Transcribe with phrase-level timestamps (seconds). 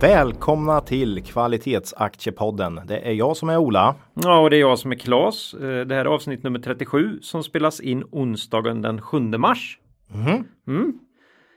[0.00, 2.80] Välkomna till Kvalitetsaktiepodden.
[2.86, 3.94] Det är jag som är Ola.
[4.14, 5.54] Ja, och det är jag som är Klas.
[5.54, 9.78] Eh, det här är avsnitt nummer 37 som spelas in onsdagen den 7 mars.
[10.08, 10.44] Mhm.
[10.66, 10.92] Mm.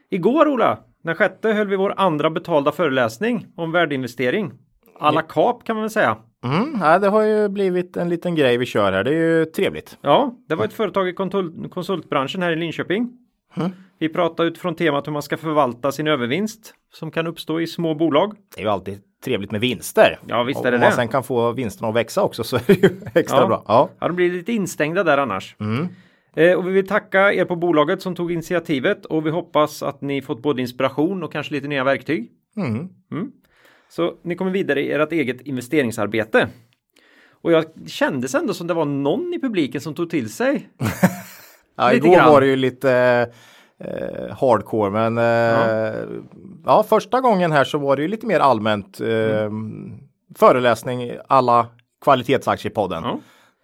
[0.09, 4.52] Igår Ola, den sjätte höll vi vår andra betalda föreläsning om värdeinvestering.
[4.99, 6.17] Alla kap kan man väl säga.
[6.44, 9.03] Mm, det har ju blivit en liten grej vi kör här.
[9.03, 9.97] Det är ju trevligt.
[10.02, 11.13] Ja, det var ett företag i
[11.69, 13.11] konsultbranschen här i Linköping.
[14.01, 17.95] Vi pratade utifrån temat hur man ska förvalta sin övervinst som kan uppstå i små
[17.95, 18.33] bolag.
[18.55, 20.19] Det är ju alltid trevligt med vinster.
[20.27, 20.95] Ja, visst är det Om man det.
[20.95, 23.47] sen kan få vinsterna att växa också så är det ju extra Ja.
[23.47, 23.63] bra.
[23.67, 23.89] Ja.
[23.99, 25.55] Ja, de blir lite instängda där annars.
[26.35, 30.02] Eh, och vi vill tacka er på bolaget som tog initiativet och vi hoppas att
[30.02, 32.31] ni fått både inspiration och kanske lite nya verktyg.
[32.58, 32.89] Mm.
[33.11, 33.31] Mm.
[33.89, 36.47] Så ni kommer vidare i ert eget investeringsarbete.
[37.41, 40.69] Och jag kändes ändå som det var någon i publiken som tog till sig.
[41.75, 42.31] Ja, igår grann.
[42.31, 43.30] var det ju lite
[43.85, 46.03] eh, hardcore men eh,
[46.65, 46.83] ja.
[46.89, 49.49] första gången här så var det ju lite mer allmänt eh,
[50.35, 51.67] föreläsning alla
[52.03, 53.03] kvalitetsaktiepodden.
[53.03, 53.19] Ja.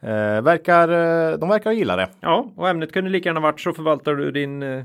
[0.09, 2.09] Eh, verkar, eh, de verkar gilla det.
[2.19, 4.83] Ja, och ämnet kunde lika gärna varit så förvaltar du din eh,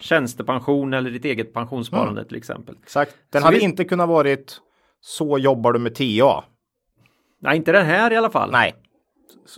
[0.00, 2.74] tjänstepension eller ditt eget pensionssparande till exempel.
[2.82, 3.14] Exakt.
[3.32, 4.56] Den Så hade vi- inte kunnat varit
[5.00, 6.44] så jobbar du med TA.
[7.40, 8.50] Nej, inte den här i alla fall.
[8.50, 8.74] Nej,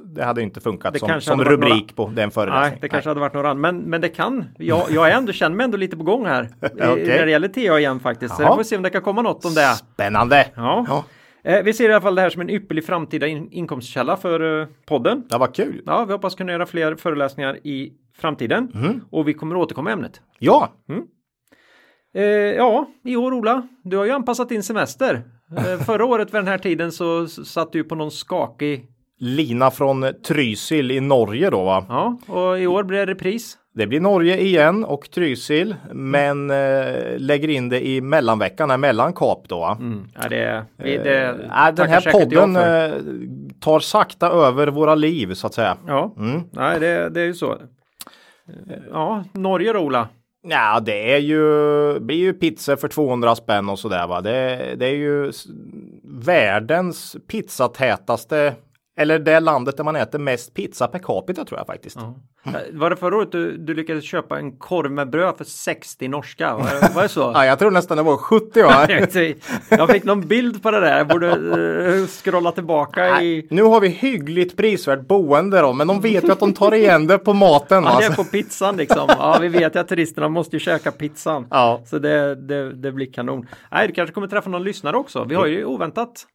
[0.04, 2.70] det hade inte funkat Det som, som rubrik på den föreläsningen.
[2.70, 3.72] Nej, det kanske hade varit några andra.
[3.72, 4.44] Men, men det kan.
[4.58, 6.48] Jag, jag är ändå, känner mig ändå lite på gång här.
[6.60, 7.06] Okej.
[7.06, 8.36] När det gäller TA igen faktiskt.
[8.36, 8.50] Så Jaha.
[8.50, 9.74] jag får se om det kan komma något om det.
[9.74, 10.46] Spännande!
[10.54, 10.86] Ja.
[10.88, 11.04] Ja.
[11.52, 14.60] Eh, vi ser i alla fall det här som en ypperlig framtida in inkomstkälla för
[14.60, 15.24] eh, podden.
[15.28, 15.82] Ja, vad kul!
[15.86, 18.72] Ja, vi hoppas kunna göra fler föreläsningar i framtiden.
[18.74, 19.00] Mm.
[19.10, 20.20] Och vi kommer återkomma i ämnet.
[20.38, 20.72] Ja,
[22.16, 22.24] Eh,
[22.56, 25.22] ja, i år Ola, du har ju anpassat din semester.
[25.56, 28.86] Eh, förra året vid den här tiden så satt du på någon skakig,
[29.18, 31.84] Lina från Trysil i Norge då va?
[31.88, 33.58] ja, och i år blir det repris.
[33.74, 36.86] Det blir Norge igen och Trysil, men eh,
[37.18, 39.60] lägger in det i mellanveckan, här mellan kap då.
[39.60, 39.76] va?
[39.80, 40.08] Mm.
[40.22, 42.92] Ja, det, vi, det Eh, den här podden eh,
[43.60, 45.76] tar sakta över våra liv så att säga.
[45.86, 46.40] Ja, Mm.
[46.50, 47.52] nej det, det är ju så.
[47.52, 47.58] Eh,
[48.92, 50.08] Ja, Norge då Ola.
[50.48, 51.40] Ja, det är ju,
[52.00, 54.20] blir ju pizza för 200 spänn och sådär va.
[54.20, 55.32] Det, det är ju
[56.04, 58.54] världens pizzatätaste,
[58.98, 61.96] eller det landet där man äter mest pizza per capita tror jag faktiskt.
[61.96, 62.12] Eh,
[62.72, 66.54] Var det förra året du, du lyckades köpa en korv med bröd för 60 norska?
[66.54, 67.20] Var var det så?
[67.34, 68.86] Ja, jag tror nästan det var 70 va.
[69.78, 70.98] Jag fick någon bild på det där.
[70.98, 71.30] Jag borde
[72.00, 73.46] eh, scrolla tillbaka i...
[73.50, 77.06] Nu har vi hyggligt prisvärt boende då, men de vet ju att de tar igen
[77.06, 77.84] det på maten.
[77.84, 79.06] Ja, det är på pizzan liksom.
[79.08, 81.46] Ja, vi vet ju att turisterna måste ju käka pizzan.
[81.50, 81.82] Ja.
[81.86, 83.46] Så det, det, det blir kanon.
[83.70, 85.24] Nej, du kanske kommer träffa någon lyssnare också.
[85.24, 86.26] Vi har ju oväntat.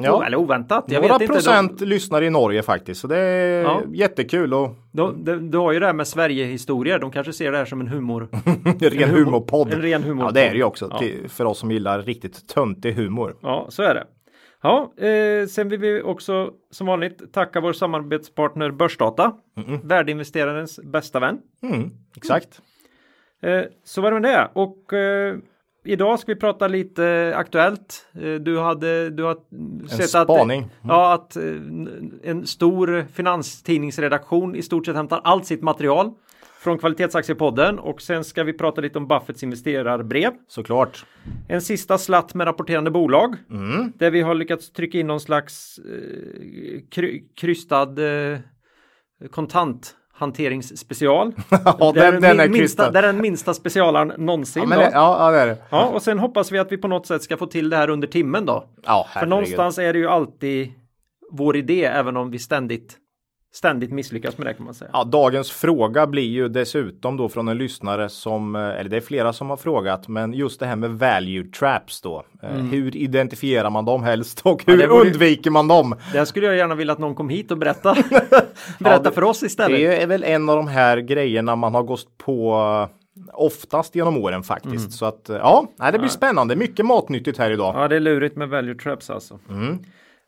[0.00, 0.16] Ja.
[0.18, 0.84] Oh, eller oväntat.
[0.88, 1.32] Jag Några vet inte.
[1.34, 3.82] procent De, lyssnar i Norge faktiskt, så det är Ja.
[3.92, 6.98] jättekul och de, de, du har ju det här med Sverige-historier.
[6.98, 8.28] De kanske ser det här som en humor.
[8.80, 9.72] ren humor- humorpodd.
[9.72, 10.28] en ren humorpodd.
[10.36, 10.98] Ja, det är det ju också Ja.
[10.98, 13.36] till, för oss som gillar riktigt töntig humor.
[13.42, 14.04] Ja, så är det.
[14.62, 19.32] Ja, eh, sen vill vi också som vanligt tacka vår samarbetspartner Börsdata.
[19.82, 21.38] Värdeinvesterarens bästa vän.
[21.62, 22.60] Mm, exakt.
[23.42, 24.48] Eh, så var det med det.
[24.52, 25.36] Och eh,
[25.92, 28.06] idag ska vi prata lite aktuellt.
[28.14, 29.36] Eh, du hade du har
[29.88, 30.62] sett spaning.
[30.62, 31.42] att, ja, att eh,
[32.22, 36.12] en stor finanstidningsredaktion i stort sett hämtar allt sitt material
[36.60, 40.32] från Kvalitetsaktiepodden och sen ska vi prata lite om Buffetts investerarbrev.
[40.48, 41.04] Såklart.
[41.48, 43.92] En sista slatt med rapporterande bolag Mm.
[43.96, 48.38] där vi har lyckats trycka in någon slags eh, kry, krystad eh,
[50.18, 51.32] kontanthanteringsspecial.
[51.50, 54.62] Ja, det är den, den, den minsta, det är den minsta specialaren någonsin.
[54.62, 55.56] Ja, men det, ja, ja, det är det.
[55.70, 57.90] Ja, och sen hoppas vi att vi på något sätt ska få till det här
[57.90, 58.64] under timmen då.
[58.86, 60.72] Ja, För någonstans är det ju alltid
[61.30, 62.96] vår idé, även om vi ständigt,
[63.58, 64.90] ständigt misslyckas med det kan man säga.
[64.92, 69.00] Ja, dagens fråga blir ju dessutom då från en lyssnare som, eh, eller det är
[69.00, 72.24] flera som har frågat, men just det här med value traps då.
[72.42, 74.86] Eh, Hur identifierar man dem helst och hur Mm.
[74.88, 75.94] det borde- undviker man dem?
[76.12, 77.94] Det skulle jag gärna vilja att någon kom hit och berätta,
[78.78, 79.78] berätta det- för oss istället.
[79.78, 82.52] Det är väl en av de här grejerna man har gått på
[82.90, 84.74] eh, oftast genom åren faktiskt.
[84.74, 84.90] Mm.
[84.90, 86.56] Så att ja, det blir spännande.
[86.56, 87.74] Mycket matnyttigt här idag.
[87.76, 89.38] Ja, det är lurigt med value traps alltså.
[89.50, 89.78] Mm.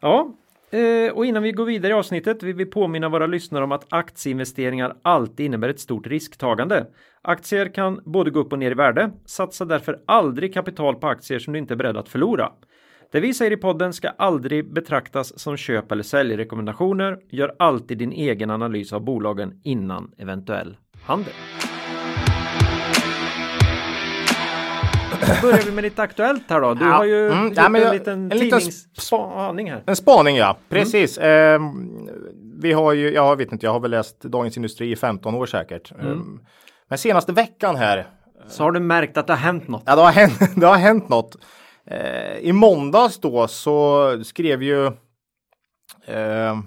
[0.02, 0.28] Ja,
[0.70, 3.86] Eh, och innan vi går vidare i avsnittet vill vi påminna våra lyssnare om att
[3.88, 6.86] aktieinvesteringar alltid innebär ett stort risktagande.
[7.22, 9.10] Aktier kan både gå upp och ner i värde.
[9.26, 12.52] Satsa därför aldrig kapital på aktier som du inte är beredd att förlora.
[13.12, 17.18] Det vi säger i podden ska aldrig betraktas som köp eller säljrekommendationer.
[17.30, 21.32] Gör alltid din egen analys av bolagen innan eventuell handel.
[25.20, 26.74] Då börjar vi med lite aktuellt här då.
[26.74, 29.82] Du Ja, har ju mm, gjort ja, en jag- liten en liten tidningsspaning här.
[29.86, 31.18] En spaning ja, precis.
[31.18, 31.60] Eh,
[32.62, 35.46] vi har ju, jag vet inte, jag har väl läst Dagens Industri i 15 år
[35.46, 35.92] säkert.
[35.92, 36.16] Eh,
[36.88, 38.06] men senaste veckan här,
[38.48, 39.82] Så har du märkt att det har hänt något.
[39.86, 41.36] ja det har hänt, det har hänt något.
[41.86, 44.86] Eh, I måndags då så skrev ju
[46.06, 46.58] eh,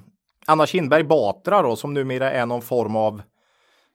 [0.47, 3.21] Anna Kinberg Batra då som numera är någon form av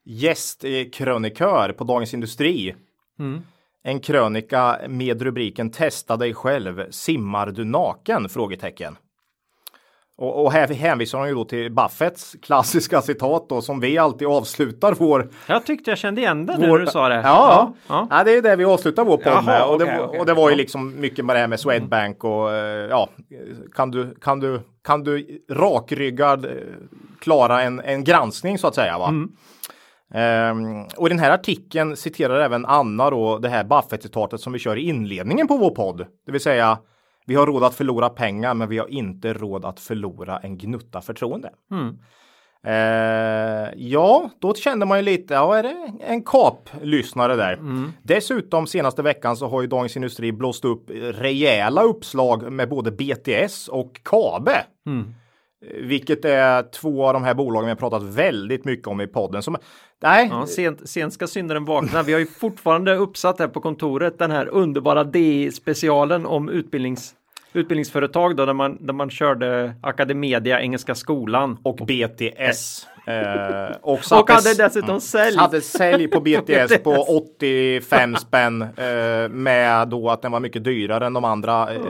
[0.04, 2.74] gästkrönikör på Dagens Industri.
[3.18, 3.42] Mm.
[3.88, 8.28] En krönika med rubriken Testa dig själv, simmar du naken?
[8.28, 8.96] Frågetecken.
[10.18, 14.28] Och, och här hänvisar hon ju då till Buffetts klassiska citat då som vi alltid
[14.28, 17.14] avslutar vår Jag tyckte jag kände igen det nu vår, när du sa det.
[17.14, 17.74] Ja, ja.
[17.88, 18.06] ja.
[18.10, 18.24] ja.
[18.24, 19.62] det är det vi avslutar vår podd Jaha, med.
[19.62, 20.20] Och, det, okej, var- okej.
[20.20, 23.08] och det var ju liksom mycket med det här med Swedbank och eh, ja,
[23.74, 26.52] kan du, kan du, kan du rakryggad eh,
[27.20, 29.08] klara en, en granskning så att säga va?
[29.08, 29.32] Mm.
[30.14, 34.58] Ehm, och i den här artikeln citerar även Anna då det här Buffett-citatet som vi
[34.58, 36.06] kör i inledningen på vår podd.
[36.26, 36.78] Det vill säga
[37.26, 41.00] vi har råd att förlora pengar men vi har inte råd att förlora en gnutta
[41.00, 41.50] förtroende.
[41.70, 41.98] Mm.
[42.62, 47.52] Eh, ja, då kände man ju lite, ja är det en kap-lyssnare där.
[47.52, 47.92] Mm.
[48.02, 53.68] Dessutom senaste veckan så har ju Dagens Industri blåst upp rejäla uppslag med både BTS
[53.68, 54.64] och Kabe.
[54.86, 55.14] Mm.
[55.60, 59.42] Vilket är två av de här bolagen vi har pratat väldigt mycket om i podden.
[59.42, 59.56] Som,
[60.02, 62.02] nej, Ja, sent, sent ska syndaren vakna.
[62.02, 67.14] Vi har ju fortfarande uppsatt här på kontoret den här underbara DI-specialen om utbildnings,
[67.52, 71.58] utbildningsföretag då, där man, där man körde Academedia, Engelska skolan.
[71.62, 72.86] och BTS.
[73.06, 75.36] Eh, och Och hade dessutom sälj.
[75.36, 81.06] Hade sälj på BTS på 85 spänn eh, med då att den var mycket dyrare
[81.06, 81.74] än de andra.
[81.74, 81.80] Eh,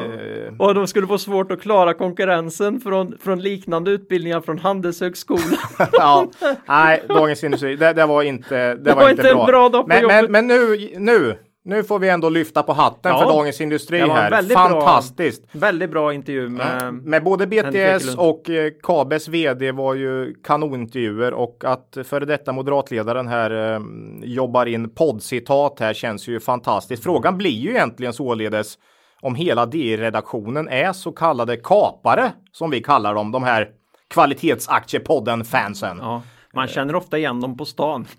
[0.58, 5.42] Och de skulle få svårt att klara konkurrensen från, från liknande utbildningar från Handelshögskolan.
[5.92, 6.28] ja,
[6.68, 9.46] nej, Dagens Industri, det, det var inte, det var var inte bra.
[9.70, 11.38] bra men, men, men nu, nu,
[11.68, 14.30] nu får vi ändå lyfta på hatten Ja, för Dagens Industri här.
[14.30, 15.44] väldigt bra- Fantastiskt.
[15.52, 16.94] Väldigt bra intervju med...
[16.94, 23.28] Med både BTS och eh, Kabes vd var ju kanonintervjuer och att före detta moderatledaren
[23.28, 23.80] här eh,
[24.22, 27.02] jobbar in poddcitat här känns ju fantastiskt.
[27.02, 28.78] Frågan blir ju egentligen således
[29.20, 33.68] om hela DI-redaktionen är så kallade kapare som vi kallar dem, de här
[34.14, 35.98] kvalitetsaktiepodden-fansen.
[36.00, 36.22] Ja,
[36.54, 38.06] man känner ofta igen dem på stan.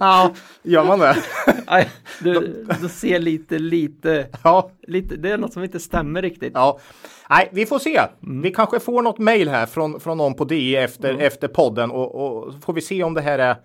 [0.00, 0.30] Ja,
[0.62, 1.16] gör man det?
[1.66, 1.90] Nej,
[2.20, 4.70] du, du ser lite, lite, Ja.
[4.86, 6.52] lite, det är något som inte stämmer riktigt.
[6.54, 6.78] Ja,
[7.30, 8.00] nej, vi får se.
[8.22, 8.42] Mm.
[8.42, 12.14] Vi kanske får något mejl här från, från någon på DI efter, efter podden och,
[12.14, 13.56] och får vi se om det här är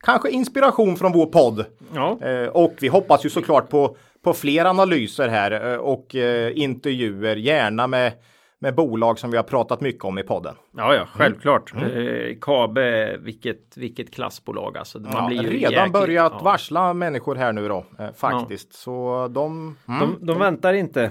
[0.00, 1.64] kanske inspiration från vår podd.
[1.94, 6.58] Ja, Eh, och vi hoppas ju såklart på, på fler analyser här eh, och eh,
[6.58, 8.12] intervjuer, gärna med,
[8.60, 10.54] med bolag som vi har pratat mycket om i podden.
[10.76, 11.72] ja, ja självklart.
[11.74, 14.98] Eh, Kabe, vilket, vilket klassbolag alltså.
[14.98, 16.44] Man Ja, blir ju redan jäkligt- börjat ja.
[16.44, 18.72] varsla människor här nu då, eh, faktiskt.
[18.74, 21.10] Så de, mm, De, de väntar inte.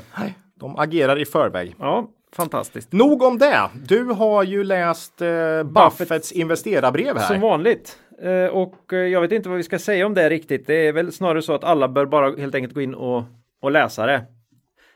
[0.60, 1.76] de agerar i förväg.
[1.80, 2.92] Ja, fantastiskt.
[2.94, 3.70] Nog om det.
[3.88, 5.28] Du har ju läst eh,
[5.64, 7.28] Buffetts investerarbrev här.
[7.28, 7.98] Som vanligt.
[8.22, 10.68] Eh, och eh, jag vet inte vad vi ska säga om det riktigt.
[10.68, 13.24] Det är väl snarare så att alla bör bara helt enkelt gå in och,
[13.62, 14.24] och läsa det.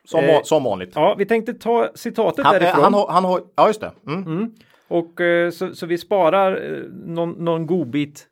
[0.03, 0.91] Som, Eh, som vanligt.
[0.95, 2.83] Ja, vi tänkte ta citatet Han, eh, därifrån.
[2.83, 3.91] han, har, han har, ja just det.
[4.07, 4.51] Mm.
[4.87, 8.27] Och eh, så, så vi sparar eh, någon, någon godbit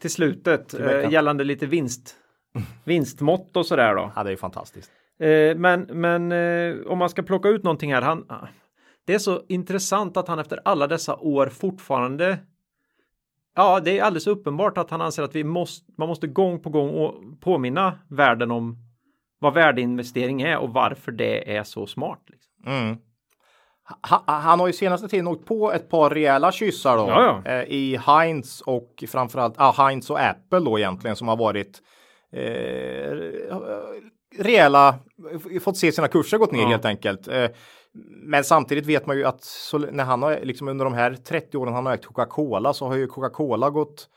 [0.00, 2.16] till slutet eh, gällande lite vinst.
[2.84, 4.12] Vinstmått och sådär då.
[4.16, 4.90] Ja, det är fantastiskt.
[5.20, 6.32] Eh, men men
[6.86, 8.02] om man ska plocka ut någonting här.
[8.02, 8.46] Han, ah,
[9.06, 12.38] det är så intressant att han efter alla dessa år fortfarande
[13.56, 16.70] Ja, det är alldeles uppenbart att han anser att vi måste, man måste gång på
[16.70, 18.76] gång påminna världen om
[19.44, 22.20] vad värdeinvestering är och varför det är så smart.
[22.26, 22.52] Liksom.
[22.66, 22.96] Mm.
[24.10, 27.08] Ha, han har ju senaste tiden åkt på ett par rejäla kyssar då.
[27.08, 31.82] Ja, Eh, I Heinz och framförallt ah, Heinz och Apple då egentligen som har varit
[32.32, 33.12] eh,
[34.38, 34.94] rejäla,
[35.62, 36.68] fått se sina kurser gått ner Ja.
[36.68, 37.28] helt enkelt.
[37.28, 37.46] Eh,
[38.22, 41.56] men samtidigt vet man ju att så, när han har liksom under de här 30
[41.56, 44.08] åren han har ägt Coca-Cola så har ju Coca-Cola gått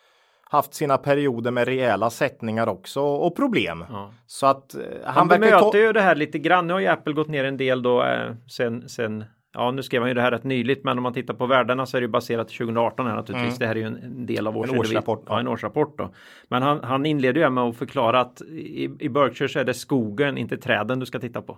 [0.49, 3.85] haft sina perioder med rejäla sättningar också och problem.
[3.89, 4.11] Ja.
[4.25, 5.77] Så att eh, han, verkar ju bemöter ta...
[5.77, 6.67] ju det här lite grann.
[6.67, 10.01] Nu har ju Apple gått ner en del då eh, sen, sen Ja, nu skrev
[10.01, 12.05] han ju det här rätt nyligt, men om man tittar på värdena så är det
[12.05, 13.57] ju baserat till 2018 här naturligtvis.
[13.57, 14.79] Det här är ju en, en del av års Mm.
[14.79, 16.13] årsrapport, Ja, en årsrapport då.
[16.47, 19.73] Men han, han inleder ju med att förklara att i, i Berkshire så är det
[19.73, 21.57] skogen, inte träden du ska titta på.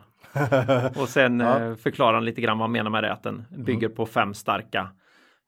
[1.02, 3.90] Och sen eh, förklarar han lite grann vad han menar med det, att den bygger
[3.90, 4.88] på fem starka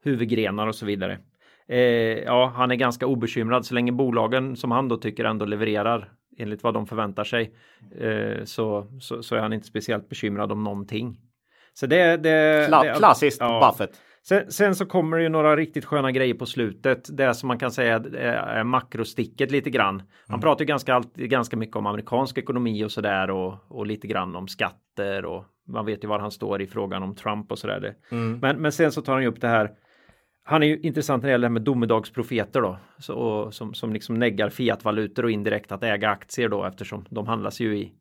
[0.04, 1.18] huvudgrenar och så vidare.
[1.68, 1.78] Eh,
[2.18, 6.62] ja, han är ganska obekymrad så länge bolagen som han då tycker ändå levererar enligt
[6.62, 7.54] vad de förväntar sig
[8.00, 11.18] eh, så, så, så, är han inte speciellt bekymrad om någonting.
[11.74, 13.72] Så det, det, Kla det klassiskt ja.
[13.72, 14.00] Buffett.
[14.24, 17.16] Sen, sen, så kommer det ju några riktigt sköna grejer på slutet.
[17.16, 20.02] Det som man kan säga är makrosticket lite grann.
[20.26, 20.40] Han mm.
[20.40, 24.48] pratar ju ganska, ganska mycket om amerikansk ekonomi och sådär och, och lite grann om
[24.48, 27.94] skatter och man vet ju var han står i frågan om Trump och sådär.
[28.10, 28.38] Mm.
[28.38, 29.70] Men, men sen så tar han ju upp det här
[30.44, 33.92] han är ju intressant när det gäller det här med domedagsprofeter då, så, som, som
[33.92, 37.92] liksom neggar fiatvalutor och indirekt att äga aktier då eftersom de handlas ju i,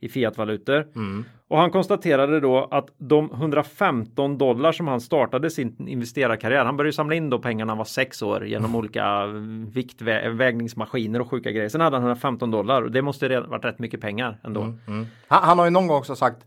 [0.00, 0.86] i fiatvalutor.
[0.96, 1.24] Mm.
[1.48, 6.92] Och han konstaterade då att de 115 dollar som han startade sin investerarkarriär, han började
[6.92, 8.76] samla in då pengarna han var sex år genom mm.
[8.76, 9.26] olika
[9.72, 11.68] viktvägningsmaskiner och sjuka grejer.
[11.68, 14.62] Sen hade han 115 dollar och det måste varit rätt mycket pengar ändå.
[14.62, 14.80] Mm.
[14.86, 15.06] mm.
[15.28, 16.46] Han, han, har ju någon gång också sagt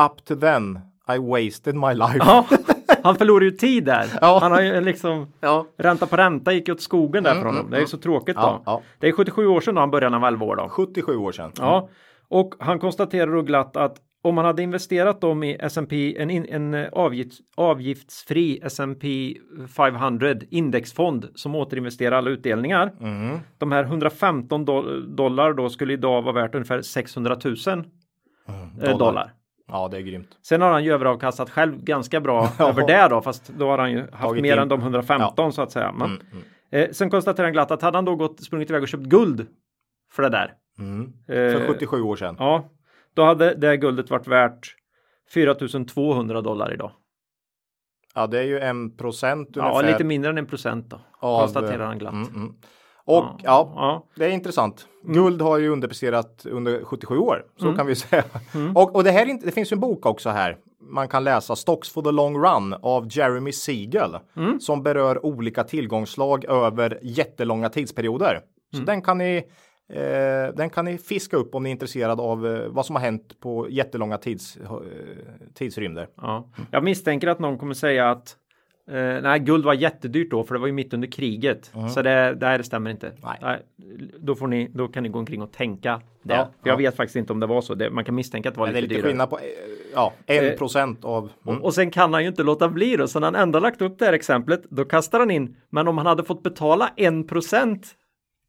[0.00, 0.80] up to then
[1.14, 2.18] I wasted my life.
[2.18, 2.46] Ja.
[3.02, 4.06] Han förlorar ju tid där.
[4.20, 4.38] Ja.
[4.42, 5.66] Han har ju liksom ja.
[5.78, 7.60] ränta på ränta gick åt skogen där mm, för honom.
[7.60, 8.62] Mm, det är ju så tråkigt då.
[8.66, 10.68] Ja, Det är 77 år sedan då han började när han var 11 år då.
[10.68, 11.52] 77 år sedan.
[11.56, 11.88] Ja,
[12.28, 16.86] och han konstaterar då glatt att om man hade investerat dem i S&P en, en
[16.92, 19.36] avgifts, avgiftsfri S&P
[19.76, 22.92] 500 indexfond som återinvesterar alla utdelningar.
[23.00, 23.38] Mm.
[23.58, 24.64] De här 115
[25.16, 27.86] dollar då skulle idag vara värt ungefär 600 000 mm,
[28.78, 28.98] dollar.
[28.98, 29.32] dollar.
[29.68, 30.38] Ja, det är grymt.
[30.42, 33.92] Sen har han ju överavkastat själv ganska bra över det då, fast då har han
[33.92, 34.58] ju haft Tagit mer in.
[34.58, 35.52] än de 115 ja.
[35.52, 35.92] så att säga.
[35.92, 36.44] Men, mm, mm.
[36.70, 39.46] Eh, sen konstaterar han glatt att hade han då gått sprungit iväg och köpt guld
[40.12, 40.54] för det där.
[40.78, 41.12] Mm.
[41.26, 42.36] För 77 år sedan.
[42.38, 42.70] Ja,
[43.14, 44.74] då hade det guldet varit värt
[45.34, 46.92] 4200 dollar idag.
[48.14, 49.82] Ja, det är ju en procent ungefär.
[49.82, 51.00] Ja, lite mindre än en procent då.
[51.18, 52.12] Av, konstaterar han glatt.
[52.12, 52.54] Mm, mm.
[53.08, 54.86] Och ja, ja, ja, det är intressant.
[55.02, 57.76] Guld har ju underpresterat under 77 år, så mm.
[57.76, 58.24] kan vi säga.
[58.54, 58.76] Mm.
[58.76, 60.56] Och, och det här det finns ju en bok också här.
[60.80, 64.60] Man kan läsa Stocks for the long run av Jeremy Siegel mm.
[64.60, 68.40] som berör olika tillgångslag över jättelånga tidsperioder.
[68.70, 68.86] Så mm.
[68.86, 69.44] den kan ni
[69.92, 73.02] Eh, den kan ni fiska upp om ni är intresserade av eh, vad som har
[73.02, 74.70] hänt på jättelånga tids, eh,
[75.54, 76.08] tidsrymder.
[76.16, 76.48] Ja.
[76.70, 78.36] Jag misstänker att någon kommer säga att
[78.90, 81.70] Uh, nej, guld var jättedyrt då för det var ju mitt under kriget.
[81.74, 81.88] Mm.
[81.88, 83.12] Så det, det, det stämmer inte.
[83.22, 83.38] Nej.
[83.42, 83.62] nej.
[84.18, 86.34] då, får ni, då kan ni gå omkring och tänka det.
[86.34, 87.74] Ja, för jag vet faktiskt inte om det var så.
[87.74, 88.88] Det, man kan misstänka att det var lite dyrare.
[88.88, 89.38] Det är lite skillnad på
[89.94, 91.30] ja, en uh, procent av.
[91.46, 91.58] Mm.
[91.58, 93.08] Och, och, sen kan han ju inte låta bli då.
[93.08, 95.56] Så när han ändå lagt upp det här exemplet då kastar han in.
[95.70, 97.94] Men om han hade fått betala en procent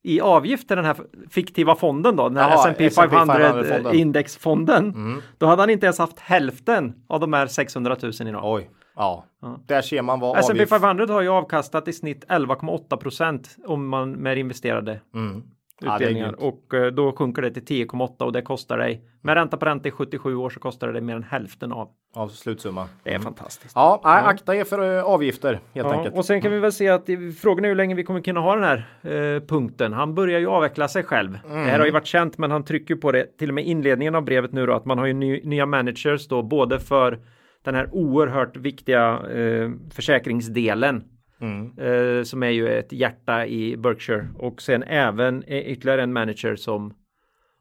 [0.03, 0.97] i avgift till den här
[1.29, 5.21] fiktiva fonden då, den här S&P 500, 500 indexfonden, mm.
[5.37, 8.41] då hade han inte ens haft hälften av de här 600 000 idag.
[8.43, 8.69] Oj.
[8.99, 9.59] Ja, ja.
[9.65, 14.11] där ser man vad S&P 500 har ju avkastat i snitt 11,8 procent om man
[14.11, 15.43] med investerade mm.
[15.81, 19.57] utdelningar ja, och eh, då sjunker det till 10,8 och det kostar dig med ränta
[19.57, 22.87] på ränta i 77 år så kostar det mer än hälften av av slutsumma.
[23.03, 23.23] Det är mm.
[23.23, 23.75] fantastiskt.
[23.75, 26.15] Ja, nej, akta er för uh, avgifter helt ja, enkelt.
[26.15, 27.09] Och sen kan vi väl se att
[27.41, 29.93] frågan är hur länge vi kommer kunna ha den här uh, punkten.
[29.93, 31.39] Han börjar ju avveckla sig själv.
[31.45, 31.65] Mm.
[31.65, 34.15] Det här har ju varit känt, men han trycker på det till och med inledningen
[34.15, 37.19] av brevet nu då att man har ju ny, nya managers då både för
[37.63, 41.03] den här oerhört viktiga eh, försäkringsdelen
[41.41, 41.77] mm.
[41.77, 46.93] eh, som är ju ett hjärta i Berkshire och sen även ytterligare en manager som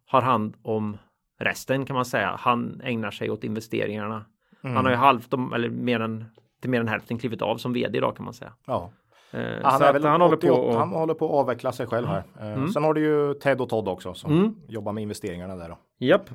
[0.06, 0.96] har hand om
[1.38, 2.36] resten kan man säga.
[2.38, 4.24] Han ägnar sig åt investeringarna.
[4.64, 4.76] Mm.
[4.76, 6.24] Han har ju halvt eller mer än
[6.60, 8.52] till mer än hälften klivit av som vd idag kan man säga.
[8.66, 8.90] Ja.
[9.30, 10.74] Eh, han, är väl han, håller på och...
[10.74, 12.22] han håller på att avveckla sig själv här.
[12.40, 12.68] Eh, mm.
[12.68, 14.54] Sen har du ju Ted och Todd också som mm.
[14.68, 15.68] jobbar med investeringarna där.
[15.68, 15.78] Då.
[15.98, 16.30] Japp.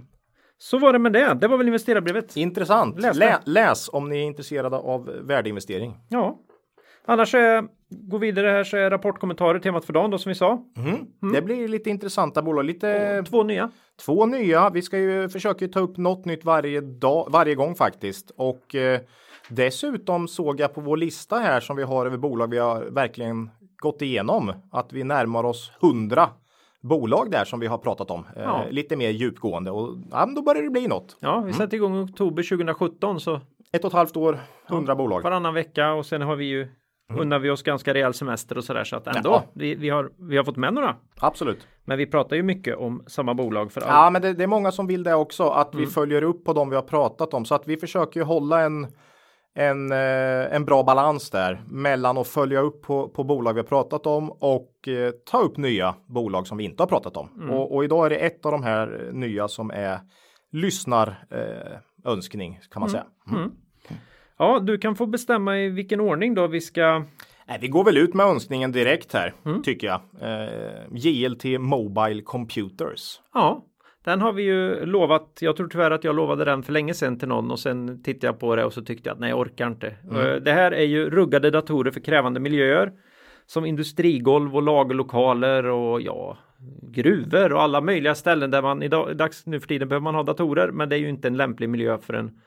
[0.57, 1.38] Så var det med det.
[1.41, 2.38] Det var väl investerarbrevet.
[2.38, 3.00] Intressant.
[3.00, 5.98] Läs, Lä, läs om ni är intresserade av värdeinvestering.
[6.10, 6.39] Ja.
[7.05, 10.63] Annars är, gå vidare här så är rapportkommentarer temat för dagen då som vi sa.
[10.77, 10.89] Mm.
[10.89, 11.33] Mm.
[11.33, 12.65] Det blir lite intressanta bolag.
[12.65, 13.19] Lite...
[13.19, 13.72] Och två nya.
[14.05, 14.69] Två nya.
[14.69, 18.31] Vi ska ju försöka ta upp något nytt varje dag, varje gång faktiskt.
[18.38, 19.00] Och eh,
[19.50, 23.50] dessutom såg jag på vår lista här som vi har över bolag vi har verkligen
[23.77, 26.29] gått igenom att vi närmar oss 100
[26.83, 28.25] bolag där som vi har pratat om.
[28.35, 28.65] Eh, ja.
[28.69, 31.17] Lite mer djupgående och ja, då börjar det bli något.
[31.19, 31.53] Ja, vi mm.
[31.53, 33.41] satte igång i oktober 2017 så.
[33.71, 35.21] Ett och ett halvt år, hundra bolag.
[35.21, 37.21] Varannan vecka och sen har vi ju mm.
[37.21, 39.43] unnar vi oss ganska rejäl semester och sådär så att ändå ja.
[39.53, 40.95] vi, vi, har, vi har fått med några.
[41.19, 41.67] Absolut.
[41.85, 44.71] Men vi pratar ju mycket om samma bolag för Ja, men det, det är många
[44.71, 45.85] som vill det också att mm.
[45.85, 48.61] vi följer upp på de vi har pratat om så att vi försöker ju hålla
[48.61, 48.87] en
[49.55, 53.67] en, eh, en bra balans där mellan att följa upp på, på bolag vi har
[53.67, 57.29] pratat om och eh, ta upp nya bolag som vi inte har pratat om.
[57.38, 57.50] Mm.
[57.50, 60.00] Och, och, idag är det ett av de här nya som är
[60.51, 62.91] lyssnar eh, önskning kan man mm.
[62.91, 63.05] säga.
[63.29, 63.41] Mm.
[63.41, 63.55] mm.
[64.38, 67.05] Ja, du kan få bestämma i vilken ordning då vi ska
[67.48, 69.63] Nej, vi går väl ut med önskningen direkt här mm.
[69.63, 70.01] tycker jag.
[70.22, 73.22] Eh, JLT Mobile Computers.
[73.33, 73.65] Ja,
[74.03, 75.38] den har vi ju lovat.
[75.41, 78.27] Jag tror tyvärr att jag lovade den för länge sedan till någon och sen tittade
[78.27, 79.95] jag på det och så tyckte jag att nej, jag orkar inte.
[80.12, 80.43] Mm.
[80.43, 82.91] Det här är ju ruggade datorer för krävande miljöer
[83.45, 86.38] som industrigolv och lagerlokaler och ja,
[86.81, 90.24] gruvor och alla möjliga ställen där man idag, dags nu för tiden behöver man ha
[90.24, 92.39] datorer, men det är ju inte en lämplig miljö för en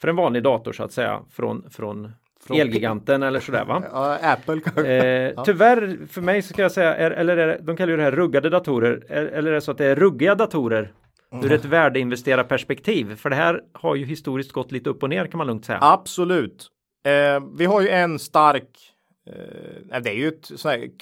[0.00, 2.12] för en vanlig dator så att säga från, från,
[2.46, 3.82] från Elgiganten eller sådär va?
[3.92, 4.96] Ja, Apple kanske.
[4.96, 5.42] Eh.
[5.44, 8.02] Tyvärr för mig så ska jag säga, är, eller är det, de kallar ju det
[8.02, 10.92] här ruggade datorer, är, eller är det så att det är ruggiga datorer
[11.32, 11.44] mm.
[11.44, 13.16] ur ett värdeinvesterarperspektiv?
[13.16, 15.78] För det här har ju historiskt gått lite upp och ner kan man lugnt säga.
[15.82, 16.68] Absolut.
[17.06, 18.90] Eh, vi har ju en stark
[19.26, 20.50] Eh, det är ju ett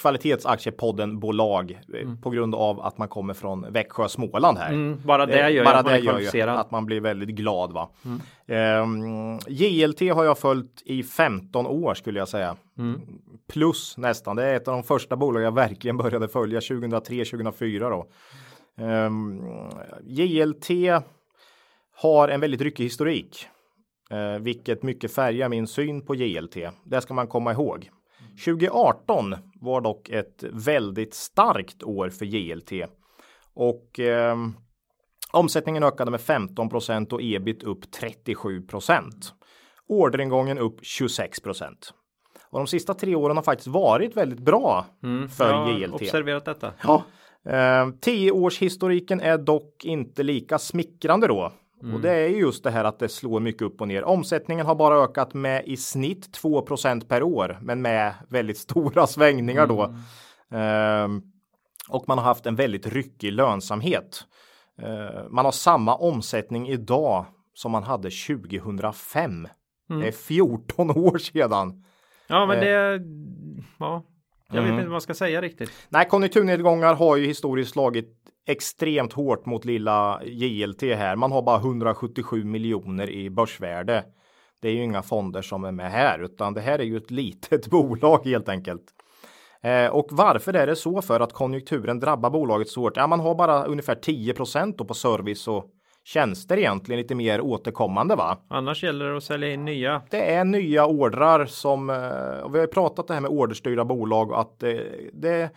[0.00, 2.20] kvalitetsaktiepodden-bolag eh, mm.
[2.20, 4.72] på grund av att man kommer från Växjö, Småland här.
[4.72, 7.72] Mm, bara det, det gör, bara det gör ju att man blir väldigt glad.
[7.72, 7.90] Va?
[8.04, 8.20] Mm.
[8.46, 12.56] Eh, JLT har jag följt i 15 år skulle jag säga.
[12.78, 13.00] Mm.
[13.52, 14.36] Plus nästan.
[14.36, 18.06] Det är ett av de första bolag jag verkligen började följa 2003-2004 då.
[18.78, 19.10] Eh,
[20.04, 20.68] JLT
[21.94, 23.46] har en väldigt ryckig historik.
[24.10, 26.56] Eh, vilket mycket färgar min syn på JLT.
[26.84, 27.90] Det ska man komma ihåg.
[28.44, 32.72] 2018 var dock ett väldigt starkt år för JLT
[33.54, 34.36] och eh,
[35.32, 39.32] omsättningen ökade med 15% och ebit upp 37%
[39.88, 41.40] Orderingången upp 26
[42.50, 45.94] och de sista tre åren har faktiskt varit väldigt bra mm, för jag JLT.
[45.94, 46.72] Observerat detta.
[46.82, 47.04] Ja.
[47.46, 51.52] Eh, tioårshistoriken är dock inte lika smickrande då.
[51.82, 51.94] Mm.
[51.94, 54.04] Och det är just det här att det slår mycket upp och ner.
[54.04, 59.66] Omsättningen har bara ökat med i snitt 2% per år, men med väldigt stora svängningar
[59.66, 59.94] då.
[60.50, 61.14] Mm.
[61.14, 61.22] Uh,
[61.88, 64.24] och man har haft en väldigt ryckig lönsamhet.
[64.82, 69.48] Uh, man har samma omsättning idag som man hade 2005.
[69.90, 70.02] Mm.
[70.02, 71.84] Det är 14 år sedan.
[72.26, 73.00] Ja, men det,
[73.78, 74.02] ja,
[74.52, 74.78] jag vet mm.
[74.78, 75.70] inte vad man ska säga riktigt.
[75.88, 78.14] Nej, konjunkturnedgångar har ju historiskt slagit
[78.46, 81.16] extremt hårt mot lilla JLT här.
[81.16, 84.04] Man har bara 177 miljoner i börsvärde.
[84.62, 87.10] Det är ju inga fonder som är med här, utan det här är ju ett
[87.10, 88.84] litet bolag helt enkelt.
[89.62, 92.96] Eh, och varför är det så för att konjunkturen drabbar bolaget så hårt?
[92.96, 95.64] Ja, man har bara ungefär 10% på service och
[96.08, 98.38] tjänster egentligen lite mer återkommande va?
[98.48, 100.02] Annars gäller det att sälja in nya.
[100.10, 104.32] Det är nya ordrar som, eh, och vi har pratat det här med orderstyrda bolag
[104.32, 105.50] att det, det,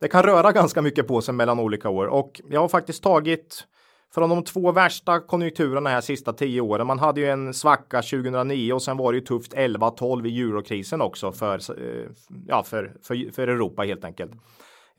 [0.00, 3.66] det kan röra ganska mycket på sig mellan olika år och jag har faktiskt tagit
[4.14, 6.86] från de två värsta konjunkturerna här sista tio åren.
[6.86, 11.00] Man hade ju en svacka 2009 och sen var det ju tufft 11-12 i eurokrisen
[11.00, 12.06] också för, eh,
[12.46, 14.32] ja, för, för, för Europa helt enkelt.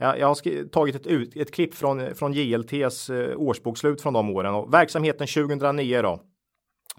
[0.01, 4.53] Jag, jag har tagit ett, ett klipp från, från JLTs eh, årsbokslut från de åren
[4.53, 6.21] och verksamheten 2009 då.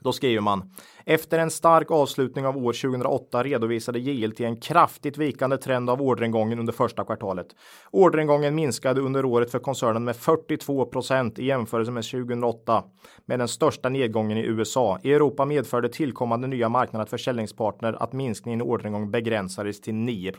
[0.00, 0.74] Då skriver man
[1.06, 6.58] efter en stark avslutning av år 2008 redovisade JLT en kraftigt vikande trend av orderingången
[6.58, 7.46] under första kvartalet.
[7.90, 10.90] Orderingången minskade under året för koncernen med 42
[11.36, 12.84] i jämförelse med 2008
[13.26, 14.98] med den största nedgången i USA.
[15.02, 20.32] I Europa medförde tillkommande nya marknader försäljningspartner att minskningen i orderingång begränsades till 9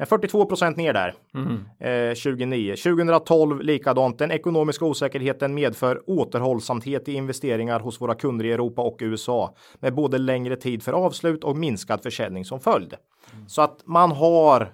[0.00, 1.14] men 42 procent ner där.
[1.34, 2.08] Mm.
[2.10, 2.76] Eh, 2009.
[2.76, 4.18] 2012 likadant.
[4.18, 9.94] Den ekonomiska osäkerheten medför återhållsamhet i investeringar hos våra kunder i Europa och USA med
[9.94, 12.94] både längre tid för avslut och minskad försäljning som följd.
[13.34, 13.48] Mm.
[13.48, 14.72] Så att man har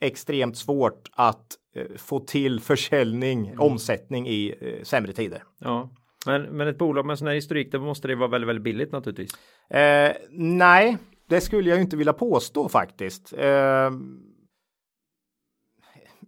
[0.00, 3.60] extremt svårt att eh, få till försäljning, mm.
[3.60, 5.42] omsättning i eh, sämre tider.
[5.58, 5.90] Ja.
[6.26, 8.92] Men, men ett bolag med sån här historik, då måste det vara väldigt, väldigt billigt
[8.92, 9.30] naturligtvis.
[9.70, 13.32] Eh, nej, det skulle jag inte vilja påstå faktiskt.
[13.32, 13.90] Eh,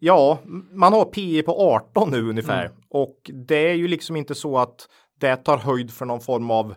[0.00, 0.38] Ja,
[0.72, 2.76] man har PE på 18 nu ungefär mm.
[2.90, 4.88] och det är ju liksom inte så att
[5.20, 6.74] det tar höjd för någon form av eh,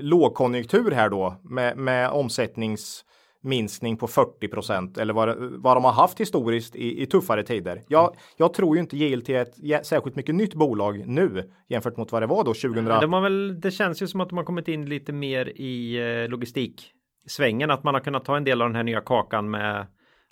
[0.00, 6.20] lågkonjunktur här då med, med omsättningsminskning på 40 procent eller vad, vad de har haft
[6.20, 7.82] historiskt i, i tuffare tider.
[7.88, 8.18] Jag, mm.
[8.36, 9.42] jag tror ju inte JLT är
[9.74, 12.84] ett särskilt mycket nytt bolag nu jämfört mot vad det var då 2000.
[12.84, 15.96] De har väl, det känns ju som att de har kommit in lite mer i
[15.96, 19.86] eh, logistiksvängen, att man har kunnat ta en del av den här nya kakan med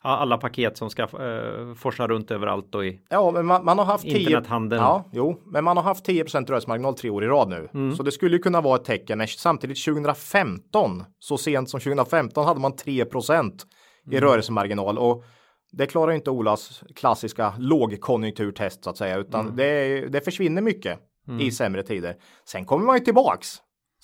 [0.04, 3.84] alla paket som ska uh, forsa runt överallt och i Ja, men man, man har
[3.84, 4.80] haft internethandeln.
[4.80, 7.68] 10, ja, jo, men man har haft 10% rörelsemarginal tre år i rad nu.
[7.74, 7.96] Mm.
[7.96, 9.26] Så det skulle kunna vara ett tecken.
[9.28, 13.52] Samtidigt 2015, så sent som 2015 hade man 3%
[14.10, 14.28] i mm.
[14.28, 15.24] rörelsemarginal och
[15.72, 19.56] det klarar inte Olas klassiska lågkonjunkturtest så att säga, utan mm.
[19.56, 21.40] det, det försvinner mycket mm.
[21.40, 22.16] i sämre tider.
[22.48, 23.56] Sen kommer man ju tillbaks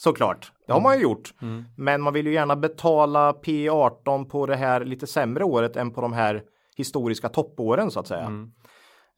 [0.03, 1.35] Såklart, det har man ju gjort.
[1.43, 1.65] Mm.
[1.77, 6.01] Men man vill ju gärna betala P18 på det här lite sämre året än på
[6.01, 6.43] de här
[6.77, 8.21] historiska toppåren så att säga.
[8.21, 8.43] Mm.
[8.43, 8.51] Um,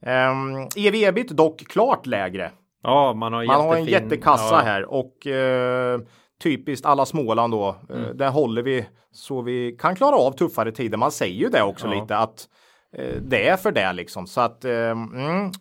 [0.06, 2.50] ehm, EV-ebit dock klart lägre.
[2.82, 4.60] Ja, man har, man har en jättekassa ja.
[4.60, 6.06] här och uh,
[6.42, 7.68] typiskt alla Småland då.
[7.68, 8.10] Eh, mm.
[8.10, 10.98] Uh, där håller vi så vi kan klara av tuffare tider.
[10.98, 12.00] Man säger ju det också ja.
[12.00, 12.48] lite att
[12.98, 15.52] uh, det är för det liksom så att mm,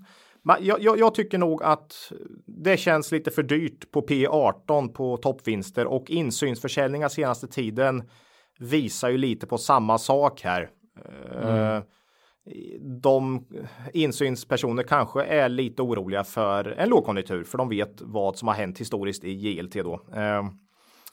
[0.44, 2.12] jag, jag, jag, tycker nog att
[2.46, 8.04] det känns lite för dyrt på P18 på toppvinster och insynsförsäljningar senaste tiden
[8.60, 10.70] visar ju lite på samma sak här.
[11.42, 11.84] Eh,
[13.02, 13.46] de
[13.94, 18.80] insynspersoner kanske är lite oroliga för en lågkonjunktur för de vet vad som har hänt
[18.80, 19.94] historiskt i JLT då.
[20.16, 20.46] Eh,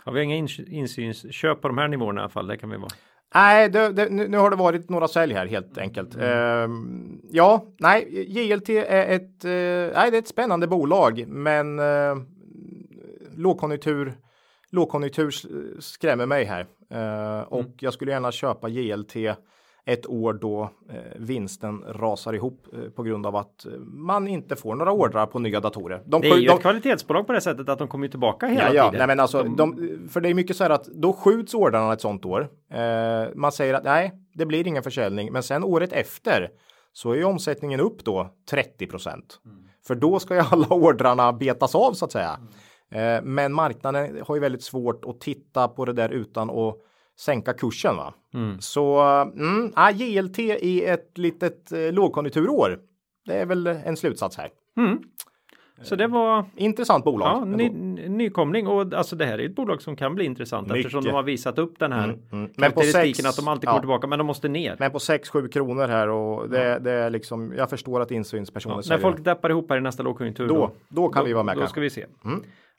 [0.04, 2.46] Har vi inga ins- insynsköp på de här nivåerna i alla fall?
[2.46, 2.90] Det kan vi vara.
[3.34, 6.16] Nej, det, det, nu, nu har det varit några sälj här helt enkelt.
[6.20, 12.16] Ehm, ja, nej, JLT är ett, eh, nej, det är ett spännande bolag, men eh,
[13.36, 14.14] lågkonjunktur,
[14.70, 15.30] lågkonjunktur
[15.80, 16.66] skrämmer mig här.
[16.90, 19.16] Eh, och jag skulle gärna köpa JLT
[19.88, 24.56] ett år då eh, vinsten rasar ihop eh, på grund av att eh, man inte
[24.56, 26.02] får några ordrar på nya datorer.
[26.06, 28.62] De, Det är ju de, ett kvalitetsbolag på det sättet att de kommer tillbaka hela
[28.68, 28.84] Ja, ja.
[28.90, 28.98] tiden.
[28.98, 31.92] Nej, men alltså, De- de, för det är mycket så här att då skjuts ordrarna
[31.92, 32.48] ett sånt år.
[32.72, 36.48] Eh, man säger att nej, det blir ingen försäljning, men sen året efter
[36.92, 39.40] så är ju omsättningen upp då 30 procent.
[39.86, 42.38] För då ska ju alla ordrarna betas av så att säga.
[42.92, 46.76] Eh, men marknaden har ju väldigt svårt att titta på det där utan att
[47.18, 47.96] sänka kursen.
[47.96, 48.14] Va?
[48.60, 52.78] Så mm, ja, JLT i ett litet eh, lågkonjunkturår.
[53.26, 54.50] Det är väl en slutsats här.
[55.82, 57.28] Så det var Intressant bolag.
[57.28, 57.70] ja, ny,
[58.08, 61.12] nykomling och alltså det här är ett bolag som kan bli intressant eftersom Mycket.
[61.12, 62.50] de har visat upp den här mm.
[62.56, 63.72] Men på sex- att de alltid ja.
[63.72, 64.76] går tillbaka men de måste ner.
[64.78, 68.82] Men på 6-7 kronor här och det, det är liksom, jag förstår att insynspersoner När
[68.82, 69.02] säljer.
[69.02, 71.80] folk deppar ihop här i nästa lågkonjunktur då, då kan vi vara med Då ska
[71.80, 72.06] vi se.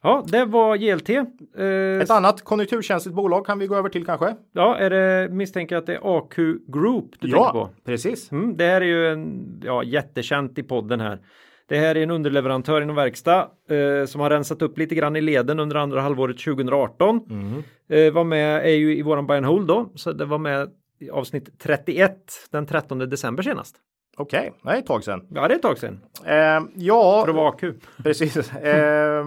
[0.01, 1.09] Ja, det var JLT.
[1.09, 4.35] Eh, Ett annat konjunkturkänsligt bolag kan vi gå över till kanske?
[4.53, 6.35] ja, är det misstänker att det är AQ
[6.67, 7.69] Group du tänker på?
[7.85, 8.31] precis.
[8.31, 11.19] Mm, det här är ju en ja, jättekänt i podden här.
[11.67, 15.21] Det här är en underleverantör inom verkstad eh, som har rensat upp lite grann i
[15.21, 17.21] leden under andra halvåret 2018.
[17.29, 17.63] Mm.
[17.89, 20.69] Eh, var med är ju i våran buy and hold då, så det var med
[20.99, 22.15] i avsnitt 31
[22.51, 23.75] den 13 december senast.
[24.19, 25.25] Okej, det är ett tag sedan.
[25.29, 25.99] Ja, det är ett tag sedan.
[26.25, 27.63] Eh, ja, För att vara AQ.
[28.03, 28.53] precis.
[28.53, 29.25] Eh,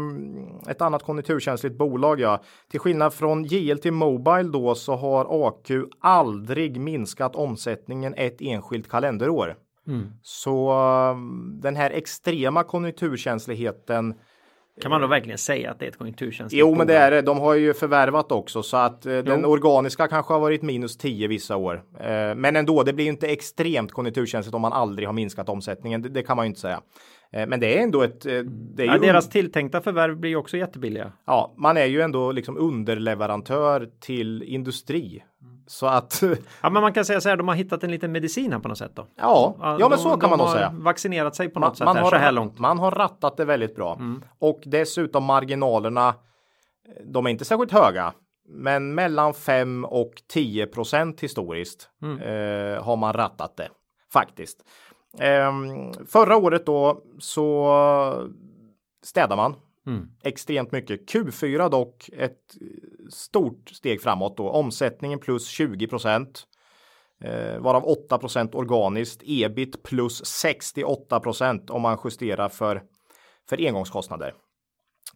[0.68, 2.42] ett annat konjunkturkänsligt bolag ja.
[2.70, 9.56] Till skillnad från JLT Mobile då så har AQ aldrig minskat omsättningen ett enskilt kalenderår.
[10.22, 11.16] Så eh,
[11.62, 14.14] den här extrema konjunkturkänsligheten
[14.80, 17.22] Kan man då verkligen säga att det är ett konjunkturkänsligt Jo, men det är det.
[17.22, 21.28] De har ju förvärvat också så att eh, den organiska kanske har varit minus 10
[21.28, 21.82] vissa år.
[22.00, 26.02] Eh, men ändå, det blir inte extremt konjunkturkänsligt om man aldrig har minskat omsättningen.
[26.02, 26.80] Det, det kan man ju inte säga.
[27.32, 28.26] Eh, men det är ändå ett.
[28.26, 28.32] Eh,
[28.76, 31.12] det är Ja, deras tilltänkta förvärv blir ju också jättebilliga.
[31.26, 35.22] ja, man är ju ändå liksom underleverantör till industri.
[35.66, 36.22] Så att
[36.62, 38.68] Ja, men man kan säga så här, de har hittat en liten medicin här på
[38.68, 39.06] något sätt då.
[39.16, 40.72] ja, ja, men de, så kan man nog säga.
[40.76, 42.52] vaccinerat sig på något sätt man, här, har, så här långt.
[42.52, 42.62] Mm.
[42.62, 44.00] man har rattat det väldigt bra.
[44.38, 46.14] Och dessutom marginalerna,
[47.04, 48.12] de är inte särskilt höga.
[48.48, 52.18] Men mellan 5 och 10 procent historiskt Mm.
[52.20, 53.68] eh, har man rattat det
[54.12, 54.58] faktiskt.
[55.18, 58.30] Ehm, förra året då så
[59.04, 59.54] städar man
[59.86, 60.08] Mm.
[60.22, 61.12] extremt mycket.
[61.14, 62.38] Q4 dock ett
[63.12, 64.50] stort steg framåt då.
[64.50, 66.46] Omsättningen plus 20 procent.
[67.24, 69.22] Eh, varav 8 procent organiskt.
[69.26, 72.82] Ebit plus 68 procent om man justerar för,
[73.48, 74.34] för engångskostnader.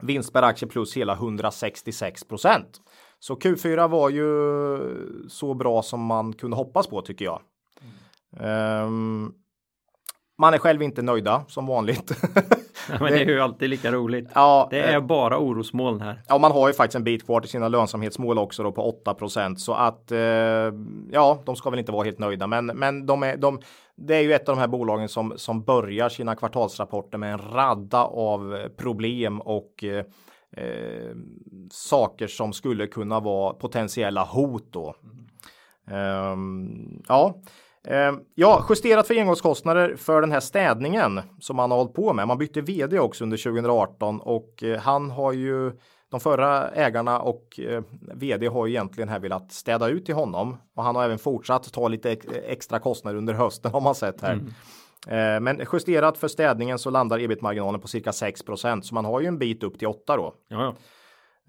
[0.00, 2.80] Vinst per aktie plus hela 166 procent.
[3.18, 7.40] Så Q4 var ju så bra som man kunde hoppas på tycker jag.
[8.40, 9.32] Ehm,
[10.38, 12.10] man är själv inte nöjda som vanligt.
[13.00, 14.28] Men det är ju alltid lika roligt.
[14.34, 16.22] ja, Det är bara orosmoln här.
[16.28, 19.56] Ja, man har ju faktiskt en bit kvar till sina lönsamhetsmål också då på 8%
[19.56, 20.18] så att eh,
[21.10, 23.60] ja, de ska väl inte vara helt nöjda, men men de är de.
[23.96, 27.38] Det är ju ett av de här bolagen som som börjar sina kvartalsrapporter med en
[27.38, 30.04] radda av problem och eh,
[30.56, 31.14] eh,
[31.70, 34.94] saker som skulle kunna vara potentiella hot då.
[35.90, 37.34] Ehm, ja.
[37.86, 42.28] Ehm, Ja, justerat för engångskostnader för den här städningen som man har hållit på med.
[42.28, 45.72] Man bytte vd också under 2018 och eh, han har ju
[46.10, 47.82] de förra ägarna och eh,
[48.14, 51.72] vd har ju egentligen här velat städa ut till honom och han har även fortsatt
[51.72, 54.40] ta lite ex- extra kostnader under hösten har man sett här.
[55.08, 59.26] Eh, Men justerat för städningen så landar ebit-marginalen på cirka 6% så man har ju
[59.26, 60.34] en bit upp till 8 då.
[60.48, 60.74] Ja, ja.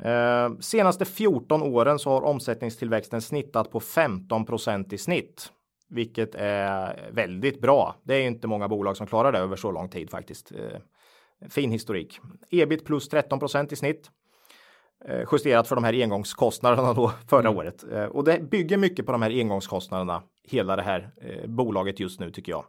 [0.10, 5.52] Eh, senaste 14 åren så har omsättningstillväxten snittat på 15% i snitt,
[5.90, 7.96] vilket är väldigt bra.
[8.04, 10.52] Det är inte många bolag som klarar det över så lång tid faktiskt.
[10.52, 10.80] Eh,
[11.50, 12.20] fin historik.
[12.50, 14.12] Ebit plus 13% i snitt.
[15.06, 17.86] Eh, justerat för de här engångskostnaderna då förra året.
[17.92, 21.12] Eh, och det bygger mycket på de här engångskostnaderna, hela det här
[21.48, 22.66] bolaget just nu tycker jag.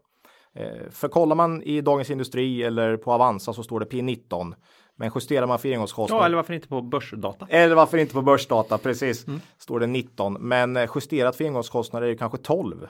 [0.91, 4.55] För kollar man i Dagens Industri eller på Avanza så står det P19.
[4.97, 7.47] Men justerar man för engångskostnader ja, eller varför inte på börsdata?
[7.51, 8.79] eller varför inte på börsdata?
[8.79, 9.27] Precis.
[9.59, 10.33] Står det 19.
[10.41, 12.89] Men justerat för engångskostnader är det kanske 12.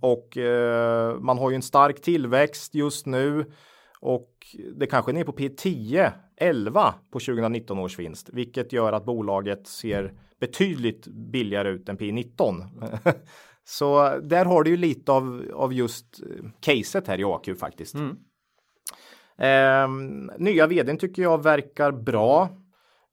[0.00, 3.44] Och eh, man har ju en stark tillväxt just nu.
[4.00, 4.30] Och
[4.74, 8.30] det kanske är ner på P10, 11 på 2019 års vinst.
[8.32, 12.64] Vilket gör att bolaget ser betydligt billigare ut än P19.
[13.64, 17.94] Så där har du ju lite av, av just eh, caset här i AQ faktiskt.
[17.94, 18.16] Mm.
[19.38, 19.88] Eh,
[20.38, 22.42] nya vdn tycker jag verkar bra.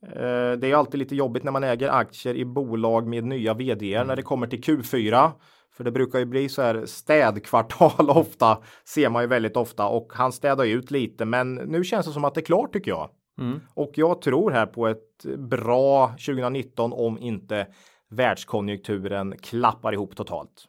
[0.05, 4.03] Eh, det är alltid lite jobbigt när man äger aktier i bolag med nya vd
[4.03, 5.31] när det kommer till Q4.
[5.77, 10.11] För det brukar ju bli så här städkvartal ofta, ser man ju väldigt ofta och
[10.13, 11.25] han städar ut lite.
[11.25, 13.09] Men nu känns det som att det är klart tycker jag.
[13.39, 13.59] Mm.
[13.73, 17.67] Och jag tror här på ett bra 2019 om inte
[18.09, 20.65] världskonjunkturen klappar ihop totalt.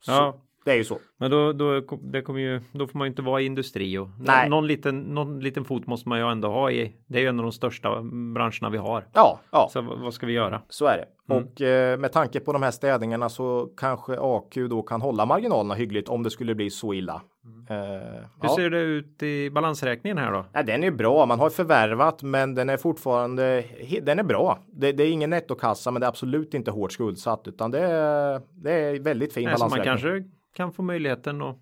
[0.00, 0.98] Så, Ja, Det är ju så.
[1.18, 4.08] men då, då, det kommer ju, då får man ju inte vara i industri och
[4.20, 4.48] Nej.
[4.48, 6.92] någon liten, någon liten fot måste man ju ändå ha i.
[7.06, 8.02] Det är ju en av de största
[8.34, 9.06] branscherna vi har.
[9.12, 9.68] Ja, ja.
[9.72, 10.62] Så vad ska vi göra?
[10.68, 11.34] Så är det.
[11.34, 11.44] Mm.
[11.44, 15.74] Och eh, med tanke på de här städningarna så kanske AQ då kan hålla marginalerna
[15.74, 17.22] hyggligt om det skulle bli så illa.
[17.70, 18.24] Eh, Mm.
[18.40, 18.56] Hur ja.
[18.56, 20.44] ser det ut i balansräkningen här då?
[20.52, 21.26] Nej, den är bra.
[21.26, 23.64] Man har förvärvat, men den är fortfarande.
[24.02, 24.58] Den är bra.
[24.66, 28.40] Det, det är ingen nettokassa, men det är absolut inte hårt skuldsatt, utan det är,
[28.54, 30.12] det är väldigt fin Nej, så man balansräkning.
[30.22, 31.58] kanske kan få möjligheten att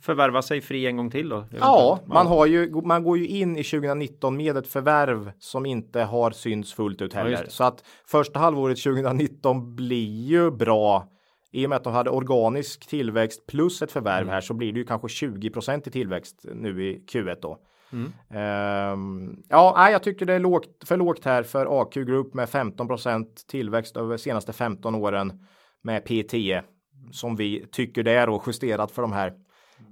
[0.00, 1.44] förvärva sig fri en gång till då?
[1.60, 2.70] Ja, man har ju.
[2.84, 7.14] Man går ju in i 2019 med ett förvärv som inte har synts fullt ut
[7.14, 7.50] Ja, heller, det.
[7.50, 11.08] så att första halvåret 2019 blir ju bra.
[11.54, 14.32] I och med att de hade organisk tillväxt plus ett förvärv Mm.
[14.32, 17.58] här så blir det ju kanske 20% i tillväxt nu i Q1 då.
[17.92, 18.12] Mm.
[18.30, 23.26] Ehm, ja, jag tycker det är lågt, för lågt här för AQ Group med 15%
[23.48, 25.46] tillväxt över senaste 15 åren
[25.82, 26.62] med P10
[27.12, 29.32] som vi tycker det är och justerat för de här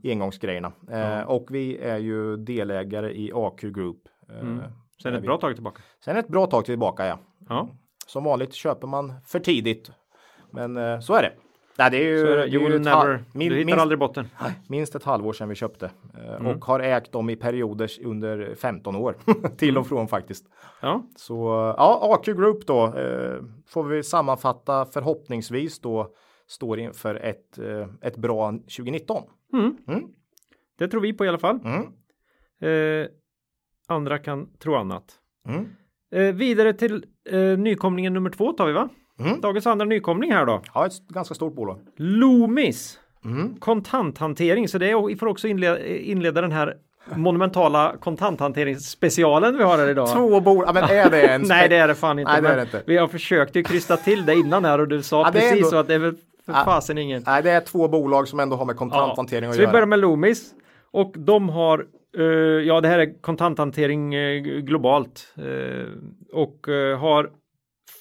[0.04, 0.72] engångsgrejerna.
[0.90, 3.96] Eh, och vi är ju delägare i AQ Group.
[4.28, 4.60] Eh, Mm.
[5.02, 5.26] Sen ett vi.
[5.26, 5.82] bra tag tillbaka.
[6.04, 7.18] Sen ett bra tag tillbaka, ja.
[7.48, 7.68] Ja,
[8.06, 9.90] Som vanligt köper man för tidigt.
[10.50, 11.32] Men eh, så är det.
[11.78, 12.46] Nej, det är ju, det.
[12.46, 14.28] ju ha- never, min- du hittar minst- aldrig botten.
[14.68, 16.46] minst ett halvår sedan vi köpte eh, Mm.
[16.46, 19.14] och har ägt dem i perioder under 15 år
[19.56, 20.46] till och från faktiskt.
[20.80, 21.34] Ja, Så
[21.78, 23.36] ja, AQ Group då eh,
[23.68, 26.08] får vi sammanfatta förhoppningsvis då
[26.50, 29.22] står inför ett, eh, ett bra 2019.
[30.78, 31.58] det tror vi på i alla fall.
[31.64, 31.82] Mm.
[33.02, 33.08] Eh,
[33.88, 35.04] andra kan tro annat.
[35.48, 35.66] Mm.
[36.14, 38.88] Eh, vidare till eh, nykomlingen nummer två tar vi va?
[39.20, 39.40] Mm.
[39.40, 40.62] Dagens andra nykomling här då.
[40.74, 41.78] Ja, ett ganska stort bolag.
[41.96, 42.98] Loomis.
[43.24, 43.56] Mm.
[43.56, 44.68] Kontanthantering.
[44.68, 46.76] Så det är, vi får också inleda, inleda den här
[47.14, 50.12] monumentala kontanthanteringsspecialen vi har här idag.
[50.12, 51.42] Två bolag, ja, men är det en?
[51.48, 52.32] Nej det är det fan inte.
[52.32, 52.82] Nej, det det inte.
[52.86, 55.68] Vi har försökt ju krysta till det innan här och du sa Ja, precis ändå-
[55.68, 56.16] så att det är väl
[56.52, 56.64] för Ja.
[56.64, 57.22] fasen ingen.
[57.26, 59.72] Nej, det är två bolag som ändå har med kontanthantering att Så vi göra.
[59.72, 60.54] börjar med Loomis.
[60.90, 61.86] Och de har,
[62.18, 62.24] eh,
[62.66, 65.34] ja det här är kontanthantering eh, globalt.
[65.36, 65.86] eh,
[66.32, 66.66] och
[66.98, 67.30] har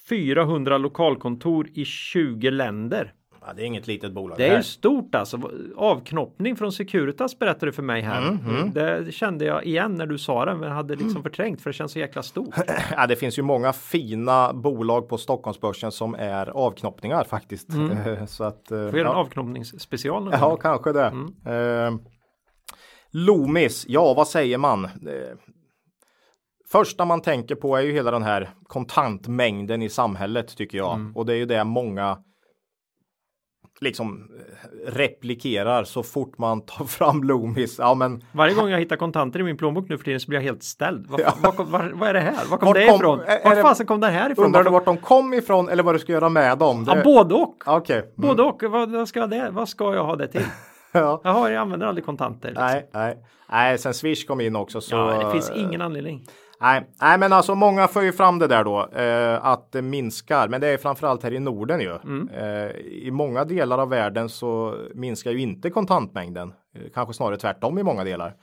[0.08, 3.12] 400 lokalkontor i 20 länder.
[3.50, 4.38] Ja, det är inget litet bolag.
[4.38, 5.50] Det är ju stort alltså.
[5.76, 8.28] Avknoppning från Securitas berättade du för mig här.
[8.28, 11.74] Mm, Det kände jag igen när du sa det, men hade liksom förträngt för det
[11.74, 12.54] känns så jäkla stort.
[12.96, 17.68] Ja, det finns ju många fina bolag på Stockholmsbörsen som är avknoppningar faktiskt.
[18.28, 18.90] Så att, eh, Mm.
[18.90, 19.20] Får göra en ja.
[19.20, 20.28] avknoppningsspecial.
[20.32, 20.58] Ja, gång.
[20.58, 21.06] kanske det.
[21.06, 21.94] Mm.
[21.94, 22.00] Eh,
[23.12, 24.84] Loomis, ja vad säger man?
[24.84, 24.90] Eh,
[26.70, 30.94] första man tänker på är ju hela den här kontantmängden i samhället tycker jag.
[30.94, 31.16] Mm.
[31.16, 32.18] Och det är ju det många
[33.80, 37.78] liksom eh, replikerar så fort man tar fram Loomis.
[37.78, 40.38] Ja men Varje gång jag hittar kontanter i min plånbok nu för tiden så blir
[40.38, 41.06] jag helt ställd.
[41.08, 41.34] Vad, Ja.
[41.42, 42.44] vad, var, vad är det här?
[42.50, 43.18] Var kom Vart det kom- ifrån?
[43.44, 44.44] Vart det- fasen kom det här ifrån?
[44.44, 46.84] undrar du Vart- de kom ifrån eller vad du ska göra med dem?
[46.84, 47.62] Det- Ja, både och.
[47.66, 47.98] Okej.
[47.98, 48.10] Mm.
[48.16, 48.62] Både och.
[48.62, 50.44] Vad, vad, ska det, vad ska jag ha det till?
[50.92, 51.20] Ja.
[51.24, 52.48] Jaha, jag använder aldrig kontanter.
[52.48, 52.66] Liksom.
[52.66, 53.16] Nej, nej.
[53.50, 54.96] Nej, sen Swish kom in också så.
[54.96, 56.26] Ja, det finns ingen anledning.
[56.60, 60.48] Nej, nej, men alltså många för ju fram det där då eh, att det minskar,
[60.48, 61.96] men det är framförallt här i Norden ju.
[62.04, 62.28] Mm.
[62.28, 67.78] Eh, I många delar av världen så minskar ju inte kontantmängden, eh, kanske snarare tvärtom
[67.78, 68.34] i många delar.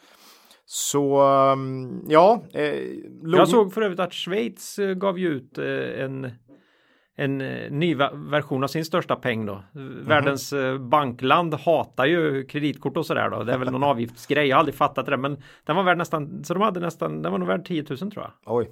[0.65, 2.43] Så um, ja.
[2.53, 2.75] Eh,
[3.23, 6.32] Jag såg för övrigt att Schweiz eh, gav ju ut eh, en
[7.19, 9.63] en eh, ny version av sin största peng då.
[9.71, 10.06] Mhm.
[10.06, 13.43] Världens eh, bankland hatar ju kreditkort och sådär då.
[13.43, 14.47] Det är väl någon avgiftsgrej.
[14.47, 17.32] Jag har aldrig fattat det men den var värd nästan så de hade nästan den
[17.32, 18.32] var nog värd 10 000 tror jag.
[18.45, 18.69] Oj.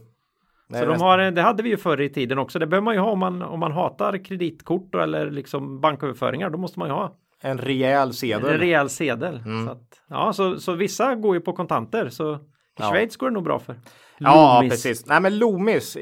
[0.68, 2.60] Nej, Så de har, det hade vi ju förr i tiden också.
[2.60, 6.50] Det behöver man ju ha om man, om man hatar kreditkort eller liksom banköverföringar.
[6.50, 8.60] Då måste man ju ha en rejäl en sedel.
[8.60, 9.44] rejäl sedel.
[9.66, 12.10] Så, att, ja, så, så vissa går ju på kontanter.
[12.10, 12.40] Så
[12.78, 12.90] Ja.
[12.90, 13.76] Schweiz går det nog bra för.
[14.18, 14.72] Ja, Loomis.
[14.72, 15.06] precis.
[15.06, 15.98] Nej, men Loomis,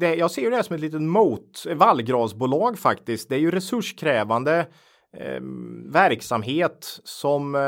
[0.00, 3.28] det, jag ser ju det som ett litet mot vallgravsbolag faktiskt.
[3.28, 4.66] Det är ju resurskrävande
[5.16, 5.40] eh,
[5.92, 7.60] verksamhet som eh,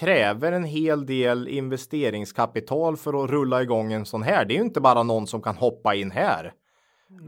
[0.00, 4.44] kräver en hel del investeringskapital för att rulla igång en sån här.
[4.44, 6.52] Det är ju inte bara någon som kan hoppa in här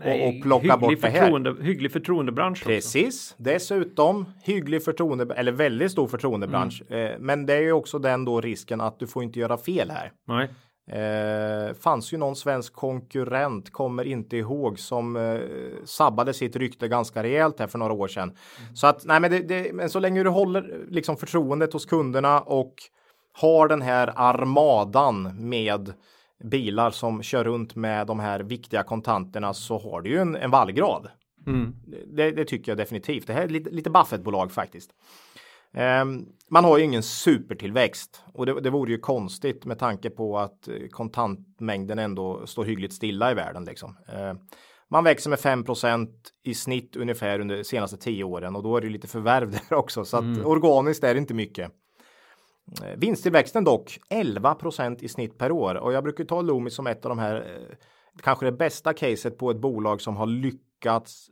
[0.04, 1.62] och, och plocka bort det här.
[1.62, 2.58] Hygglig förtroendebransch.
[2.58, 2.68] också.
[2.68, 6.82] Precis, dessutom hygglig förtroende eller väldigt stor förtroendebransch.
[6.88, 7.06] Mm.
[7.06, 9.90] Eh, men det är ju också den då risken att du får inte göra fel
[9.90, 10.12] här.
[10.28, 10.48] Nej.
[10.90, 15.40] Eh, fanns ju någon svensk konkurrent, kommer inte ihåg, som eh,
[15.84, 18.22] sabbade sitt rykte ganska rejält här för några år sedan.
[18.22, 18.76] Mm.
[18.76, 22.40] Så att nej, men, det, det, men så länge du håller liksom förtroendet hos kunderna
[22.40, 22.74] och
[23.32, 25.92] har den här armadan med
[26.44, 30.50] bilar som kör runt med de här viktiga kontanterna så har du ju en, en
[30.50, 31.08] vallgrad.
[31.46, 31.74] Mm.
[32.06, 33.26] Det, det, tycker jag definitivt.
[33.26, 34.90] Det här är lite, lite Buffett-bolag faktiskt.
[36.02, 40.38] Um, man har ju ingen supertillväxt och det, det vore ju konstigt med tanke på
[40.38, 43.64] att kontantmängden ändå står hyggligt stilla i världen.
[43.64, 43.90] Liksom.
[43.90, 44.34] Uh,
[44.90, 46.08] man växer med 5%
[46.44, 49.76] i snitt ungefär under de senaste 10 åren och då är det lite förvärv där
[49.76, 50.46] också så att mm.
[50.46, 51.72] organiskt är det inte mycket.
[52.82, 57.04] Uh, vinsttillväxten dock 11% i snitt per år och jag brukar ta Loomis som ett
[57.04, 57.76] av de här uh,
[58.22, 61.30] kanske det bästa caset på ett bolag som har lyckats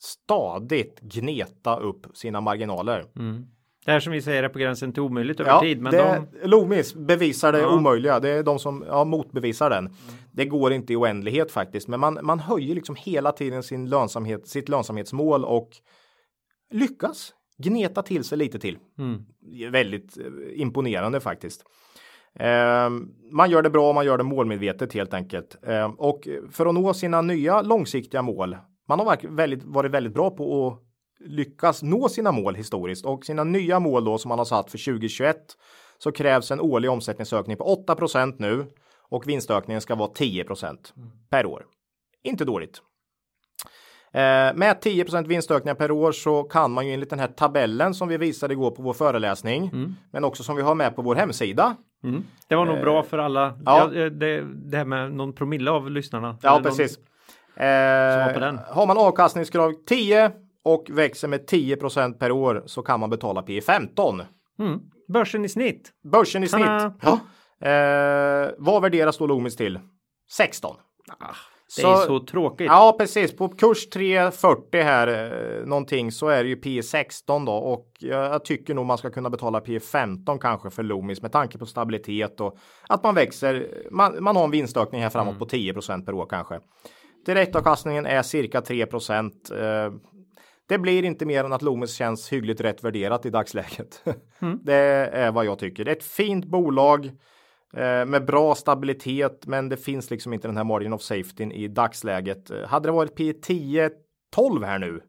[0.00, 3.04] stadigt gneta upp sina marginaler.
[3.16, 3.46] Mm.
[3.84, 5.82] Det här som vi säger är på gränsen till omöjligt över ja, tid.
[5.82, 6.48] Men det, de...
[6.48, 7.74] Loomis bevisar det ja.
[7.76, 8.20] omöjliga.
[8.20, 9.86] Det är de som ja, motbevisar den.
[9.86, 9.94] Mm.
[10.32, 14.48] Det går inte i oändlighet faktiskt, men man, man höjer liksom hela tiden sin lönsamhet,
[14.48, 15.70] sitt lönsamhetsmål och
[16.70, 18.78] lyckas gneta till sig lite till.
[18.98, 19.24] Mm.
[19.72, 21.64] Väldigt eh, imponerande faktiskt.
[22.34, 22.90] Eh,
[23.30, 25.56] man gör det bra, man gör det målmedvetet helt enkelt.
[25.62, 28.56] Eh, och för att nå sina nya långsiktiga mål,
[28.88, 30.82] man har väldigt, varit väldigt bra på att
[31.28, 34.78] lyckas nå sina mål historiskt och sina nya mål då som man har satt för
[34.78, 35.36] 2021
[35.98, 38.66] så krävs en årlig omsättningsökning på 8% nu
[39.10, 40.76] och vinstökningen ska vara 10%
[41.30, 41.66] per år.
[42.22, 42.82] Inte dåligt.
[44.12, 48.08] Eh, med 10% vinstökningar per år så kan man ju enligt den här tabellen som
[48.08, 49.94] vi visade igår på vår föreläsning, mm.
[50.12, 51.76] men också som vi har med på vår hemsida.
[52.04, 52.24] Mm.
[52.48, 53.58] Det var nog eh, bra för alla.
[53.64, 53.90] Ja.
[53.94, 56.36] ja det, det, här med någon promille av lyssnarna.
[56.42, 56.98] Ja, precis.
[56.98, 60.32] Någon, eh, har man avkastningskrav 10
[60.64, 64.22] och växer med 10% per år så kan man betala P 15.
[64.58, 64.80] Mm.
[65.08, 65.92] Börsen i snitt.
[66.12, 66.66] Börsen i snitt.
[66.66, 67.20] Ja.
[67.68, 69.80] Eh, vad värderas då Loomis till?
[70.30, 70.76] 16.
[71.18, 71.34] Ah,
[71.76, 72.66] det så, är så tråkigt.
[72.66, 73.36] Ja, precis.
[73.36, 78.44] På kurs 340 här eh, någonting så är det ju P 16 då och jag,
[78.44, 82.40] tycker nog man ska kunna betala P 15 kanske för Loomis med tanke på stabilitet
[82.40, 83.68] och att man växer.
[83.90, 85.38] Man, man har en vinstökning här framåt mm.
[85.38, 86.60] på 10% per år kanske.
[87.26, 88.88] Direktavkastningen är cirka 3 eh,
[90.68, 94.04] det blir inte mer än att Loomis känns hyggligt rätt värderat i dagsläget.
[94.38, 94.58] Mm.
[94.64, 94.74] det
[95.12, 95.84] är vad jag tycker.
[95.84, 97.10] Det är ett fint bolag
[98.06, 102.50] med bra stabilitet, men det finns liksom inte den här margin of safety i dagsläget.
[102.66, 103.90] Hade det varit P10
[104.30, 105.00] 12 här nu,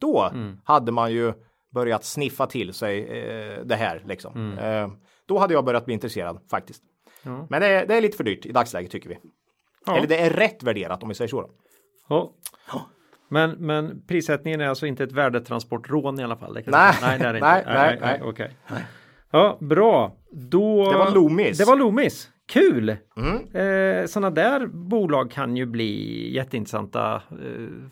[0.00, 0.58] då mm.
[0.64, 1.32] hade man ju
[1.74, 4.34] börjat sniffa till sig eh, det här liksom.
[4.34, 4.58] Mm.
[4.58, 4.96] Eh,
[5.26, 6.82] då hade jag börjat bli intresserad faktiskt.
[7.22, 7.46] Ja.
[7.50, 9.18] Men det är, det är, lite för dyrt i dagsläget tycker vi.
[9.86, 9.96] Ja.
[9.96, 11.40] Eller det är rätt värderat om vi säger så.
[11.40, 11.50] Då.
[12.08, 12.32] Ja.
[13.28, 16.54] Men, men prissättningen är alltså inte ett värdetransportrån i alla fall?
[16.54, 16.94] Det nej.
[17.02, 17.48] nej, det är det inte.
[17.48, 18.48] nej, nej, nej, nej, okay.
[19.32, 20.16] Ja, bra.
[20.32, 20.90] Då...
[20.90, 21.58] Det var Loomis.
[21.58, 22.28] Det var Loomis.
[22.48, 22.96] Kul!
[23.16, 24.00] Mm.
[24.00, 27.14] Eh, sådana där bolag kan ju bli jätteintressanta.
[27.14, 27.20] Eh,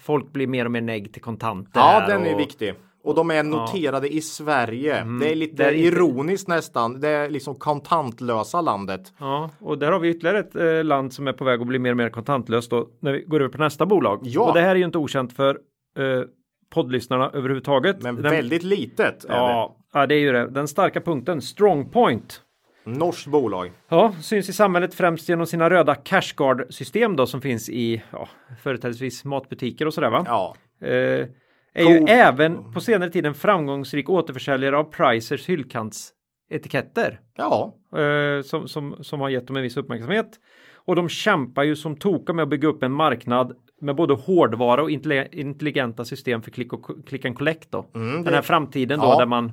[0.00, 1.80] folk blir mer och mer negg till kontanter.
[1.80, 2.40] Ja, den är och...
[2.40, 2.74] viktig.
[3.04, 4.12] Och de är noterade ja.
[4.12, 4.96] i Sverige.
[4.96, 5.18] Mm.
[5.18, 6.54] Det är lite det är ironiskt inte...
[6.54, 7.00] nästan.
[7.00, 9.12] Det är liksom kontantlösa landet.
[9.18, 11.78] Ja, och där har vi ytterligare ett eh, land som är på väg att bli
[11.78, 14.20] mer och mer kontantlöst då när vi går över på nästa bolag.
[14.22, 14.48] Ja.
[14.48, 15.58] Och det här är ju inte okänt för
[15.98, 16.22] eh,
[16.70, 18.02] poddlyssnarna överhuvudtaget.
[18.02, 18.32] Men Den...
[18.32, 19.24] väldigt litet.
[19.28, 19.76] Ja.
[20.00, 20.50] Ja, det är ju det.
[20.50, 22.42] Den starka punkten Strongpoint.
[22.84, 23.72] Norskt bolag.
[23.88, 28.28] Ja, syns i samhället främst genom sina röda cashguard system då som finns i ja,
[28.62, 30.24] företrädesvis matbutiker och sådär va?
[30.26, 30.56] Ja.
[30.86, 31.26] Eh,
[31.74, 37.20] är ju även på senare tid en framgångsrik återförsäljare av Pricers hyllkantsetiketter.
[37.36, 37.74] Ja.
[37.96, 40.30] Eh, som, som, som har gett dem en viss uppmärksamhet.
[40.74, 44.82] Och de kämpar ju som toka med att bygga upp en marknad med både hårdvara
[44.82, 47.86] och intelligenta system för klick och click and collect då.
[47.94, 49.52] Mm, Den här framtiden ja, då där man,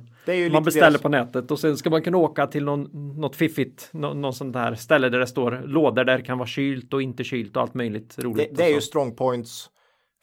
[0.52, 1.02] man beställer deras...
[1.02, 2.82] på nätet och sen ska man kunna åka till någon,
[3.20, 6.48] något fiffigt, någon, någon sån där ställe där det står lådor där det kan vara
[6.48, 8.56] kylt och inte kylt och allt möjligt roligt.
[8.56, 9.70] Det, det är ju Strongpoints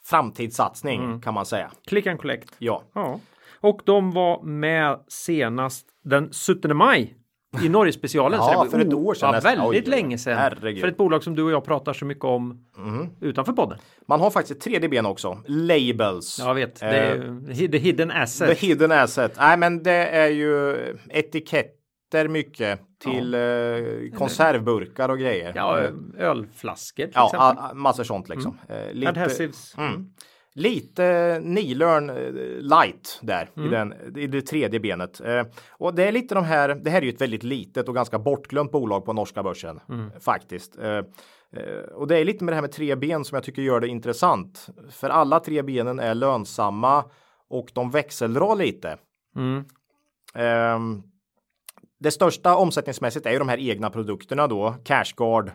[0.05, 1.21] framtidssatsning mm.
[1.21, 1.71] kan man säga.
[1.87, 2.55] Click and collect.
[2.57, 2.83] Ja.
[2.93, 3.19] ja.
[3.61, 7.17] Och de var med senast den 17 maj
[7.61, 8.39] i Norge-specialen.
[8.39, 9.33] ja, för ett år sedan.
[9.33, 10.37] Ja, väldigt oj, länge sedan.
[10.37, 10.81] Herregud.
[10.81, 13.09] För ett bolag som du och jag pratar så mycket om mm.
[13.21, 13.79] utanför podden.
[14.07, 15.37] Man har faktiskt ett tredje ben också.
[15.47, 16.39] Labels.
[16.39, 16.79] Jag vet.
[16.79, 18.59] Det är, uh, the hidden asset.
[18.59, 19.35] The hidden asset.
[19.37, 20.77] Nej, men det är ju
[21.09, 23.39] etiketter mycket till ja.
[23.39, 25.53] eh, konservburkar och grejer.
[25.55, 25.79] Ja,
[26.17, 27.77] ölflaskor till ja, exempel.
[27.77, 28.57] massor sånt liksom.
[28.69, 28.87] Mm.
[28.87, 29.77] Eh, lite, Adhesives.
[29.77, 30.05] Mm.
[30.55, 32.15] Lite nilörn eh,
[32.61, 33.67] light där mm.
[33.67, 35.21] i, den, i det tredje benet.
[35.21, 37.95] Eh, och det är lite de här, det här är ju ett väldigt litet och
[37.95, 40.11] ganska bortglömt bolag på norska börsen mm.
[40.19, 40.77] faktiskt.
[40.79, 40.97] Eh,
[41.51, 43.79] eh, och det är lite med det här med tre ben som jag tycker gör
[43.79, 44.67] det intressant.
[44.91, 47.03] För alla tre benen är lönsamma
[47.49, 48.97] och de växeldrar lite.
[49.35, 49.65] Mm.
[50.75, 51.03] Um,
[51.99, 55.53] det största omsättningsmässigt är ju de här egna produkterna då, Cashguard, Eh,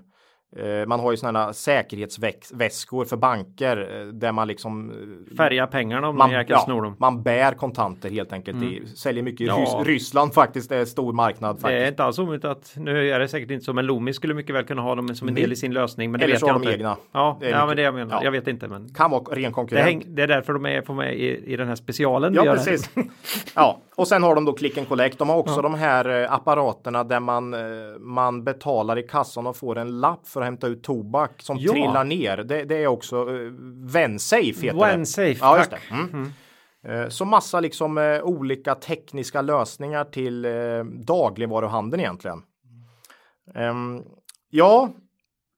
[0.87, 6.17] man har ju sådana säkerhetsväskor för banker eh, där man liksom eh, färgar pengarna om
[6.17, 6.97] man, jäkel ja, snor dem.
[6.99, 8.57] Man bär kontanter helt enkelt.
[8.57, 8.75] Mm.
[8.81, 9.83] Det säljer mycket i ja.
[9.85, 10.69] Ryssland faktiskt.
[10.69, 11.61] Det är stor marknad.
[11.61, 11.69] Faktiskt.
[11.69, 14.35] Det är inte alls omöjligt att nu är det säkert inte så, men Loomis skulle
[14.35, 16.11] mycket väl kunna ha dem som en del i sin lösning.
[16.11, 16.97] Men det Eller vet så jag har de egna.
[17.13, 18.17] Ja, det ja men det jag menar.
[18.17, 18.25] Ja.
[18.25, 18.69] Jag vet inte.
[18.69, 19.87] Men kan vara ren konkurrent.
[19.87, 22.35] Det, häng, det är därför de är på med i, i den här specialen.
[22.35, 22.91] Ja, precis.
[23.55, 25.19] ja, och sen har de då Click and Collect.
[25.19, 25.63] De har också ja.
[25.63, 27.55] de här apparaterna där man
[28.01, 31.73] man betalar i kassan och får en lapp för att hämta ut tobak som ja.
[31.73, 32.37] trillar ner.
[32.37, 33.53] Det, det är också uh,
[33.93, 35.39] Vensafe heter Vensafe, det.
[35.41, 35.91] Ja, tack.
[35.91, 36.33] Mm.
[36.85, 37.11] Mm.
[37.11, 42.43] Så massa liksom uh, olika tekniska lösningar till uh, dagligvaruhandeln egentligen.
[43.55, 44.05] Um,
[44.51, 44.91] ja,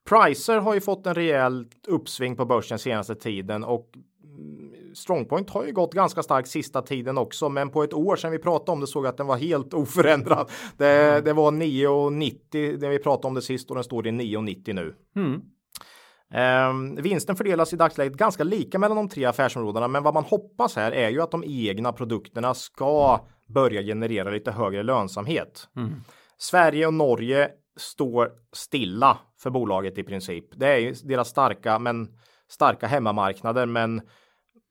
[0.09, 3.87] Pricer har ju fått en rejäl uppsving på börsen senaste tiden och
[4.95, 8.39] Strongpoint har ju gått ganska starkt sista tiden också, men på ett år sedan vi
[8.39, 10.51] pratade om det såg jag att den var helt oförändrad.
[10.77, 11.25] Det, mm.
[11.25, 14.95] det var 9,90 när vi pratade om det sist och den står i 9,90 nu.
[15.17, 15.41] Mm.
[16.33, 20.77] Eh, vinsten fördelas i dagsläget ganska lika mellan de tre affärsområdena, men vad man hoppas
[20.77, 25.69] här är ju att de egna produkterna ska börja generera lite högre lönsamhet.
[25.77, 25.93] Mm.
[26.39, 30.45] Sverige och Norge står stilla för bolaget i princip.
[30.53, 32.09] Det är ju deras starka, men
[32.49, 34.03] starka hemmamarknader, men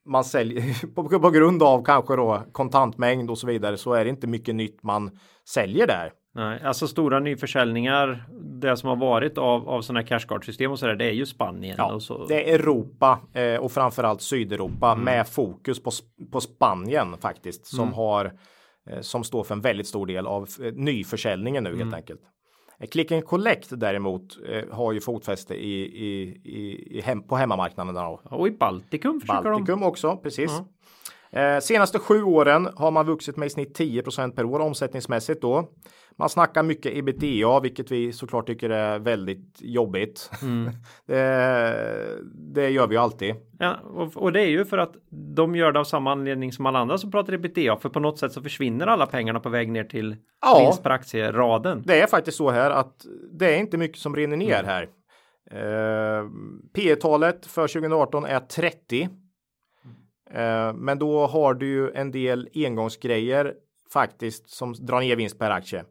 [0.10, 4.10] man säljer på, på grund av kanske då kontantmängd och så vidare så är det
[4.10, 6.12] inte mycket nytt man säljer där.
[6.36, 8.26] Nej, alltså stora nyförsäljningar.
[8.62, 11.26] Det som har varit av, av sådana här cashcard-system och så där, det är ju
[11.26, 11.76] Spanien.
[11.78, 12.26] Ja, och så.
[12.26, 15.06] Det är Europa eh, och framförallt Sydeuropa mm.
[15.06, 15.92] med fokus på,
[16.32, 17.94] på Spanien faktiskt som mm.
[17.94, 18.26] har
[18.90, 21.82] eh, som står för en väldigt stor del av eh, nyförsäljningen nu mm.
[21.82, 22.22] helt enkelt.
[22.80, 27.36] Eh, Click and Collect däremot eh, har ju fotfäste i, i, i, i hem, på
[27.36, 27.96] hemmamarknaden.
[27.96, 28.22] Då.
[28.24, 29.84] Och i Baltikum Baltikum de.
[29.84, 30.52] också, precis.
[30.52, 30.66] Mm.
[31.32, 35.68] Eh, senaste sju åren har man vuxit med i snitt 10% per år omsättningsmässigt då.
[36.20, 40.32] Man snackar mycket ebitda, vilket vi såklart tycker är väldigt jobbigt.
[40.42, 40.72] Mm.
[41.06, 42.20] det,
[42.54, 43.36] det, gör vi ju alltid.
[43.60, 44.94] Ja, och, och, det är ju för att
[45.36, 48.20] de gör det av samma anledning som alla andra som pratar ebitda, för på något
[48.20, 51.84] sätt så försvinner alla pengarna på väg ner till ja, vinst per aktie-raden.
[51.86, 54.66] Det är faktiskt så här att det är inte mycket som rinner ner mm.
[54.66, 54.90] här.
[55.52, 56.26] Eh,
[56.74, 59.10] P talet för 2018 är 30.
[60.32, 63.54] Eh, men då har du ju en del engångsgrejer
[63.94, 65.86] faktiskt som drar ner vinst per aktie.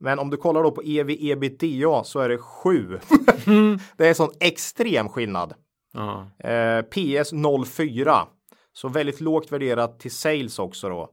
[0.00, 2.98] Men om du kollar då på ev ebitda så är det 7.
[3.46, 3.78] Mm.
[3.96, 5.54] det är sån extrem skillnad.
[5.96, 6.50] Uh.
[6.52, 7.32] Eh, PS
[7.66, 8.26] 04.
[8.72, 11.08] Så väldigt lågt värderat till sales också då.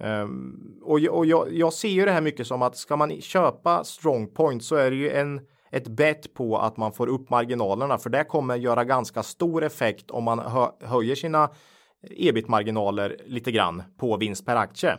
[0.00, 3.84] Um, och, och jag, jag, ser ju det här mycket som att ska man köpa
[3.84, 5.40] strongpoint så är det ju en
[5.72, 10.10] ett bett på att man får upp marginalerna för det kommer göra ganska stor effekt
[10.10, 11.50] om man hö, höjer sina
[12.10, 14.98] ebit-marginaler lite grann på vinst per aktie.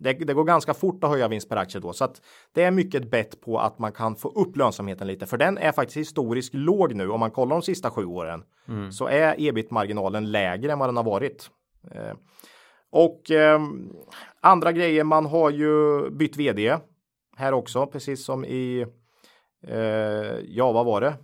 [0.00, 2.22] Det, det, går ganska fort att höja vinst per aktie då så att
[2.52, 5.72] det är mycket bett på att man kan få upp lönsamheten lite för den är
[5.72, 8.92] faktiskt historiskt låg nu om man kollar de sista sju åren mm.
[8.92, 11.50] så är ebit marginalen lägre än vad den har varit.
[11.90, 12.14] Eh,
[12.90, 13.60] och eh,
[14.40, 16.76] andra grejer man har ju bytt vd
[17.36, 18.86] här också precis som i
[19.66, 21.14] eh, ja vad var det?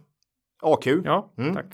[0.62, 0.87] AQ.
[0.87, 1.55] Ja, mm.
[1.55, 1.66] tack.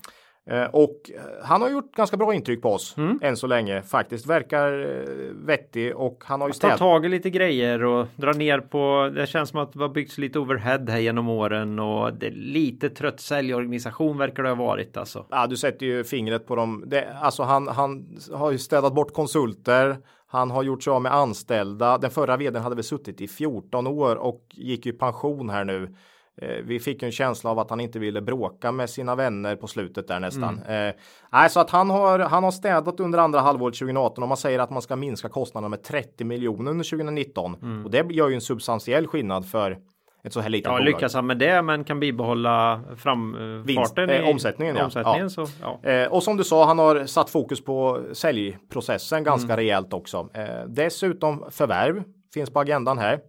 [0.45, 3.19] Eh, och eh, han har gjort ganska bra intryck på oss mm.
[3.21, 4.25] än så länge faktiskt.
[4.25, 8.59] Verkar eh, vettig och han har ju tagit tag i lite grejer och drar ner
[8.59, 9.11] på.
[9.15, 12.31] Det känns som att det har byggts lite overhead här genom åren och det är
[12.31, 15.25] lite trött säljorganisation verkar det ha varit alltså.
[15.29, 16.83] Ja, du sätter ju fingret på dem.
[16.87, 19.97] Det, alltså han, han har ju städat bort konsulter.
[20.27, 21.97] Han har gjort sig av med anställda.
[21.97, 25.95] Den förra vdn hade väl suttit i 14 år och gick i pension här nu.
[26.41, 29.67] Eh, vi fick en känsla av att han inte ville bråka med sina vänner på
[29.67, 30.61] slutet där nästan.
[30.67, 30.93] Mm.
[31.33, 34.59] Eh, så att han har, han har städat under andra halvåret 2018 och man säger
[34.59, 37.85] att man ska minska kostnaderna med 30 miljoner under 2019 mm.
[37.85, 39.77] och det gör ju en substantiell skillnad för
[40.23, 40.85] ett så här litet ja, bolag.
[40.85, 44.75] Lyckas han med det men kan bibehålla framfarten eh, omsättningen.
[44.75, 44.85] Ja.
[44.85, 45.29] omsättningen ja.
[45.29, 45.89] Så, ja.
[45.89, 49.57] Eh, och som du sa, han har satt fokus på säljprocessen ganska mm.
[49.57, 50.29] rejält också.
[50.33, 52.03] Eh, dessutom förvärv
[52.33, 53.19] finns på agendan här.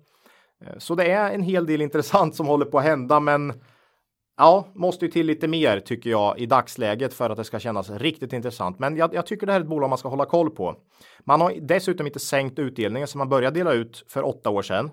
[0.67, 3.53] Eh, så det är en hel del intressant som håller på att hända, men
[4.37, 7.91] ja, måste ju till lite mer tycker jag i dagsläget för att det ska kännas
[7.91, 8.79] riktigt intressant.
[8.79, 10.77] Men jag, jag tycker det här är ett bolag man ska hålla koll på.
[11.25, 14.91] Man har dessutom inte sänkt utdelningen som man började dela ut för åtta år sedan.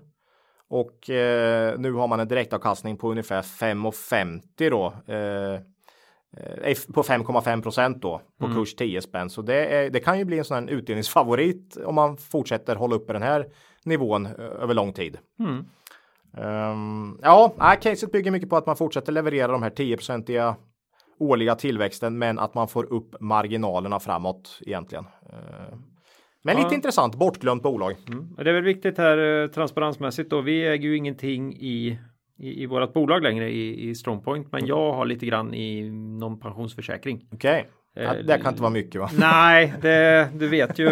[0.69, 5.13] Och eh, nu har man en direktavkastning på ungefär 5,50 då.
[5.13, 5.59] Eh
[6.93, 8.57] på 5,5 procent då på mm.
[8.57, 9.29] kurs 10 spänn.
[9.29, 12.95] Så det, är, det kan ju bli en sån här utdelningsfavorit om man fortsätter hålla
[12.95, 13.47] uppe den här
[13.83, 15.17] nivån eh, över lång tid.
[15.39, 15.65] Mm.
[16.37, 20.55] Um, ja, caset bygger mycket på att man fortsätter leverera de här 10-procentiga
[21.19, 25.05] årliga tillväxten men att man får upp marginalerna framåt egentligen.
[25.05, 25.77] Uh,
[26.43, 26.63] Men Ja.
[26.63, 27.95] lite intressant, bortglömt bolag.
[28.07, 28.35] Mm.
[28.35, 30.41] Det är väl viktigt här eh, transparensmässigt då.
[30.41, 31.99] Vi äger ju ingenting i
[32.41, 35.89] i, i vårt bolag längre i, i Strongpoint, men jag har lite grann i
[36.19, 37.21] någon pensionsförsäkring.
[37.33, 39.09] Okej, ja, Eh, det kan inte vara mycket va?
[39.19, 40.87] Nej, det, du vet ju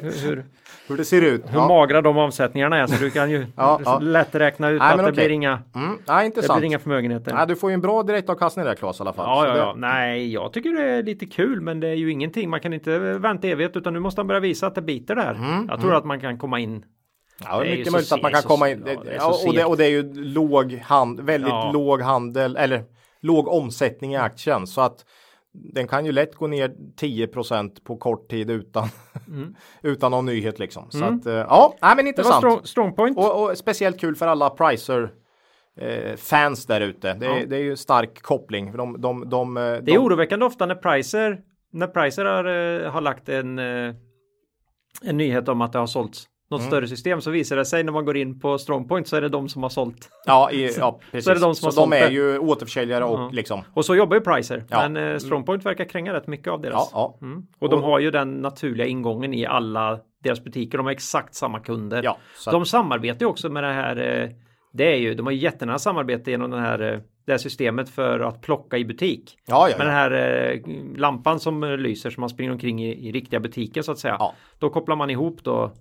[0.00, 0.44] hur,
[0.88, 1.42] hur, det ser ut.
[1.48, 1.68] hur Ja.
[1.68, 3.98] magra de avsättningarna är, så du kan ju Ja, ja.
[3.98, 5.14] lätt räkna ut Nej, att det okej.
[5.14, 7.34] blir inga, Mm, ja, det blir inga förmögenheter.
[7.34, 9.26] Nej, du får ju en bra direktavkastning där Claes i alla fall.
[9.28, 9.74] Ja, ja, det- ja.
[9.76, 12.50] Nej, jag tycker det är lite kul, men det är ju ingenting.
[12.50, 15.34] Man kan inte vänta evigt, utan nu måste han börja visa att det biter där.
[15.34, 16.84] Mm, jag tror att man kan komma in.
[17.44, 18.82] Ja, det är mycket möjligt att man kan komma in.
[18.86, 21.70] ja, det Ja, och, det, och det är ju låg hand, väldigt Ja.
[21.74, 22.84] låg handel eller
[23.20, 25.04] låg omsättning i aktien så att
[25.54, 28.88] den kan ju lätt gå ner 10% på kort tid utan
[29.82, 30.90] utan någon nyhet liksom.
[30.90, 32.14] Så att eh, ja, nej, men Mm.
[32.16, 32.38] Det var intressant.
[32.40, 33.18] strong, strongpoint.
[33.18, 35.12] Och, och speciellt kul för alla Pricer
[35.80, 37.14] eh, fans där ute.
[37.14, 37.46] Det, är- Ja.
[37.46, 38.76] det är ju stark koppling.
[38.76, 41.40] De, de, de, eh, Det är de, oroväckande ofta när Pricer,
[41.72, 42.44] när Pricer har,
[42.84, 43.96] eh, har lagt en, en
[45.16, 46.70] nyhet om att det har sålts något Mm.
[46.70, 49.28] större system så visar det sig när man går in på Strongpoint så är det
[49.28, 50.10] de som har sålt.
[50.26, 51.24] ja, i, ja, precis.
[51.24, 52.12] så är det de som har så de är det.
[52.14, 53.30] ju återförsäljare och Ja.
[53.32, 53.60] liksom.
[53.74, 54.64] Och så jobbar ju Pricer.
[54.68, 54.88] Ja.
[54.88, 56.90] Men eh, Strongpoint verkar kränga rätt mycket av Ja, deras.
[56.92, 57.18] ja.
[57.22, 57.42] Mm.
[57.58, 60.78] Och de har ju den naturliga ingången i alla deras butiker.
[60.78, 62.02] De har exakt samma kunder.
[62.02, 64.22] ja så De samarbetar ju också med det här.
[64.22, 64.28] eh,
[64.74, 67.88] Det är ju, de har ju jättenära samarbete genom den här, eh, det här systemet
[67.90, 69.36] för att plocka i butik.
[69.46, 70.00] ja, ja, Med den ja.
[70.00, 70.10] här
[70.52, 70.60] eh,
[70.96, 74.16] lampan som lyser som man springer omkring i, i riktiga butiker så att säga.
[74.18, 74.34] Ja.
[74.58, 75.72] Då kopplar man ihop då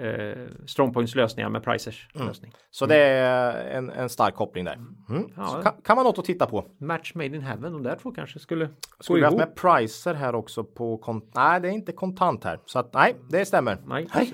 [0.00, 2.26] eh, Strongpoints lösningar med Pricers Mm.
[2.26, 2.52] lösning.
[2.70, 4.74] Så det är en, en stark koppling där.
[5.10, 5.24] Mm.
[5.36, 5.46] Ja.
[5.46, 6.64] Så kan, kan vara något att titta på.
[6.80, 8.68] Match made in heaven, de där två kanske skulle
[9.00, 12.58] Skulle vi haft med pricer här också på kont- Nej, det är inte kontant här.
[12.66, 13.78] Så att nej, det stämmer.
[13.86, 14.32] Nej, Nej.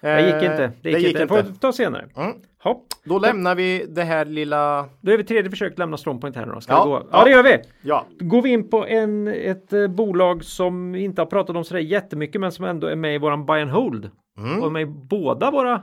[0.00, 0.72] det gick Eh, inte.
[0.82, 1.26] Det gick, inte.
[1.28, 2.08] Får ta senare.
[2.16, 2.32] Mm.
[2.62, 2.84] Hopp.
[3.04, 4.88] Då lämnar vi det här lilla.
[5.00, 6.60] Då är vi tredje försök att lämna Strongpoint här nu då.
[6.60, 6.84] Ska Ja.
[6.84, 6.96] vi gå?
[6.96, 7.24] Ja, Ja.
[7.24, 7.58] det gör vi.
[7.82, 11.56] Ja, Då går vi in på en, ett eh, bolag som vi inte har pratat
[11.56, 14.10] om sådär jättemycket men som ändå är med i våran buy and hold.
[14.36, 14.62] Mm.
[14.62, 15.82] Och med båda våra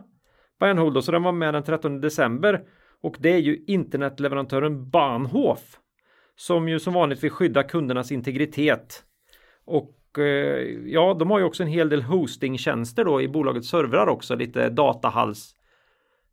[0.60, 1.04] buy and hold.
[1.04, 2.62] Så den var med den 13 december.
[3.02, 5.80] Och det är ju internetleverantören Bahnhof.
[6.36, 9.04] Som ju som vanligt vill skydda kundernas integritet.
[9.66, 14.08] Och eh, ja, de har ju också en hel del hostingtjänster då i bolagets servrar
[14.08, 14.36] också.
[14.36, 15.56] Lite datahals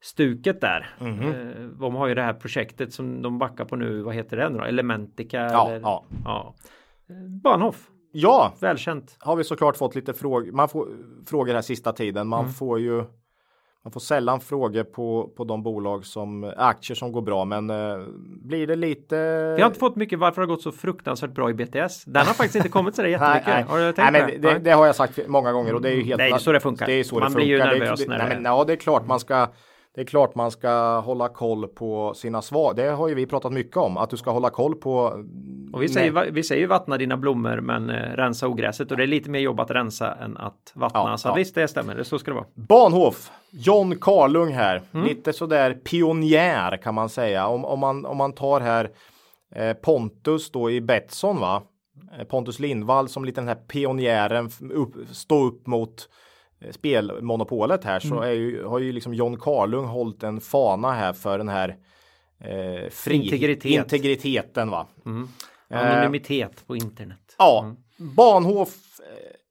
[0.00, 0.94] stuket där.
[1.00, 1.22] Mhm.
[1.22, 4.02] Eh, de har ju det här projektet som de backar på nu.
[4.02, 4.64] Vad heter det nu då?
[4.64, 5.38] Elementica?
[5.38, 5.80] ja, eller?
[5.80, 6.04] ja.
[6.24, 6.54] Ja.
[7.42, 9.16] Bahnhof, Ja, välkänt.
[9.18, 10.52] har vi såklart fått lite frågor.
[10.52, 10.88] Man får
[11.26, 12.28] frågor här sista tiden.
[12.28, 12.52] Man Mm.
[12.52, 13.04] får ju
[13.84, 17.98] man får sällan frågor på, på de bolag som aktier som går bra, men eh,
[18.42, 19.16] blir det lite.
[19.56, 22.04] Vi har inte fått mycket varför det har gått så fruktansvärt bra i BTS.
[22.04, 23.46] Den har faktiskt inte kommit så där jättemycket.
[23.46, 25.82] Nej, Har du nej, tänkt nej, men det, det har jag sagt många gånger och
[25.82, 26.86] det är ju helt Det är så det funkar.
[26.86, 27.72] Det är så Man det blir ju funkar.
[27.78, 29.48] nervös det, är- när nej, det- men, Ja, det är klart man ska.
[29.94, 32.74] Det är klart man ska hålla koll på sina svar.
[32.74, 35.24] Det har ju vi pratat mycket om att du ska hålla koll på.
[35.72, 39.06] Och vi säger, vi säger vattna dina blommor men eh, rensa ogräset och det är
[39.06, 41.00] lite mer jobb att rensa än att vattna.
[41.00, 41.34] Ja, så ja.
[41.34, 42.46] visst det stämmer, det så ska det vara.
[42.54, 45.06] Bahnhof, John Karlung här, Mm.
[45.06, 47.46] lite sådär pionjär kan man säga.
[47.46, 48.90] Om, om, man, om man tar här
[49.54, 51.62] eh, Pontus då i Betsson va.
[52.18, 56.08] Eh, Pontus Lindvall som lite den här pionjären upp, stå upp mot
[56.70, 58.16] spelmonopolet här Mm.
[58.18, 61.76] så är ju, har ju liksom John Karlung hållit en fana här för den här
[62.40, 63.64] eh, fri, Integritet.
[63.70, 64.86] integriteten va.
[65.70, 67.34] Eh, Anonymitet på internet.
[67.38, 67.74] Ja,
[68.16, 68.68] Bahnhof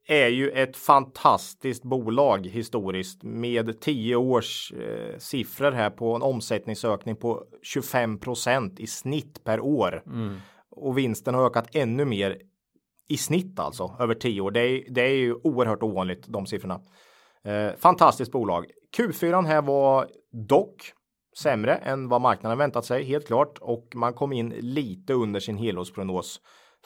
[0.08, 6.22] eh, är ju ett fantastiskt bolag historiskt med 10 års eh, siffror här på en
[6.22, 7.44] omsättningsökning på
[7.76, 10.04] 25% i snitt per år.
[10.72, 12.38] Och vinsten har ökat ännu mer
[13.10, 14.52] i snitt alltså över 10 år.
[14.52, 16.82] Det är, det är ju oerhört ovanligt de siffrorna.
[17.44, 18.66] Eh, fantastiskt bolag.
[18.98, 20.94] Q4 här var dock
[21.38, 25.58] sämre än vad marknaden väntat sig helt klart och man kom in lite under sin
[25.58, 26.42] helårsprognos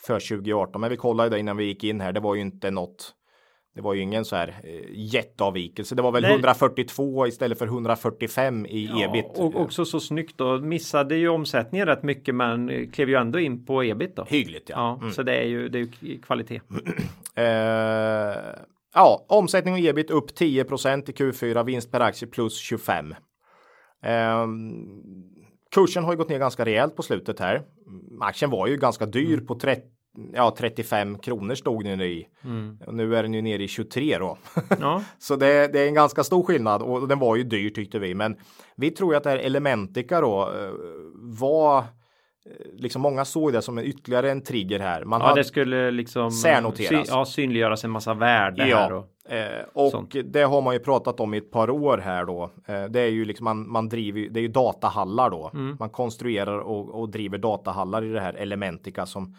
[0.08, 0.82] för 2018.
[0.82, 2.14] Men vi kollade det innan vi gick in här.
[2.14, 3.14] Det var ju inte något.
[3.76, 5.96] Det var ju ingen så här eh, jätteavvikelse.
[5.96, 6.32] Det var väl Nej.
[6.32, 9.26] 142 istället för 145 i ebit.
[9.36, 10.60] och också så snyggt då.
[10.60, 14.26] Missade ju omsättningen rätt mycket men eh, klev ju ändå in på ebit då.
[14.30, 15.00] Hyggligt ja.
[15.02, 16.62] Ja, så det är ju, det är ju kvalitet.
[17.36, 17.46] Eh,
[18.94, 23.16] ja, omsättning och ebit upp 10% i Q4, vinst per aktie plus 25.
[24.04, 24.48] Eh,
[25.72, 27.56] kursen har ju gått ner ganska rejält på slutet här.
[27.56, 29.82] Mm, Aktien var ju ganska dyr på 30,
[30.34, 32.28] ja, 35 kronor stod den i.
[32.88, 34.38] Och nu är den ju nere i 23 då.
[34.80, 38.00] Ja, Så det, det är en ganska stor skillnad och den var ju dyr tyckte
[38.00, 38.14] vi.
[38.16, 38.36] Men
[38.76, 40.72] vi tror ju att det här Elementica då eh,
[41.16, 41.84] var eh,
[42.74, 45.06] liksom många såg det som en ytterligare en trigger här.
[45.06, 47.08] Man ja det skulle liksom Särnoteras.
[47.10, 48.94] ja, synliggöras en massa värde här.
[48.94, 50.16] Och, Eh, och sånt.
[50.26, 52.52] det har man ju pratat om i ett par år här då.
[52.68, 55.52] Eh, det är ju liksom man, man driver, det är ju datahallar då.
[55.54, 55.78] Mm.
[55.80, 59.36] Man konstruerar och, och driver datahallar i det här Elementica som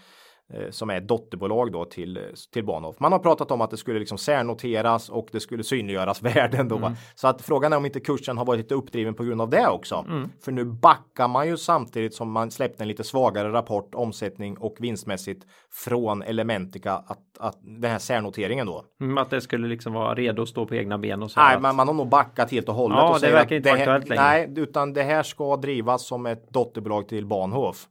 [0.70, 2.18] som är ett dotterbolag då till,
[2.52, 3.00] till Bahnhof.
[3.00, 6.76] Man har pratat om att det skulle liksom särnoteras och det skulle synliggöras värden då.
[6.76, 6.92] Mm.
[7.14, 9.68] Så att frågan är om inte kursen har varit lite uppdriven på grund av det
[9.68, 10.04] också.
[10.08, 10.30] Mm.
[10.44, 14.76] För nu backar man ju samtidigt som man släppte en lite svagare rapport omsättning och
[14.80, 18.84] vinstmässigt från Elementica att, att den här särnoteringen då.
[19.00, 21.40] Mm, att det skulle liksom vara redo att stå på egna ben och så.
[21.40, 22.98] Nej, man, man har nog backat helt och hållet.
[22.98, 24.22] Ja, och det verkar inte aktuellt längre.
[24.22, 27.86] Nej, utan det här ska drivas som ett dotterbolag till Bahnhof.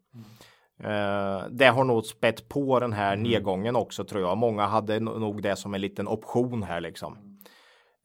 [0.80, 3.24] Uh, det har nog spett på den här mm.
[3.24, 4.38] nedgången också tror jag.
[4.38, 7.17] Många hade nog det som en liten option här liksom.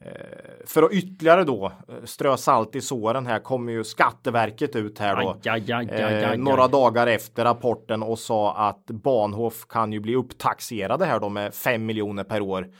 [0.04, 4.98] Uh, för att ytterligare då eh, strö salt i såren här kommer ju Skatteverket ut
[4.98, 5.36] här då.
[5.50, 10.14] Aj, aj, aj, uh, några dagar efter rapporten och sa att Bahnhof kan ju bli
[10.14, 12.70] upptaxerade här då med 5 miljoner per år Eh,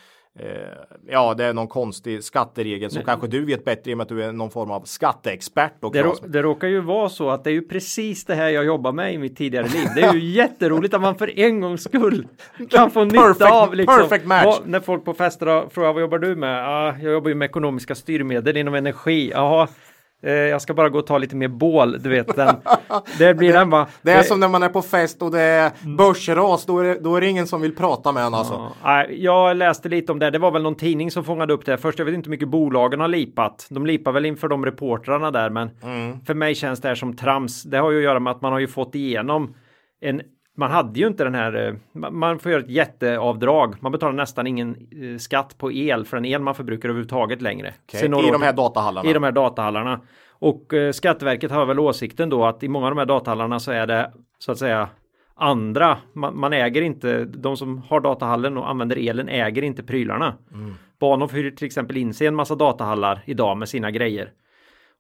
[1.07, 4.09] ja, det är någon konstig skatteregel som kanske du vet bättre i och med att
[4.09, 5.73] du är någon form av skatteexpert.
[5.81, 8.49] Och det, rå, det råkar ju vara så att det är ju precis det här
[8.49, 9.89] jag jobbar med i mitt tidigare liv.
[9.95, 12.27] Det är ju jätteroligt att man för en gång skull
[12.71, 14.45] kan få nytta perfect, av liksom, perfect match.
[14.45, 16.69] Vad, när folk på fester frågar vad jobbar du med?
[16.69, 19.31] Ah, jag jobbar ju med ekonomiska styrmedel inom energi.
[19.31, 19.88] Jaha, Eh,
[20.21, 22.37] jag ska bara gå och ta lite mer bål, du vet.
[22.37, 22.57] Den,
[23.19, 23.87] det blir den va.
[24.03, 27.01] Det är som när man är på fest och det är börsras, då är det,
[27.01, 28.73] då är det ingen som vill prata med en alltså.
[28.83, 31.77] Ja, jag läste lite om det, det var väl någon tidning som fångade upp det.
[31.77, 33.67] Först, jag vet inte hur mycket bolagen har lipat.
[33.71, 36.21] De lipar väl inför de reportrarna där, men mm.
[36.21, 37.63] för mig känns det här som trams.
[37.63, 39.55] Det har ju att göra med att man har ju fått igenom
[40.01, 40.23] en
[40.59, 43.75] man hade ju inte den här, eh, man får göra ett jätteavdrag.
[43.81, 47.75] Man betalar nästan ingen eh, skatt på el för den el man förbrukar överhuvudtaget längre.
[47.89, 48.05] Okay.
[48.05, 49.11] I de här datahallarna?
[49.11, 50.01] I de här datahallarna.
[50.31, 53.71] Och eh, Skatteverket har väl åsikten då att i många av de här datahallarna så
[53.71, 54.89] är det så att säga
[55.35, 55.99] andra.
[56.13, 60.35] Man, man äger inte, de som har datahallen och använder elen äger inte prylarna.
[60.53, 60.75] Mm.
[61.01, 64.33] Bahnhof hyr till exempel in sig en massa datahallar idag med sina grejer.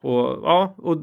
[0.02, 0.96] Och ja, och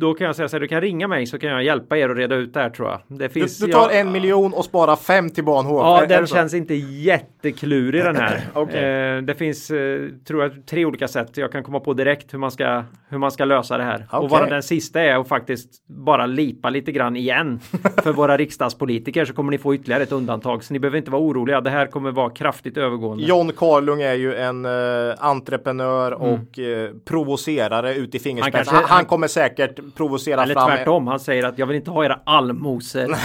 [0.00, 2.08] då kan jag säga så här, du kan ringa mig så kan jag hjälpa er
[2.08, 3.18] att reda ut det här tror jag.
[3.18, 5.80] Det finns, du, du tar en miljon och sparar fem till Bahnhof.
[5.80, 8.40] Ja, är, den är känns inte jätteklurig den här.
[8.54, 8.84] okay.
[8.84, 12.38] eh, det finns, eh, tror jag, tre olika sätt jag kan komma på direkt hur
[12.38, 14.06] man ska, hur man ska lösa det här.
[14.06, 14.20] Okay.
[14.20, 17.60] Och bara den sista är att faktiskt bara lipa lite grann igen
[18.02, 20.64] för våra riksdagspolitiker så kommer ni få ytterligare ett undantag.
[20.64, 21.60] Så ni behöver inte vara oroliga.
[21.60, 23.24] Det här kommer vara kraftigt övergående.
[23.24, 26.22] John Carlung är ju en eh, entreprenör mm.
[26.22, 28.76] och eh, provocerare ut i fingerspetsarna.
[28.76, 30.66] Han, kanske, han, han kommer säkert provocera eller fram.
[30.66, 33.10] Eller tvärtom, han säger att jag vill inte ha era allmosor.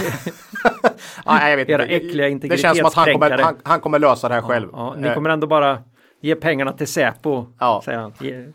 [1.24, 2.48] ja, jag vet era äckliga integritetskränkare.
[2.48, 4.68] Det känns som att han kommer, han, han kommer lösa det här själv.
[4.72, 5.78] Ja, ni kommer ändå bara
[6.20, 7.82] ge pengarna till Säpo, ja.
[7.84, 8.12] säger han.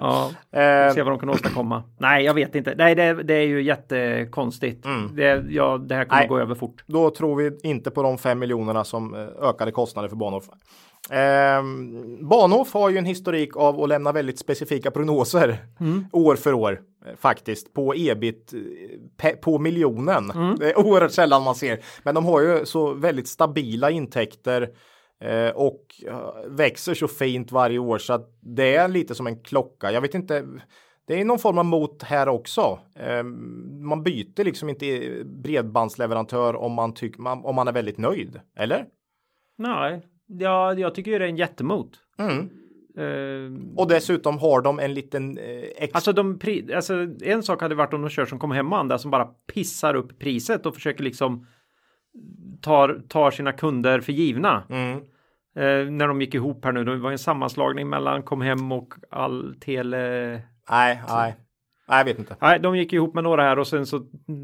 [0.00, 1.82] Ja, eh, se vad de kan åstadkomma.
[1.98, 2.74] Nej, jag vet inte.
[2.76, 4.84] Nej, det, det är ju jättekonstigt.
[4.84, 5.16] Mm.
[5.16, 6.84] Det, ja, det här kommer Nej, gå över fort.
[6.86, 10.44] Då tror vi inte på de fem miljonerna som eh, ökade kostnader för Bahnhof.
[11.10, 11.62] Eh,
[12.28, 16.04] Bahnhof har ju en historik av att lämna väldigt specifika prognoser mm.
[16.12, 18.54] år för år eh, faktiskt på ebit
[19.16, 20.30] pe, på miljonen.
[20.30, 20.56] Mm.
[20.56, 24.70] Det är oerhört sällan man ser, men de har ju så väldigt stabila intäkter
[25.20, 25.86] eh, och
[26.48, 29.92] växer så fint varje år så att det är lite som en klocka.
[29.92, 30.46] Jag vet inte.
[31.06, 32.78] Det är någon form av mot här också.
[32.96, 33.22] Eh,
[33.80, 38.86] man byter liksom inte bredbandsleverantör om man tycker om man är väldigt nöjd, eller?
[39.58, 40.02] Nej,
[40.38, 41.90] Ja, jag tycker det är en jättemot.
[42.18, 42.50] Mm.
[42.98, 45.44] Uh, och dessutom har de en liten eh,
[45.76, 45.96] extra...
[45.96, 46.38] Alltså, de
[46.74, 49.94] alltså en sak hade varit om de kör som kommer hem andra som bara pissar
[49.94, 51.46] upp priset och försöker liksom
[52.60, 54.62] tar, tar sina kunder för givna.
[54.68, 54.98] Mm.
[55.58, 59.54] Uh, när de gick ihop här nu, det var en sammanslagning mellan Comhem och all
[59.60, 59.98] tele...
[60.70, 61.36] Nej, nej.
[61.92, 62.36] Nej, jag vet inte.
[62.40, 64.00] Nej, de gick ihop med några här och sen så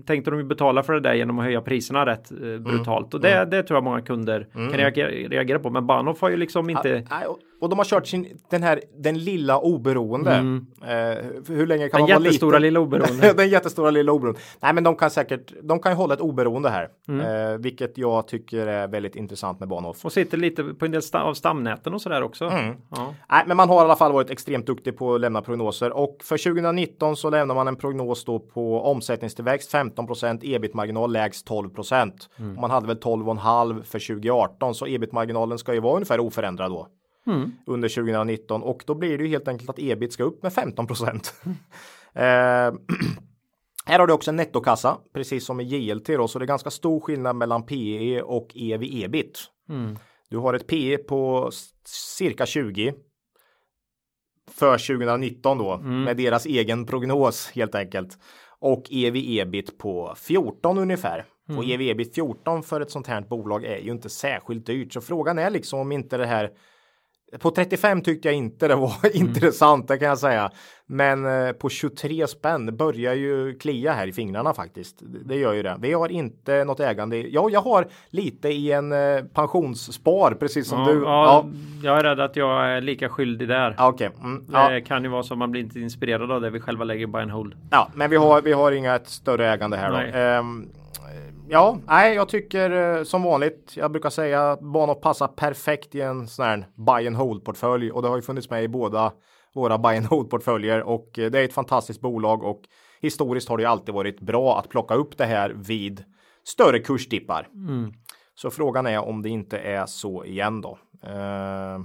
[0.06, 3.14] tänkte de ju betala för det där genom att höja priserna rätt eh, brutalt.
[3.14, 3.18] Mm.
[3.18, 3.50] Och det, mm.
[3.50, 4.68] det tror jag många kunder mm.
[4.68, 5.70] kan reagera, reagera, på.
[5.70, 7.06] Men Bahnhof har ju liksom inte...
[7.10, 10.32] Ja, och de har kört sin, den här, den lilla oberoende.
[10.32, 10.66] Mm.
[10.82, 13.32] Eh, hur länge kan den man vara jättestora lilla oberoende.
[13.36, 14.40] den jättestora lilla oberoende.
[14.60, 16.88] Nej, men de kan säkert, de kan ju hålla ett oberoende här.
[17.08, 17.52] Mm.
[17.52, 20.04] Eh, vilket jag tycker är väldigt intressant med Bahnhof.
[20.04, 22.44] Och sitter lite på en del sta av stamnäten och sådär också.
[22.44, 22.76] Mm.
[22.90, 23.14] Ja.
[23.30, 25.92] Nej, men man har i alla fall varit extremt duktig på att lämna prognoser.
[25.92, 31.70] Och för 2019 så lämnar man en prognos då på omsättningstillväxt 15% ebit-marginal lägst 12
[32.38, 32.60] mm.
[32.60, 36.88] Man hade väl 12,5 för 2018 så ebit-marginalen ska ju vara ungefär oförändrad då
[37.28, 37.52] mm.
[37.66, 40.86] under 2019 och då blir det ju helt enkelt att ebit ska upp med 15
[40.86, 41.34] procent.
[42.12, 42.22] eh,
[43.84, 46.70] här har du också en nettokassa, precis som i JLT då, så det är ganska
[46.70, 49.40] stor skillnad mellan PE och EV ebit.
[49.68, 49.98] Mm.
[50.30, 51.50] Du har ett PE på
[51.84, 52.94] cirka 20
[54.50, 56.02] för 2019 då mm.
[56.02, 58.18] med deras egen prognos helt enkelt.
[58.60, 61.24] Och EV ebit på 14 ungefär.
[61.48, 61.58] Mm.
[61.58, 64.92] Och EV ebit 14 för ett sånt här bolag är ju inte särskilt dyrt.
[64.92, 66.50] Så frågan är liksom om inte det här
[67.38, 70.50] På 35 tyckte jag inte det var intressant, det kan jag säga.
[70.86, 74.96] Men eh, på 23 spänn börjar ju klia här i fingrarna faktiskt.
[75.00, 75.76] Det gör ju det.
[75.80, 77.16] Vi har inte något ägande.
[77.16, 81.02] Ja, jag har lite i en eh, pensionsspar, precis som ja, du.
[81.02, 81.46] Ja,
[81.82, 83.74] Jag är rädd att jag är lika skyldig där.
[83.78, 84.10] Ja, Okej.
[84.20, 84.68] Mm, ja.
[84.70, 87.06] Det kan ju vara så att man blir inte inspirerad av det vi själva lägger
[87.06, 87.54] buy and hold.
[87.70, 90.18] ja, men vi har, vi har inga större ägande här då.
[91.50, 93.72] Ja, nej, jag tycker eh, som vanligt.
[93.76, 98.02] Jag brukar säga Bahnhof passar perfekt i en sån här buy and hold portfölj och
[98.02, 99.12] det har ju funnits med i båda
[99.54, 102.62] våra buy and hold portföljer och eh, det är ett fantastiskt bolag och
[103.00, 106.04] historiskt har det ju alltid varit bra att plocka upp det här vid
[106.44, 107.48] större kursdippar.
[108.34, 110.78] Så frågan är om det inte är så igen då.
[111.06, 111.80] Uh,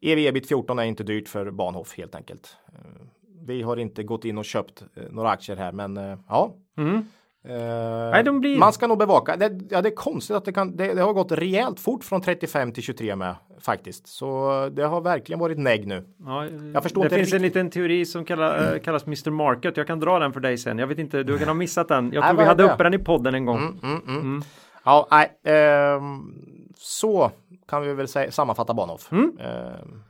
[0.00, 2.56] EV ebit 14 är inte dyrt för Bahnhof helt enkelt.
[2.68, 3.06] Eh,
[3.46, 6.54] vi har inte gått in och köpt eh, några aktier här, men eh, ja.
[6.78, 7.00] Eh,
[7.44, 9.36] Nej, de blir- Man ska nog bevaka.
[9.36, 12.20] Det, ja, det är konstigt att det, kan, det, det har gått rejält fort från
[12.20, 14.06] 35 till 23 med faktiskt.
[14.08, 16.04] Så det har verkligen varit negg nu.
[16.26, 19.76] Ja, Jag förstår det finns en riktigt- liten teori som kallar, äh, kallas Mr Market.
[19.76, 20.78] Jag kan dra den för dig sen.
[20.78, 22.12] Jag vet inte, du kan ha missat den.
[22.12, 23.80] Jag tror vi hade uppe den i podden en gång.
[23.82, 24.42] Mm,
[24.84, 25.32] Ja, nej.
[25.44, 26.34] ehm,
[26.76, 27.30] så
[27.68, 29.12] kan vi väl säga, sammanfatta Bahnhof.
[29.12, 29.28] Ehm,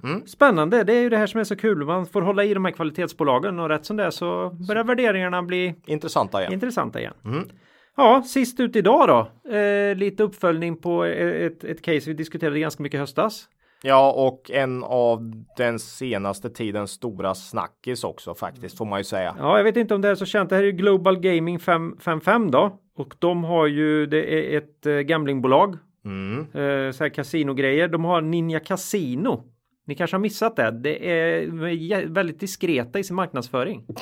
[0.04, 0.26] mm.
[0.26, 1.84] Spännande, det är ju det här som är så kul.
[1.84, 5.42] Man får hålla i de här kvalitetsbolagen och rätt som det är så börjar värderingarna
[5.42, 6.52] bli Intressanta igen.
[6.52, 7.14] intressanta igen.
[7.24, 7.48] Mm.
[7.96, 9.50] Ja, sist ut idag då.
[9.56, 13.48] Eh, lite uppföljning på ett, ett case vi diskuterade ganska mycket i höstas.
[13.82, 19.36] Ja, och en av den senaste tidens stora snackis också faktiskt, får man ju säga.
[19.38, 20.50] Ja, jag vet inte om det är så känt.
[20.50, 22.78] Det här är ju Global Gaming 555 då.
[22.96, 25.76] Och de har ju, det är ett eh, gamblingbolag.
[26.04, 26.38] Mm.
[26.40, 27.88] Eh, så här kasinogrejer.
[27.88, 29.44] De har Ninja Casino.
[29.86, 30.70] Ni kanske har missat det.
[30.70, 33.84] Det är väldigt diskreta i sin marknadsföring.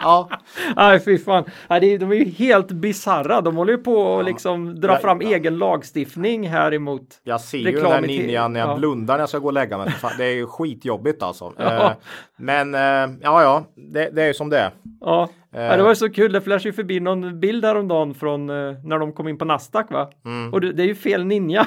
[0.00, 0.28] Ja,
[0.76, 1.44] Nej, fy fan.
[1.68, 3.40] Nej, de är ju helt bizarra.
[3.40, 5.28] De håller ju på att liksom dra Ja, fram ja.
[5.28, 7.20] egen lagstiftning här emot.
[7.24, 8.76] jag ser ju den te- ninjan när jag ja.
[8.76, 9.94] blundar när jag ska gå och lägga mig.
[10.18, 11.52] Det är ju skitjobbigt alltså.
[11.58, 11.84] Ja.
[11.90, 11.92] Eh,
[12.36, 12.80] Men eh,
[13.22, 14.70] ja, ja, det, det är ju som det är.
[15.00, 15.28] Ja.
[15.54, 15.62] Eh.
[15.62, 16.32] ja, det var ju så kul.
[16.32, 19.90] Det flashade ju förbi någon bild häromdagen från eh, när de kom in på Nasdaq
[19.90, 20.10] va?
[20.24, 20.54] Mm.
[20.54, 21.66] Och det, det är ju fel ninja.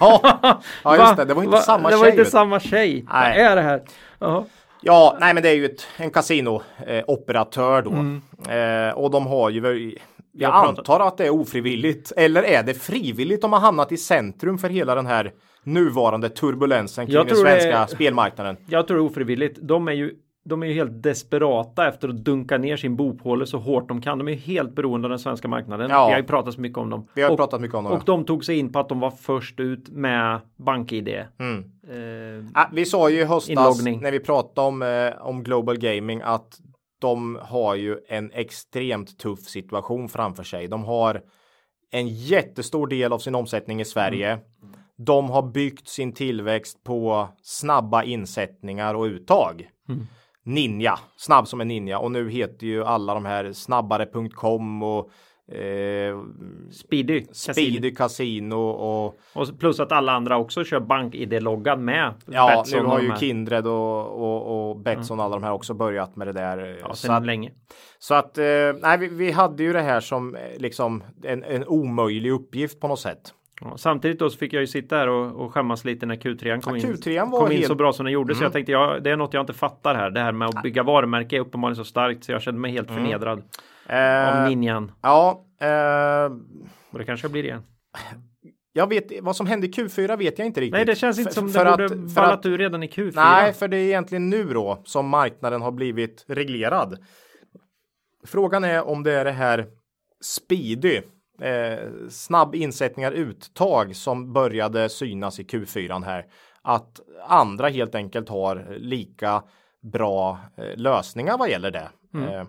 [0.00, 0.38] Ja,
[0.84, 1.24] ja just det.
[1.24, 1.60] Det var inte Va?
[1.62, 2.00] samma Det tjej.
[2.00, 3.04] var inte vet samma tjej.
[3.12, 3.38] Nej.
[3.38, 3.82] Vad är det här?
[4.18, 4.46] Ja.
[4.82, 7.90] Ja, nej, men det är ju ett, en kasinooperatör då.
[7.90, 8.22] Mm.
[8.88, 9.94] Eh, och de har ju
[10.32, 12.12] jag har antar att det är ofrivilligt.
[12.16, 15.32] Eller är det frivilligt om man hamnat i centrum för hela den här
[15.64, 18.56] nuvarande turbulensen kring den det svenska är- spelmarknaden?
[18.68, 19.58] Jag tror det är ofrivilligt.
[19.62, 20.12] De är ju
[20.44, 24.18] de är ju helt desperata efter att dunka ner sin bophåle så hårt de kan.
[24.18, 25.90] De är helt beroende av den svenska marknaden.
[25.90, 26.06] Ja.
[26.06, 27.08] Vi har ju pratat så mycket om dem.
[27.14, 27.90] Vi har och, pratat mycket om det.
[27.90, 31.08] och de tog sig in på att de var först ut med BankID.
[31.38, 31.64] Mm.
[31.88, 34.00] Eh, Ah, vi sa ju i höstas Inloggning.
[34.00, 36.60] när vi pratade om, eh, om Global Gaming att
[37.00, 40.68] de har ju en extremt tuff situation framför sig.
[40.68, 41.20] De har
[41.92, 44.38] en jättestor del av sin omsättning i Sverige.
[44.96, 49.68] De har byggt sin tillväxt på snabba insättningar och uttag.
[50.44, 55.10] Ninja, snabb som en ninja och nu heter ju alla de här snabbare.com och
[55.54, 56.18] eh,
[56.72, 57.20] Speedy.
[57.20, 57.52] Casino.
[57.52, 62.14] Speedy Casino och Och så- plus att alla andra också kör BankID-loggan med.
[62.26, 63.16] Ja, Betsson nu har och ju.
[63.16, 66.78] Kindred och, och, och Betsson och alla de här också börjat med det där.
[66.82, 67.50] Ja, så, att, länge.
[67.98, 68.44] så att, eh,
[68.82, 72.88] nej, vi, vi hade ju det här som eh, liksom en, en omöjlig uppgift på
[72.88, 73.34] något sätt.
[73.60, 76.60] Ja, samtidigt då så fick jag ju sitta här och, och skämmas lite när Q3
[76.60, 76.94] kom Ja, in.
[76.94, 77.68] Q3 var kom in helt- Mm.
[77.68, 78.34] så bra som den gjorde.
[78.34, 80.10] Så jag tänkte ja, det är något jag inte fattar här.
[80.10, 82.88] Det här med att bygga varumärke är uppenbarligen så starkt så jag kände mig helt
[82.90, 83.44] förnedrad av
[83.88, 84.42] Mm.
[84.42, 84.92] Eh, ninjan.
[85.02, 86.32] ja, eh,
[86.92, 87.62] Och det kanske jag blir igen.
[88.72, 90.72] jag vet vad som hände i Q4 vet jag inte riktigt.
[90.72, 93.12] Nej, det känns inte som för det att- borde att- ur redan i Q4.
[93.14, 96.98] Nej, för det är egentligen nu då som marknaden har blivit reglerad.
[98.26, 99.66] Frågan är om det är det här
[100.24, 101.00] speedy,
[101.42, 101.78] eh,
[102.10, 106.26] snabb insättningar uttag som började synas i Q4 här.
[106.62, 109.42] Att andra helt enkelt har lika
[109.82, 111.90] bra eh, lösningar vad gäller det.
[112.14, 112.46] Eh,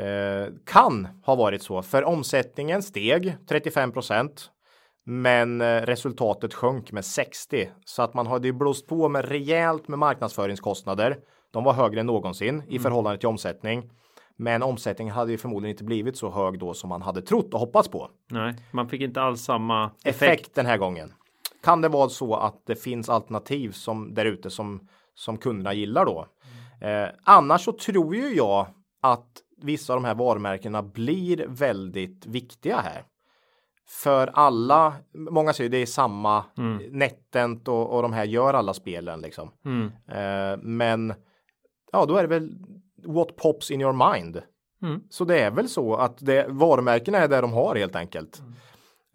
[0.00, 4.30] eh, kan ha varit så, för omsättningen steg 35%
[5.04, 9.98] men eh, resultatet sjönk med 60 så att man hade blåst på med rejält med
[9.98, 11.18] marknadsföringskostnader.
[11.52, 13.90] De var högre än någonsin i förhållande till omsättning.
[14.36, 17.60] Men omsättningen hade ju förmodligen inte blivit så hög då som man hade trott och
[17.60, 18.10] hoppats på.
[18.30, 20.54] Nej, man fick inte alls samma Effekt, effekt.
[20.54, 21.12] den här gången.
[21.62, 26.04] Kan det vara så att det finns alternativ som där ute som som kunderna gillar
[26.04, 26.26] då?
[26.80, 28.66] Eh, annars så tror ju jag
[29.02, 29.28] att
[29.62, 33.04] vissa av de här varumärkena blir väldigt viktiga här.
[33.88, 36.44] För alla, många säger det är samma
[36.90, 39.50] NetEnt och, och de här gör alla spelen liksom.
[39.64, 39.86] Mm.
[40.08, 41.14] Eh, men
[41.92, 42.50] ja, då är det väl
[43.06, 44.42] what pops in your mind.
[44.82, 45.00] Mm.
[45.10, 48.42] Så det är väl så att det, varumärkena är där de har helt enkelt.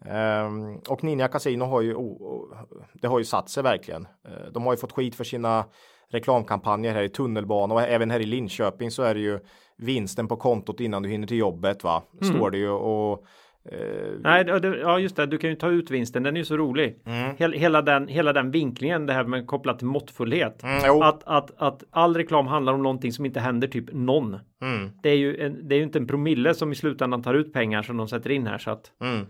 [0.04, 2.56] Ehm, och Ninja Casino har ju, oh, oh,
[2.94, 4.08] det har ju satt sig verkligen.
[4.28, 5.64] Eh, de har ju fått skit för sina
[6.08, 9.38] reklamkampanjer här i tunnelbanan och även här i Linköping så är det ju
[9.76, 12.02] vinsten på kontot innan du hinner till jobbet va?
[12.22, 12.34] Mm.
[12.34, 13.24] Står det ju och
[13.64, 13.78] Eh,
[14.20, 14.44] Nej,
[14.82, 17.02] ja just det, du kan ju ta ut vinsten, den är ju så rolig.
[17.06, 17.36] Mm.
[17.36, 20.62] Hela, hela, den, hela den vinklingen, det här med kopplat till måttfullhet.
[20.62, 24.38] Mm, att, att, att all reklam handlar om någonting som inte händer typ någon.
[24.62, 24.90] Mm.
[25.02, 27.52] Det, är ju en, det är ju inte en promille som i slutändan tar ut
[27.52, 28.92] pengar som de sätter in här så att.
[29.00, 29.26] Mm.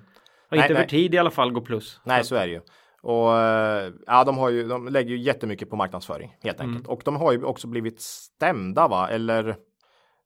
[0.50, 2.00] Och inte över tid i alla fall går plus.
[2.04, 2.60] Nej, så är det ju.
[3.02, 6.86] Och eh, ja, de har ju, de lägger ju jättemycket på marknadsföring helt enkelt.
[6.86, 6.90] Mm.
[6.90, 9.56] Och de har ju också blivit stämda va, eller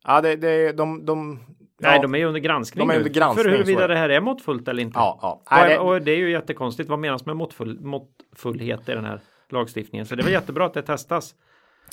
[0.06, 1.40] Ja, det, det, de, de,
[1.80, 4.68] Nej, de är under granskning, de är under granskning För huruvida det här är måttfullt
[4.68, 4.98] eller inte.
[4.98, 5.42] Ja, ja.
[5.50, 6.88] Nej, och, och, det är ju jättekonstigt.
[6.88, 10.06] Vad menas med måttfull, måttfullhet i den här lagstiftningen?
[10.06, 11.34] Så det väl jättebra att det testas.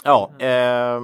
[0.04, 1.02] Ja, eh,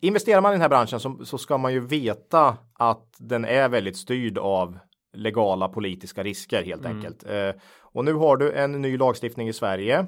[0.00, 3.68] investerar man i den här branschen så, så ska man ju veta att den är
[3.68, 4.78] väldigt styrd av
[5.12, 6.96] legala politiska risker helt mm.
[6.96, 7.24] enkelt.
[7.30, 7.50] Eh,
[7.80, 10.06] och nu har du en ny lagstiftning i Sverige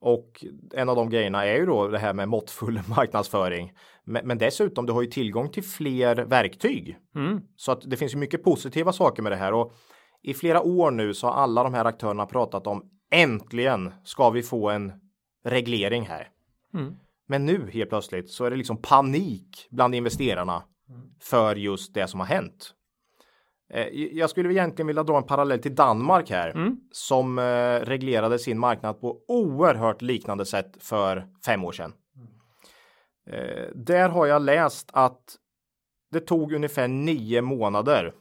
[0.00, 0.44] och
[0.74, 3.72] en av de grejerna är ju då det här med måttfull marknadsföring.
[4.04, 6.98] Men, men dessutom, du har ju tillgång till fler verktyg.
[7.14, 7.40] Mm.
[7.56, 9.52] Så att det finns ju mycket positiva saker med det här.
[9.52, 9.72] Och
[10.22, 14.42] i flera år nu så har alla de här aktörerna pratat om äntligen ska vi
[14.42, 14.92] få en
[15.44, 16.28] reglering här.
[16.74, 16.94] Mm.
[17.28, 21.02] Men nu helt plötsligt så är det liksom panik bland investerarna mm.
[21.20, 22.74] för just det som har hänt.
[23.70, 26.80] Eh, jag skulle egentligen vilja dra en parallell till Danmark här mm.
[26.92, 27.42] som eh,
[27.80, 31.92] reglerade sin marknad på oerhört liknande sätt för fem år sedan.
[33.30, 35.36] Eh, där har jag läst att
[36.10, 38.14] det tog ungefär nio månader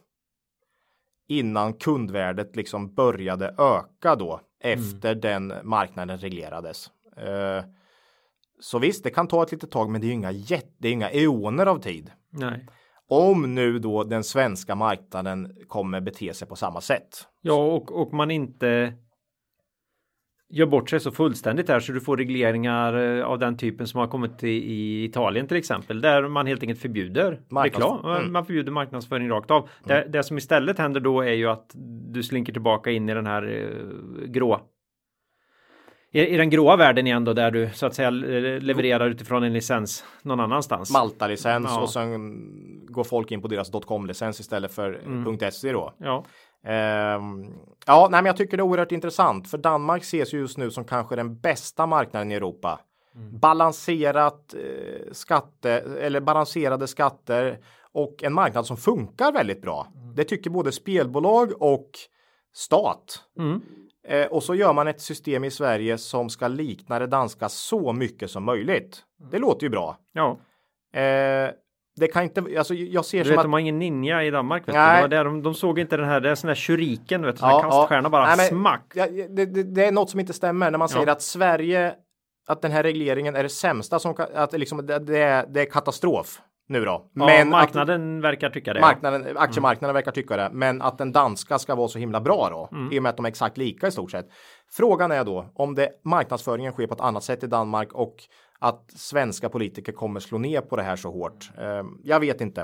[1.27, 5.21] innan kundvärdet liksom började öka då efter mm.
[5.21, 6.91] den marknaden reglerades.
[8.59, 10.91] Så visst, det kan ta ett litet tag, men det är inga jätte, det är
[10.91, 12.11] inga eoner av tid.
[12.29, 12.67] Nej.
[13.09, 17.27] Om nu då den svenska marknaden kommer bete sig på samma sätt.
[17.41, 18.93] Ja, och, och man inte
[20.49, 23.99] gör bort sig så fullständigt här så du får regleringar eh, av den typen som
[23.99, 28.15] har kommit i, i Italien till exempel där man helt enkelt förbjuder Marknads reklam.
[28.15, 28.33] Mm.
[28.33, 29.57] Man förbjuder marknadsföring rakt av.
[29.61, 29.69] Mm.
[29.83, 31.71] Det, det, som istället händer då är ju att
[32.13, 34.61] du slinker tillbaka in i den här eh, grå
[36.17, 39.53] i, i den gråa världen igen då där du så att säga levererar utifrån en
[39.53, 40.91] licens någon annanstans.
[40.91, 41.81] Malta-licens ja.
[41.81, 45.51] och sen går folk in på deras .com-licens istället för mm.
[45.51, 45.93] .se då.
[45.97, 46.25] Ja.
[47.15, 47.53] Um,
[47.85, 50.85] ja, nej, men jag tycker det är oerhört intressant för Danmark ses just nu som
[50.85, 52.79] kanske den bästa marknaden i Europa.
[53.15, 53.39] Mm.
[53.39, 57.59] Balanserat eh, skatte eller balanserade skatter
[57.91, 59.87] och en marknad som funkar väldigt bra.
[59.95, 60.15] Mm.
[60.15, 61.89] Det tycker både spelbolag och
[62.53, 63.23] stat.
[63.39, 63.61] Mm.
[64.07, 67.93] Eh, och så gör man ett system i Sverige som ska likna det danska så
[67.93, 69.03] mycket som möjligt.
[69.31, 69.97] Det låter ju bra.
[70.13, 70.37] Ja.
[70.99, 71.51] Eh,
[71.95, 73.43] det kan inte, alltså jag ser du som vet, att...
[73.43, 74.67] de har ingen ninja i Danmark.
[74.67, 75.01] Vet Nej.
[75.01, 75.07] Du?
[75.07, 77.61] Det de, de såg inte den här, det är sån här shuriken, vet du, ja,
[77.61, 78.09] kaststjärna ja.
[78.09, 78.91] bara Nej, men, smack.
[78.93, 81.11] Ja, det, det, det, är något som inte stämmer när man säger ja.
[81.11, 81.95] att Sverige,
[82.47, 85.65] att den här regleringen är det sämsta som, att liksom, det, det, är, det är
[85.65, 87.09] katastrof nu då.
[87.13, 88.81] Ja, men marknaden att, verkar tycka det.
[88.81, 89.39] Marknaden, ja.
[89.39, 89.93] aktiemarknaden mm.
[89.93, 92.93] verkar tycka det, men att den danska ska vara så himla bra då, mm.
[92.93, 94.25] i och med att de är exakt lika i stort sett.
[94.71, 98.15] Frågan är då om det marknadsföringen sker på ett annat sätt i Danmark och
[98.59, 101.49] att svenska politiker kommer slå ner på det här så hårt.
[101.61, 102.61] Uh, jag vet inte.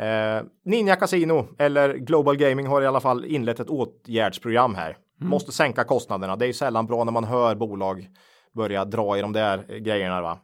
[0.00, 4.96] Uh, Ninja Casino eller Global Gaming har i alla fall inlett ett åtgärdsprogram här.
[5.20, 5.30] Mm.
[5.30, 6.36] Måste sänka kostnaderna.
[6.36, 8.08] Det är ju sällan bra när man hör bolag
[8.52, 10.20] börja dra i de där grejerna.
[10.20, 10.38] Va?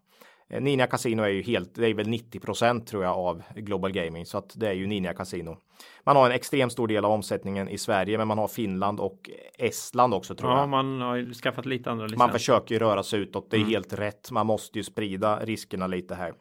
[0.51, 4.26] Eh, Ninja Casino är ju helt, det är väl 90% tror jag av Global Gaming
[4.26, 5.57] så att det är ju Ninja Casino.
[6.05, 9.30] Man har en extremt stor del av omsättningen i Sverige, men man har Finland och
[9.59, 10.68] Estland också tror ja, jag.
[10.68, 12.18] man har skaffat lite andra licens.
[12.18, 13.51] Man försöker ju röra sig utåt.
[13.51, 13.70] Det är mm.
[13.70, 14.30] helt rätt.
[14.30, 16.32] Man måste ju sprida riskerna lite här.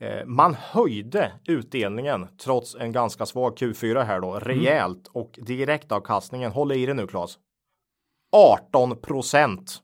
[0.00, 5.22] Eh, man höjde utdelningen trots en ganska svag Q4 här då rejält mm.
[5.22, 7.38] och direktavkastningen, håll i det nu Claes.
[8.32, 9.82] 18 procent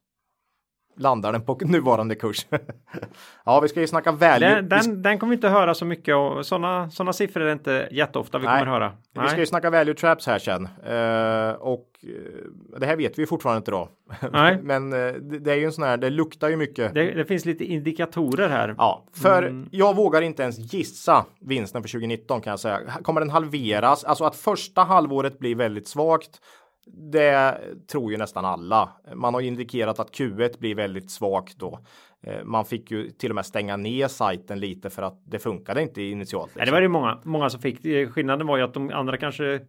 [0.97, 2.47] landar den på nuvarande kurs.
[3.45, 4.49] ja, vi ska ju snacka value.
[4.49, 7.53] Den, den, den kommer vi inte höra så mycket och sådana såna siffror är det
[7.53, 8.59] inte jätteofta vi Nej.
[8.59, 8.93] kommer höra.
[9.13, 9.25] Nej.
[9.25, 13.27] Vi ska ju snacka value traps här sen uh, och uh, det här vet vi
[13.27, 13.89] fortfarande inte då.
[14.33, 14.59] Nej.
[14.63, 16.95] Men uh, det, det, är ju en sån här, det luktar ju mycket.
[16.95, 18.75] Det, det finns lite indikatorer här.
[18.79, 19.69] Ja, för mm.
[19.71, 22.81] jag vågar inte ens gissa vinsten för 2019 kan jag säga.
[23.03, 24.05] Kommer den halveras?
[24.05, 26.41] Alltså att första halvåret blir väldigt svagt
[26.87, 28.89] det tror ju nästan alla.
[29.15, 31.79] Man har indikerat att Q1 blir väldigt svagt då.
[32.27, 35.83] Eh, man fick ju till och med stänga ner sajten lite för att det funkade
[35.83, 36.47] inte initialt.
[36.47, 36.61] Liksom.
[36.61, 37.85] Ja, det var det många, många som fick.
[37.85, 39.61] Eh, skillnaden var ju att de andra kanske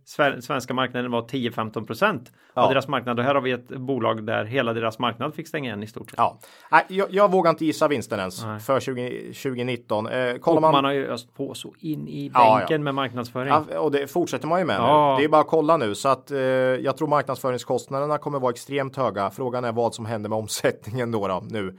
[0.42, 2.62] svenska marknaden var 10-15 procent ja.
[2.62, 3.20] av deras marknad.
[3.20, 6.10] Och här har vi ett bolag där hela deras marknad fick stänga igen i stort
[6.10, 6.18] sett.
[6.18, 6.40] Ja,
[6.88, 8.60] jag, jag vågar inte gissa vinsten ens Nej.
[8.60, 10.08] för 20, 2019.
[10.08, 10.72] Eh, kollar man...
[10.72, 13.54] man har ju öst på så in i bänken ja, med marknadsföring.
[13.72, 14.88] Ja, och det fortsätter man ju med nu.
[15.18, 18.96] Det är bara att kolla nu så att eh, jag tror marknadskostnaderna kommer vara extremt
[18.96, 19.30] höga.
[19.30, 21.78] Frågan är vad som händer med omsättningen då, då nu.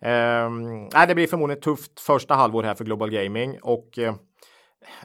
[0.00, 4.14] Um, det blir förmodligen tufft första halvår här för Global Gaming och uh,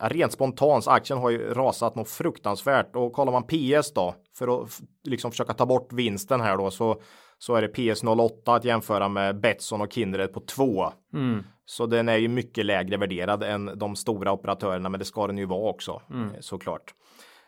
[0.01, 4.69] rent spontant aktien har ju rasat något fruktansvärt och kollar man PS då för att
[5.03, 7.01] liksom försöka ta bort vinsten här då så
[7.43, 10.91] så är det PS 08 att jämföra med Betsson och Kindred på 2.
[11.13, 11.43] Mm.
[11.65, 15.37] Så den är ju mycket lägre värderad än de stora operatörerna, men det ska den
[15.37, 16.29] ju vara också mm.
[16.29, 16.93] Eh, såklart.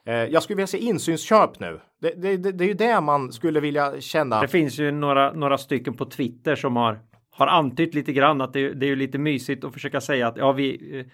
[0.05, 1.79] Eh, jag skulle vilja se insynsköp nu.
[2.01, 4.41] Det, det, det, det, är ju det man skulle vilja känna.
[4.41, 6.99] Det finns ju några, några stycken på Twitter som har
[7.33, 10.37] har antytt lite grann att det, det är ju lite mysigt att försöka säga att
[10.37, 11.05] ja, vi eh,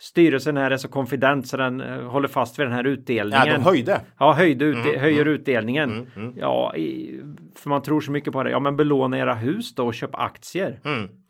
[0.00, 3.46] styrelsen här är så konfident så den uh, håller fast vid den här utdelningen.
[3.46, 4.00] Ja, de höjde.
[4.18, 5.90] Ja, höjde ut, mm, höjer mm, utdelningen.
[5.90, 6.34] Mm, mm.
[6.36, 7.20] ja, i,
[7.56, 8.50] för man tror så mycket på det.
[8.50, 10.80] Ja, men belåna era hus då och köp aktier.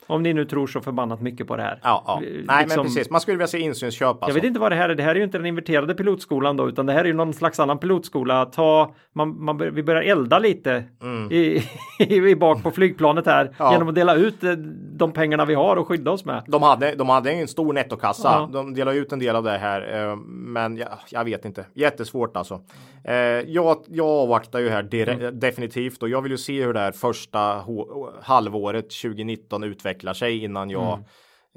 [0.09, 1.80] Om ni nu tror så förbannat mycket på det här.
[1.82, 2.20] Ja, ja.
[2.20, 3.11] Nej, men liksom- precis.
[3.11, 4.09] Man skulle vilja se insynsköp.
[4.09, 4.28] Alltså.
[4.28, 4.94] Jag vet inte vad det här är.
[4.94, 7.34] Det här är ju inte den inverterade pilotskolan då, utan det här är ju någon
[7.34, 8.44] slags annan pilotskola.
[8.44, 11.32] Ta, man, man, vi börjar elda lite mm.
[11.32, 11.62] i,
[11.98, 13.72] i, bak på flygplanet här ja.
[13.72, 14.52] genom att dela ut eh,
[14.92, 16.42] de pengarna vi har och skydda oss med.
[16.46, 18.28] De hade, de hade en stor nettokassa.
[18.28, 18.50] Ja.
[18.52, 21.66] De delar ut en del av det här, eh, men jag, jag vet inte.
[21.74, 22.61] Jättesvårt alltså.
[23.04, 25.38] Eh, jag, jag avvaktar ju här mm.
[25.40, 27.64] definitivt och jag vill ju se hur det här första
[28.22, 29.64] halvåret 2019
[29.99, 31.05] utvecklar sig innan jag mm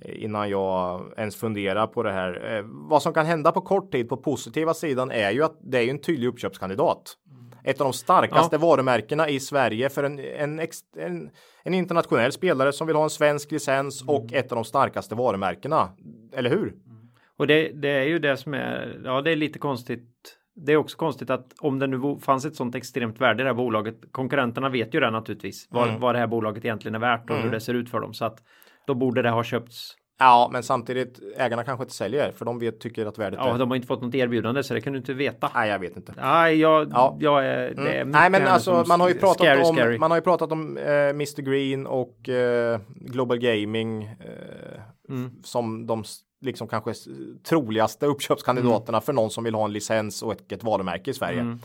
[0.06, 2.58] innan jag ens funderar på det här.
[2.58, 5.78] Eh, vad som kan hända på kort tid på positiva sidan är ju att det
[5.78, 7.18] är en tydlig uppköpskandidat.
[7.64, 8.60] Ett av de starkaste ja.
[8.60, 10.60] varumärkena i Sverige för en, en,
[10.98, 11.30] en,
[11.64, 14.16] en, internationell spelare som vill ha en svensk licens mm.
[14.16, 15.89] och ett av de starkaste varumärkena.
[16.34, 16.74] Eller hur?
[17.38, 20.78] Och det, det är ju det som är, ja det är lite konstigt det är
[20.78, 23.95] också konstigt att om det nu fanns ett sånt extremt värde i det här bolaget.
[24.12, 25.68] Konkurrenterna vet ju det naturligtvis.
[25.70, 25.99] Vad, mm.
[26.01, 27.43] vad det här bolaget egentligen är värt och mm.
[27.43, 28.14] hur det ser ut för dem.
[28.14, 28.43] Så att
[28.88, 29.95] då borde det ha köpts.
[30.20, 33.59] Ja, men samtidigt ägarna kanske inte säljer för de vet, tycker att värdet ja, är.
[33.59, 35.51] de har inte fått något erbjudande så det kan du inte veta.
[35.53, 36.14] Nej, jag vet inte.
[36.18, 37.18] Nej, jag, ja.
[37.20, 38.12] jag är, det är mm.
[38.12, 39.97] Nej, men alltså man har ju pratat scary, om, scary.
[39.97, 45.32] man har ju pratat om eh, Mr Green och eh, Global Gaming eh, mm.
[45.43, 46.03] som de
[46.42, 46.94] liksom kanske
[47.50, 49.02] troligaste uppköpskandidaterna mm.
[49.02, 51.39] för någon som vill ha en licens och ett, ett varumärke i Sverige.
[51.39, 51.60] Mm.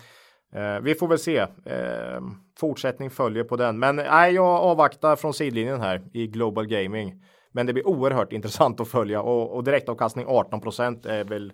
[0.52, 1.38] Eh, vi får väl se.
[1.64, 2.20] Eh,
[2.58, 7.22] fortsättning följer på den, men nej, jag avvaktar från sidlinjen här i Global Gaming.
[7.52, 11.52] Men det blir oerhört intressant att följa och, och direktavkastning 18% är väl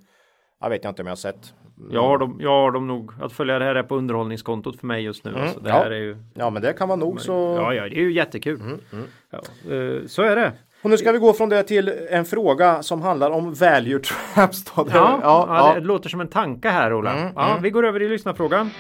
[0.63, 1.55] jag vet inte om jag har sett.
[1.91, 3.13] Jag har dem, jag har dem nog.
[3.21, 5.31] Att följa det här är på underhållningskontot för mig just nu.
[5.31, 5.75] Mm, alltså, det ja.
[5.75, 7.33] här är ju, ja, men det kan vara nog så.
[7.33, 8.61] Ja, ja, det är ju jättekul.
[8.61, 9.05] Mm, mm.
[9.31, 9.41] Ja,
[9.75, 10.53] uh, så är det.
[10.83, 14.65] Och nu ska vi gå från det till en fråga som handlar om value traps.
[14.65, 14.87] Då.
[14.93, 17.13] Ja, ja, ja, det låter som en tanke här Ola.
[17.13, 17.63] Mm, ja, mm.
[17.63, 18.71] Vi går över i lyssnarfrågan.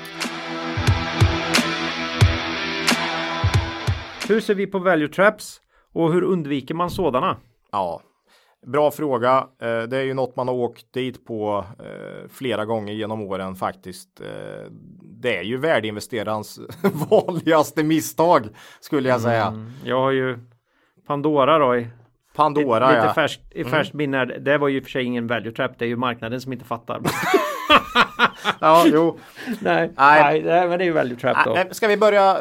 [4.28, 5.61] Hur ser vi på value traps
[5.92, 7.36] och hur undviker man sådana?
[7.72, 8.03] Ja,
[8.66, 9.46] bra fråga.
[9.62, 13.55] Eh, det är ju något man har åkt dit på eh, flera gånger genom åren
[13.55, 14.20] faktiskt.
[14.20, 14.72] Eh,
[15.03, 16.61] det är ju värdeinvesterarens
[17.11, 18.48] vanligaste misstag
[18.80, 19.46] skulle jag säga.
[19.46, 20.38] Mm, jag har ju
[21.07, 21.88] Pandora då i
[22.34, 23.14] Pandora lite ja.
[23.14, 24.11] färskt, i färskt mm.
[24.11, 24.24] minne.
[24.24, 25.78] Det var ju för sig ingen value trap.
[25.78, 27.00] Det är ju marknaden som inte fattar.
[28.61, 29.18] ja, jo.
[29.61, 30.42] Nej, nej.
[30.42, 31.74] nej, men det är ju value trap då.
[31.74, 32.38] Ska vi börja?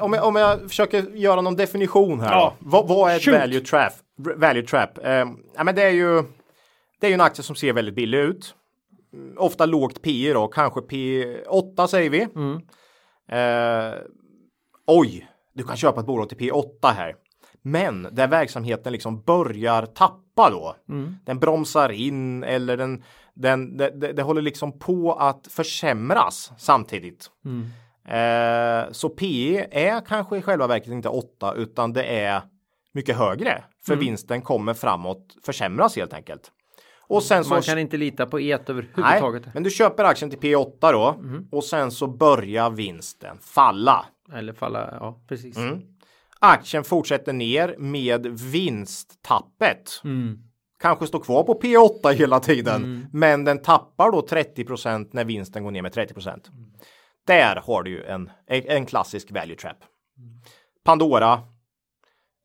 [0.00, 2.32] Om jag, om jag försöker göra någon definition här.
[2.32, 2.54] Ja.
[2.58, 3.34] Vad, vad, är ett Shoot.
[3.34, 3.92] value trap?
[4.16, 4.98] Value trap.
[5.04, 5.26] Eh,
[5.56, 6.22] ja, men det är ju.
[7.00, 8.54] Det är ju en aktie som ser väldigt billig ut.
[9.36, 12.28] Ofta lågt P då, kanske P8 säger vi.
[12.34, 12.60] Mm.
[13.28, 13.98] Eh,
[14.86, 17.14] oj, du kan köpa ett bolag till P8 här.
[17.66, 20.76] Men där verksamheten liksom börjar tappa då.
[20.88, 21.16] Mm.
[21.24, 23.02] Den bromsar in eller den,
[23.34, 27.30] den det, det, det, håller liksom på att försämras samtidigt.
[27.44, 27.66] Mm.
[28.04, 32.42] Eh, så PE är kanske i själva verket inte 8 utan det är
[32.92, 33.64] mycket högre.
[33.86, 34.04] För mm.
[34.04, 36.52] vinsten kommer framåt försämras helt enkelt.
[37.06, 39.42] Och sen Man så, kan inte lita på E överhuvudtaget.
[39.44, 41.48] Nej, men du köper aktien till P8 då mm.
[41.52, 44.06] och sen så börjar vinsten falla.
[44.32, 45.56] Eller falla, ja precis.
[46.42, 46.52] Mm.
[46.52, 50.00] Aktien fortsätter ner med vinsttappet.
[50.04, 50.38] Mm.
[50.78, 53.06] Kanske står kvar på P8 hela tiden, mm.
[53.12, 56.40] men den tappar då 30% när vinsten går ner med 30 mm.
[57.26, 59.76] Där har du ju en, en klassisk value trap.
[60.84, 61.40] Pandora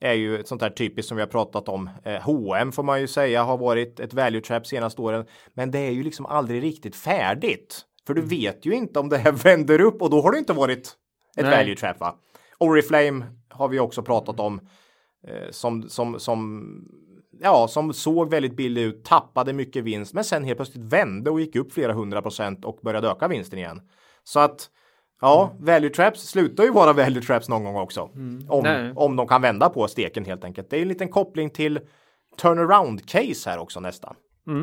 [0.01, 1.89] är ju ett sånt här typiskt som vi har pratat om.
[2.03, 5.79] Eh, H&M får man ju säga har varit ett value trap senaste åren, men det
[5.79, 7.85] är ju liksom aldrig riktigt färdigt.
[8.07, 8.29] För du mm.
[8.29, 10.87] vet ju inte om det här vänder upp och då har det inte varit
[11.37, 11.57] ett Nej.
[11.57, 12.15] value trap va?
[12.57, 14.59] Oriflame har vi också pratat om.
[15.27, 16.69] eh, som, som, som,
[17.41, 21.39] ja, som såg väldigt billig ut, tappade mycket vinst, men sen helt plötsligt vände och
[21.39, 23.81] gick upp flera hundra procent och började öka vinsten igen.
[24.23, 24.69] Så att
[25.21, 28.09] Ja, value traps slutar ju vara value traps någon gång också.
[28.47, 28.63] Om,
[28.95, 30.69] om de kan vända på steken helt enkelt.
[30.69, 31.79] Det är en liten koppling till
[32.41, 34.15] turnaround case här också nästan.
[34.47, 34.53] Eh,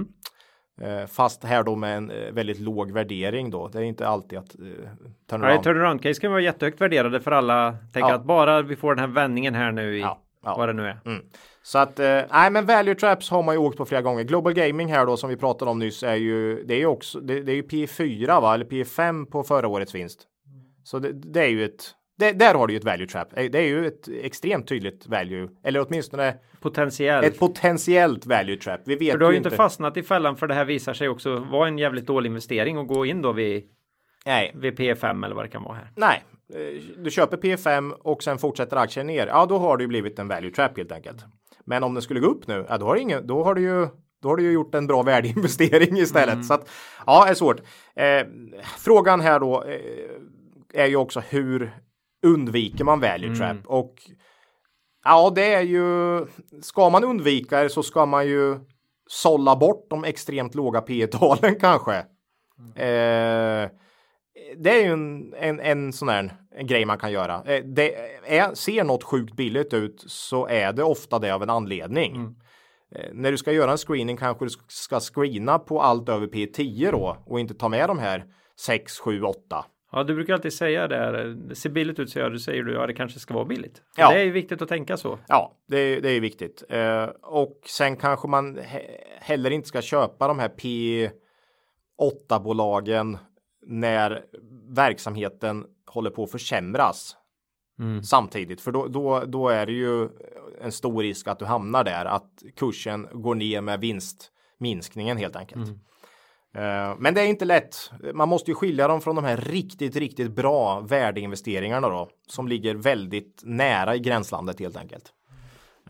[1.09, 3.69] fast här då med en eh, väldigt låg värdering då.
[3.69, 4.79] Det är inte alltid att eh, Nej,
[5.31, 5.63] turnaround.
[5.63, 7.77] turnaround case kan vara jättehögt värderade för alla.
[7.93, 8.15] Tänker Ja.
[8.15, 10.55] att bara vi får den här vändningen här nu i Ja, ja.
[10.57, 10.99] vad det nu är.
[11.05, 11.23] Mm.
[11.63, 14.25] Så att, eh, nej men value traps har man ju åkt på flera gånger.
[14.25, 17.21] Global gaming här då som vi pratade om nyss är ju, det är ju också,
[17.21, 20.27] det, det är ju P4 va, eller P5 på förra årets vinst.
[20.85, 21.85] Så det, det är ju ett,
[22.19, 23.29] det, där har du ju ett value trap.
[23.39, 27.27] Eh, Det är ju ett extremt tydligt value, eller åtminstone Potentiellt.
[27.27, 28.81] ett potentiellt value trap.
[28.85, 29.51] Vi vet för du har ju inte.
[29.51, 32.87] fastnat i fällan för det här visar sig också vara en jävligt dålig investering och
[32.87, 33.65] gå in då vid,
[34.27, 35.91] Nej, vid P5 eller vad det kan vara här.
[35.97, 36.25] nej.
[36.55, 39.27] Eh, Du köper P5 och sen fortsätter aktien ner.
[39.27, 41.25] Ja, då har det ju blivit en value trap helt enkelt.
[41.65, 43.89] Men om den skulle gå upp nu, ja, då har, ingen, då har du ju
[44.23, 46.45] då har du ju gjort en bra värdeinvestering istället.
[46.47, 46.71] Så att,
[47.07, 47.61] ja, det är svårt.
[47.97, 48.27] Eh,
[48.79, 51.73] frågan här då eh, är ju också hur
[52.27, 53.57] undviker man value trap?
[53.67, 53.95] Och
[55.05, 56.27] ja, det är ju,
[56.63, 58.59] ska man undvika det så ska man ju
[59.09, 61.95] sålla bort de extremt låga P talen kanske.
[62.75, 63.71] Eh,
[64.57, 67.43] det är ju en, en, en sån här en grej man kan göra.
[67.45, 67.95] Eh, Det
[68.27, 72.17] är, ser något sjukt billigt ut så är det ofta det av en anledning.
[72.95, 76.93] Eh, När du ska göra en screening kanske du ska screena på allt över P10
[76.93, 78.25] då och inte ta med de här
[78.61, 79.65] 6, 7, 8.
[79.93, 80.97] Ja, du brukar alltid säga det.
[80.97, 81.13] här,
[81.49, 82.39] Det ser billigt ut, säger du.
[82.39, 83.83] Säger du ja, det kanske ska vara billigt.
[83.97, 84.11] Ja.
[84.13, 85.19] Det är ju viktigt att tänka så.
[85.29, 86.63] Ja, det, är- det är viktigt.
[86.69, 90.49] Eh, och sen kanske man he- heller inte ska köpa de här
[91.99, 93.19] P8-bolagen
[93.67, 94.25] när
[94.69, 97.17] verksamheten håller på att försämras
[98.03, 98.61] samtidigt.
[98.61, 100.09] För då, då, då är det ju
[100.61, 105.69] en stor risk att du hamnar där, att kursen går ner med vinstminskningen helt enkelt.
[105.69, 105.75] Eh,
[106.99, 107.91] Men det är inte lätt.
[108.15, 112.75] Man måste ju skilja dem från de här riktigt, riktigt bra värdeinvesteringarna då, som ligger
[112.75, 115.13] väldigt nära i gränslandet helt enkelt.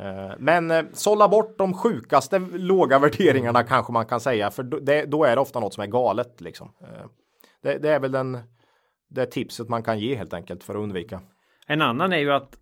[0.01, 4.63] Eh, Men eh, sålla bort de sjukaste låga värderingarna kanske man kan säga, för
[5.07, 6.73] då, är det ofta något som är galet liksom.
[6.81, 7.07] Eh,
[7.63, 8.39] Det, det är väl den,
[9.11, 11.21] det tipset man kan ge helt enkelt för att undvika.
[11.67, 12.59] En annan är ju att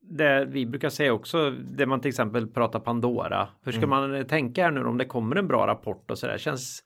[0.00, 3.48] det vi brukar säga också, det man till exempel pratar Pandora.
[3.64, 6.26] Hur ska man eh, tänka här nu om det kommer en bra rapport och så
[6.26, 6.38] där?
[6.38, 6.82] Känns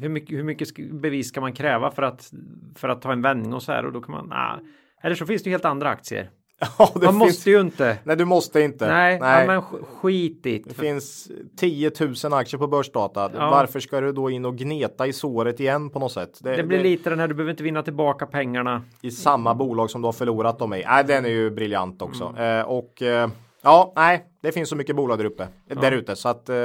[0.00, 2.30] hur mycket, hur mycket bevis ska man kräva för att
[2.76, 4.58] för att ta en vändning och så här och då kan man nah.
[5.02, 6.30] Eller så finns det ju helt andra aktier.
[6.78, 7.98] Ja, det Man finns- måste ju inte.
[8.04, 8.88] Nej, du måste inte.
[8.88, 9.40] Nej, Nej.
[9.40, 10.74] Ja, men sk- skit i Det det.
[10.74, 11.90] finns 10
[12.24, 13.30] 000 aktier på börsdata.
[13.34, 13.50] Ja.
[13.50, 16.38] Varför ska du då in och gneta i såret igen på något sätt?
[16.42, 18.82] Det blir lite den här, du behöver inte vinna tillbaka pengarna.
[19.00, 20.84] i samma bolag som du har förlorat dem i.
[20.86, 22.34] Nej, den är ju briljant också.
[22.36, 22.58] Mm.
[22.60, 23.30] Eh, och eh,
[23.62, 26.56] ja, nej, det finns så mycket bolag där uppe, där ute så att eh,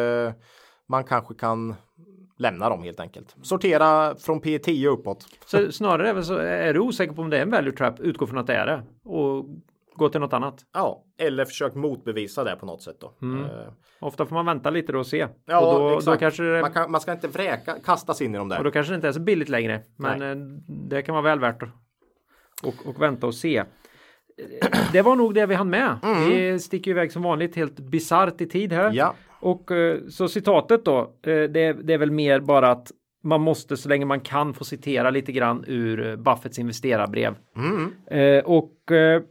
[0.89, 1.75] man kanske kan
[2.37, 3.35] lämna dem helt enkelt.
[3.41, 5.25] Sortera från P10 uppåt.
[5.45, 8.37] Så snarare så, är du osäker på om det är en value trap, utgå från
[8.37, 9.45] att det är det och
[9.95, 10.65] gå till något annat.
[10.73, 13.13] Ja, eller försök motbevisa det på något sätt då.
[13.21, 13.43] Mm.
[13.43, 13.49] Eh,
[13.99, 15.27] Ofta får man vänta lite då och se.
[15.45, 16.19] ja, och då, då exakt.
[16.19, 18.57] kanske det, man, kan, man ska inte vräka, kastas in i dem där.
[18.57, 19.81] och då kanske det inte är så billigt längre.
[19.95, 20.31] Men Nej.
[20.31, 20.37] eh,
[20.89, 21.69] det kan vara väl värt att
[22.63, 23.63] och, och vänta och se.
[24.91, 25.97] Det var nog det vi hann med.
[26.29, 28.83] Vi sticker iväg som vanligt helt bisarrt i tid här.
[28.83, 28.95] Mm.
[28.95, 32.91] Ja, Och eh, så citatet då, eh, det, det är väl mer bara att
[33.23, 37.35] man måste så länge man kan få citera lite grann ur eh, Buffetts investerarbrev.
[37.55, 37.93] mm.
[38.07, 39.21] Eh, och eh,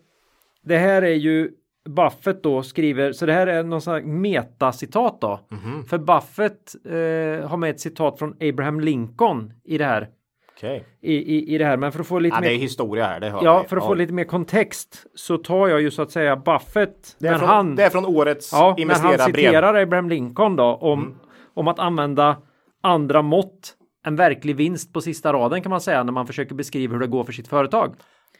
[0.62, 1.50] det här är ju
[1.88, 5.40] Buffett då skriver, så det här är någon sån här metacitat då.
[5.50, 5.84] Mhm.
[5.84, 10.08] För Buffett eh, har med ett citat från Abraham Lincoln i det här.
[10.56, 10.84] Okej.
[11.00, 13.06] I, i, i det här, men för att få lite Ja, det är mer historia
[13.06, 13.68] här, det hör Ja, vi.
[13.68, 17.28] för att få lite mer kontext så tar jag ju så att säga Buffett det,
[17.28, 19.34] är från, han det är från årets Ja, när han investerarbrev.
[19.44, 21.14] citerar Abraham Lincoln då om,
[21.54, 22.36] om att använda
[22.82, 23.72] andra mått
[24.06, 27.06] än verklig vinst på sista raden kan man säga när man försöker beskriva hur det
[27.06, 27.94] går för sitt företag.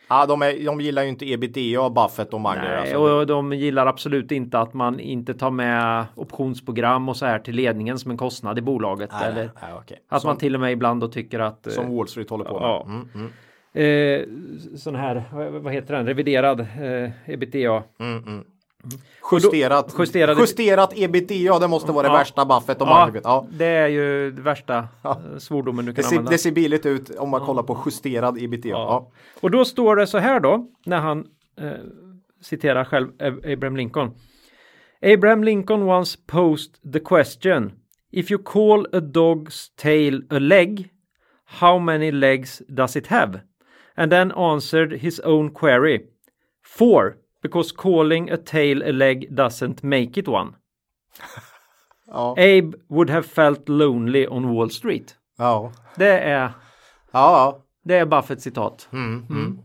[0.09, 2.63] Ja, de, är, de gillar ju inte ebitda Buffett och Munger.
[2.63, 2.99] Nej, alltså.
[2.99, 7.55] och de gillar absolut inte att man inte tar med optionsprogram och så här till
[7.55, 9.11] ledningen som en kostnad i bolaget.
[9.13, 9.99] Nej, eller nej, okej.
[10.09, 12.45] att som, man till och med ibland då tycker att eh, som Wall Street håller
[12.45, 12.63] på med.
[12.63, 12.87] ja.
[12.87, 14.21] Mm, mm,
[14.73, 17.83] eh, sån här, vad, vad heter den, reviderad eh, ebitda.
[17.99, 18.45] mm, mm.
[19.33, 22.19] Justerat, justerade- justerat ebitda, det måste vara det Ja.
[22.19, 23.25] värsta Buffett och Ja, vet.
[23.25, 23.47] Ja.
[23.51, 26.31] det är ju det värsta eh, svordomen du Det, kan ser, använda.
[26.31, 28.69] det ser billigt ut om man kollar på justerad ebitda.
[28.69, 29.11] Ja.
[29.41, 31.27] Och då står det så här då, när han
[31.61, 31.71] eh,
[32.41, 34.11] citerar själv Ab- Abraham Lincoln.
[35.03, 37.73] Abraham Lincoln once posed the question
[38.13, 40.89] If you call a dog's tail a leg,
[41.61, 43.41] how many legs does it have?
[43.97, 46.01] And then answered his own query.
[46.79, 47.15] Four,
[47.47, 50.53] Because calling a tail a leg doesn't make it one.
[52.07, 52.31] Ja.
[52.33, 55.17] Abe would have felt lonely on Wall Street.
[55.39, 55.73] Ja.
[55.97, 56.51] Det är,
[57.13, 57.59] Ja.
[57.85, 58.89] det är Buffett citat.
[58.93, 59.59] Mm.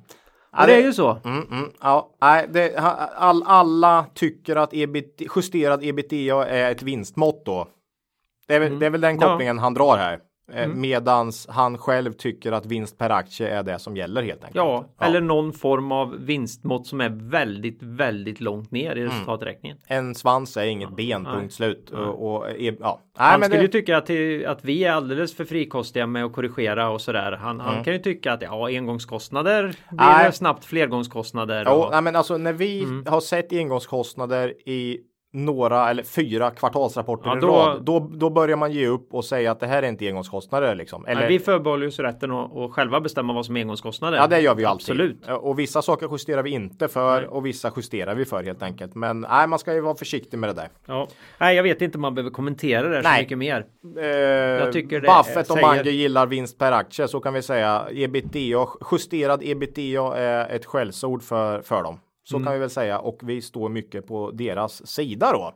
[0.60, 1.18] Och det är ju så.
[1.24, 2.78] Mm, mm, ja, nej, det,
[3.16, 7.68] all, alla tycker att EBIT, justerad ebitda är ett vinstmått då.
[8.48, 9.22] Det är, väl- det är väl den Mm.
[9.22, 9.28] Ja.
[9.28, 10.20] kopplingen han drar här.
[10.54, 10.82] Eh, Mm.
[10.82, 14.56] Medans han själv tycker att vinst per aktie är det som gäller helt enkelt.
[14.56, 19.04] Ja, eller någon form av vinstmått som är väldigt, väldigt långt ner Mm.
[19.04, 19.78] i resultaträkningen.
[19.88, 21.34] En svans är inget ben, nej.
[21.34, 21.90] punkt slut.
[21.90, 23.00] Och, och, ja.
[23.18, 24.10] Nej, Han skulle det, ju tycka att,
[24.58, 27.32] att vi är alldeles för frikostiga med att korrigera och sådär.
[27.32, 30.18] Han, han kan ju tycka att ja, engångskostnader blir Mm.
[30.24, 30.34] Nej.
[30.34, 31.68] snabbt flergångskostnader.
[31.68, 33.06] Och, nej, men alltså när vi Mm.
[33.08, 35.00] har sett engångskostnader i
[35.34, 39.26] några eller fyra kvartalsrapporter Ja, i då- rad, då, då börjar man ge upp och
[39.26, 41.06] säga att det här är inte engångskostnader liksom.
[41.06, 44.18] Eller, vi förbehåller oss rätten att, att själva bestämma vad som är engångskostnader.
[44.18, 44.82] Ja, det gör vi alltid.
[44.92, 45.28] Absolut.
[45.42, 47.28] Och vissa saker justerar vi inte för Nej.
[47.28, 48.96] och vissa justerar vi för helt enkelt.
[48.96, 50.70] Men nej, man ska ju vara försiktig med det där.
[50.86, 51.08] Ja.
[51.38, 53.22] Nej, jag vet inte om man behöver kommentera det så Nej.
[53.22, 53.66] mycket mer.
[53.86, 57.88] Eh, tycker det Buffett och säger- Mange gillar vinst per aktie så kan vi säga.
[57.92, 62.00] Ebitda, justerad ebitda är ett skällsord för, för dem.
[62.24, 62.46] Så Mm.
[62.46, 65.54] kan vi väl säga och vi står mycket på deras sida då.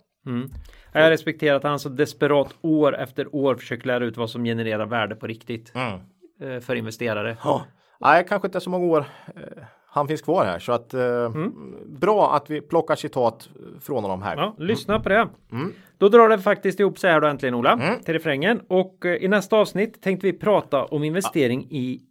[0.93, 4.85] Jag respekterar att han så desperat år efter år försöker lära ut vad som genererar
[4.85, 5.99] värde på riktigt Mm.
[6.55, 7.37] eh, för investerare.
[7.43, 7.65] Ja.
[7.99, 9.05] Nej, kanske inte så många år
[9.35, 11.33] eh, han finns kvar här så att eh,
[11.85, 13.49] bra att vi plockar citat
[13.81, 14.33] från honom här.
[14.33, 14.45] Mm.
[14.45, 15.27] Ja, lyssna på det.
[15.51, 15.73] Mm.
[15.97, 18.61] Då drar det faktiskt ihop sig här då äntligen Ola, till refrängen.
[18.67, 22.01] Och i nästa avsnitt tänkte vi prata om investering i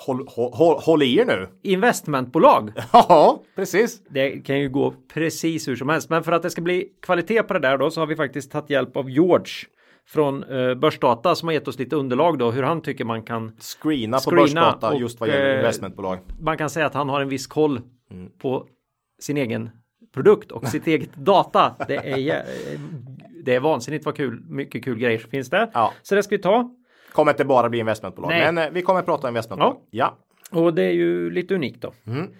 [0.00, 1.48] Håll, håll, håll, i er nu.
[1.62, 2.72] investmentbolag.
[2.92, 4.02] Ja, precis.
[4.10, 6.10] Det kan ju gå precis hur som helst.
[6.10, 8.52] Men för att det ska bli kvalitet på det där då så har vi faktiskt
[8.52, 9.46] tagit hjälp av George
[10.06, 13.52] från eh, Börsdata som har gett oss lite underlag då hur han tycker man kan
[13.60, 16.18] Screena på Screena börsdata och, just vad gäller eh, investmentbolag.
[16.40, 17.80] man kan säga att han har en viss koll
[18.10, 18.30] Mm.
[18.38, 18.66] på
[19.20, 19.70] sin egen
[20.14, 21.74] produkt och sitt eget data.
[21.88, 22.44] Det är,
[23.44, 25.70] det är vansinnigt vad kul, mycket kul grejer som finns där.
[25.74, 25.92] Ja.
[26.02, 26.70] Så det ska vi ta.
[27.18, 28.52] Kommer inte bara bli investmentbolag, Nej.
[28.52, 29.76] men eh, vi kommer prata investmentbolag.
[29.90, 30.18] Ja.
[30.50, 31.92] Och det är ju lite unikt då.
[32.06, 32.30] Mm.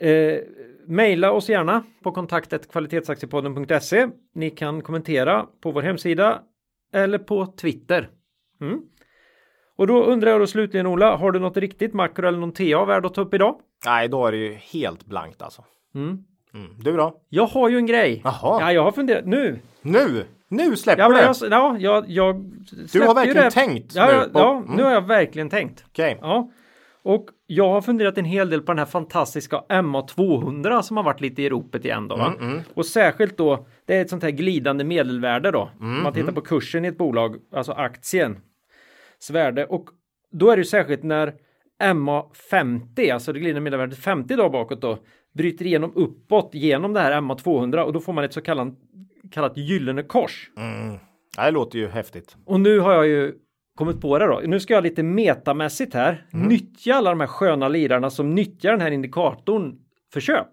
[0.00, 0.38] Eh,
[0.86, 4.08] maila oss gärna på kontaktet kvalitetsaktiepodden.se.
[4.34, 6.42] Ni kan kommentera på vår hemsida
[6.92, 8.08] eller på Twitter.
[8.60, 8.80] Mm.
[9.76, 12.84] Och då undrar jag då slutligen Ola, har du något riktigt makro eller någon TA
[12.84, 13.60] värd att ta upp idag?
[13.86, 15.64] Nej, då är det ju helt blankt alltså.
[15.94, 16.24] Mm.
[16.54, 16.76] Mm.
[16.78, 17.20] Du då?
[17.28, 18.20] Jag har ju en grej.
[18.24, 18.60] Jaha.
[18.60, 19.58] Ja, jag har funderat nu.
[19.82, 20.24] Nu!
[20.56, 21.20] Nu släpper Ja, det!
[21.22, 22.44] jag, ja, jag, jag
[22.92, 23.50] Du har verkligen det.
[23.50, 24.76] tänkt Ja, nu ja, ja Mm.
[24.76, 25.84] nu har jag verkligen tänkt.
[25.88, 26.18] Okej.
[26.20, 26.50] Ja,
[27.02, 31.20] och jag har funderat en hel del på den här fantastiska MA200 som har varit
[31.20, 32.16] lite i ropet igen då.
[32.16, 32.34] Va?
[32.40, 35.70] Mm, Och särskilt då, det är ett sånt här glidande medelvärde då.
[35.80, 38.36] Mm, Om man tittar på kursen i ett bolag, alltså aktien.
[39.32, 39.88] värde och
[40.32, 41.32] då är det ju särskilt när
[41.82, 44.98] MA50, alltså det glidande medelvärdet 50 dagar bakåt då,
[45.34, 48.68] bryter igenom uppåt genom det här MA200 och då får man ett så kallat,
[49.30, 50.50] kallat gyllene kors.
[50.58, 50.98] Mm.
[51.36, 52.36] Ja, det låter ju häftigt.
[52.46, 53.34] Och nu har jag ju
[53.78, 54.40] kommit på det då.
[54.44, 58.80] Nu ska jag lite metamässigt här nyttja alla de här sköna lirarna som nyttjar den
[58.80, 59.74] här indikatorn
[60.12, 60.46] för köp.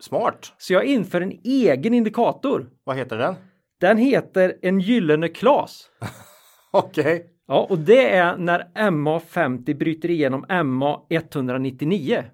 [0.00, 0.52] Smart.
[0.58, 2.68] Så jag inför en egen indikator.
[2.84, 3.34] Vad heter den?
[3.80, 5.86] Den heter en gyllene klas.
[6.70, 7.26] Okej.
[7.48, 12.24] Ja, och det är när MA50 bryter igenom MA199.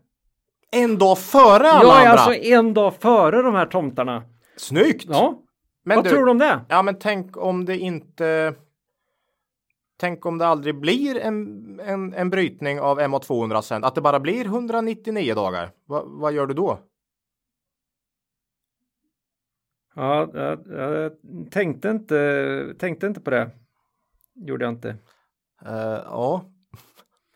[0.72, 2.10] En dag före alla Jag är andra.
[2.22, 4.22] alltså en dag före de här tomtarna.
[4.56, 5.04] Snyggt!
[5.08, 5.42] Ja,
[5.84, 6.60] Men vad du, tror du om det?
[6.68, 8.54] Ja, men tänk om det inte...
[9.96, 13.84] Tänk om det aldrig blir en, en, en brytning av MA200 sen.
[13.84, 15.70] Att det bara blir 199 dagar.
[15.86, 16.78] Va, vad gör du då?
[19.94, 21.12] Ja, jag, jag
[21.50, 23.50] tänkte inte, tänkte inte på det.
[24.34, 24.88] Gjorde jag inte.
[25.66, 26.44] Eh, ja,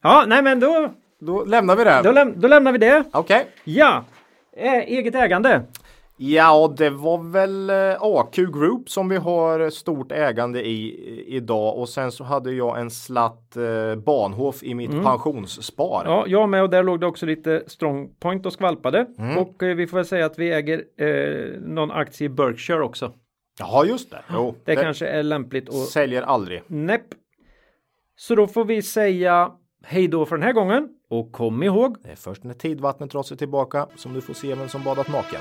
[0.02, 2.00] Ja, nej men då, då lämnar vi det.
[2.04, 3.04] då, läm då lämnar vi det.
[3.12, 3.46] Okej.
[3.64, 4.04] Ja,
[4.52, 5.62] eh, eget ägande.
[6.20, 11.88] Ja, det var väl eh, AQ Group som vi har stort ägande i idag och
[11.88, 16.02] sen så hade jag en slatt eh, Bahnhof i mitt pensionsspar.
[16.04, 19.06] Ja, jag med och där låg det också lite strongpoint och skvalpade.
[19.18, 19.38] Mm.
[19.38, 23.12] Och eh, vi får väl säga att vi äger eh, någon aktie i Berkshire också.
[23.58, 24.22] Jaha, just det.
[24.32, 25.74] Jo, Det, kanske är lämpligt att...
[25.74, 26.62] säljer aldrig.
[26.66, 27.06] Näpp.
[28.16, 29.52] Så då får vi säga
[29.84, 30.88] hej då för den här gången.
[31.10, 34.54] Och kom ihåg, Det är först när tidvattnet drar sig tillbaka som du får se
[34.54, 35.40] vem som badat naken.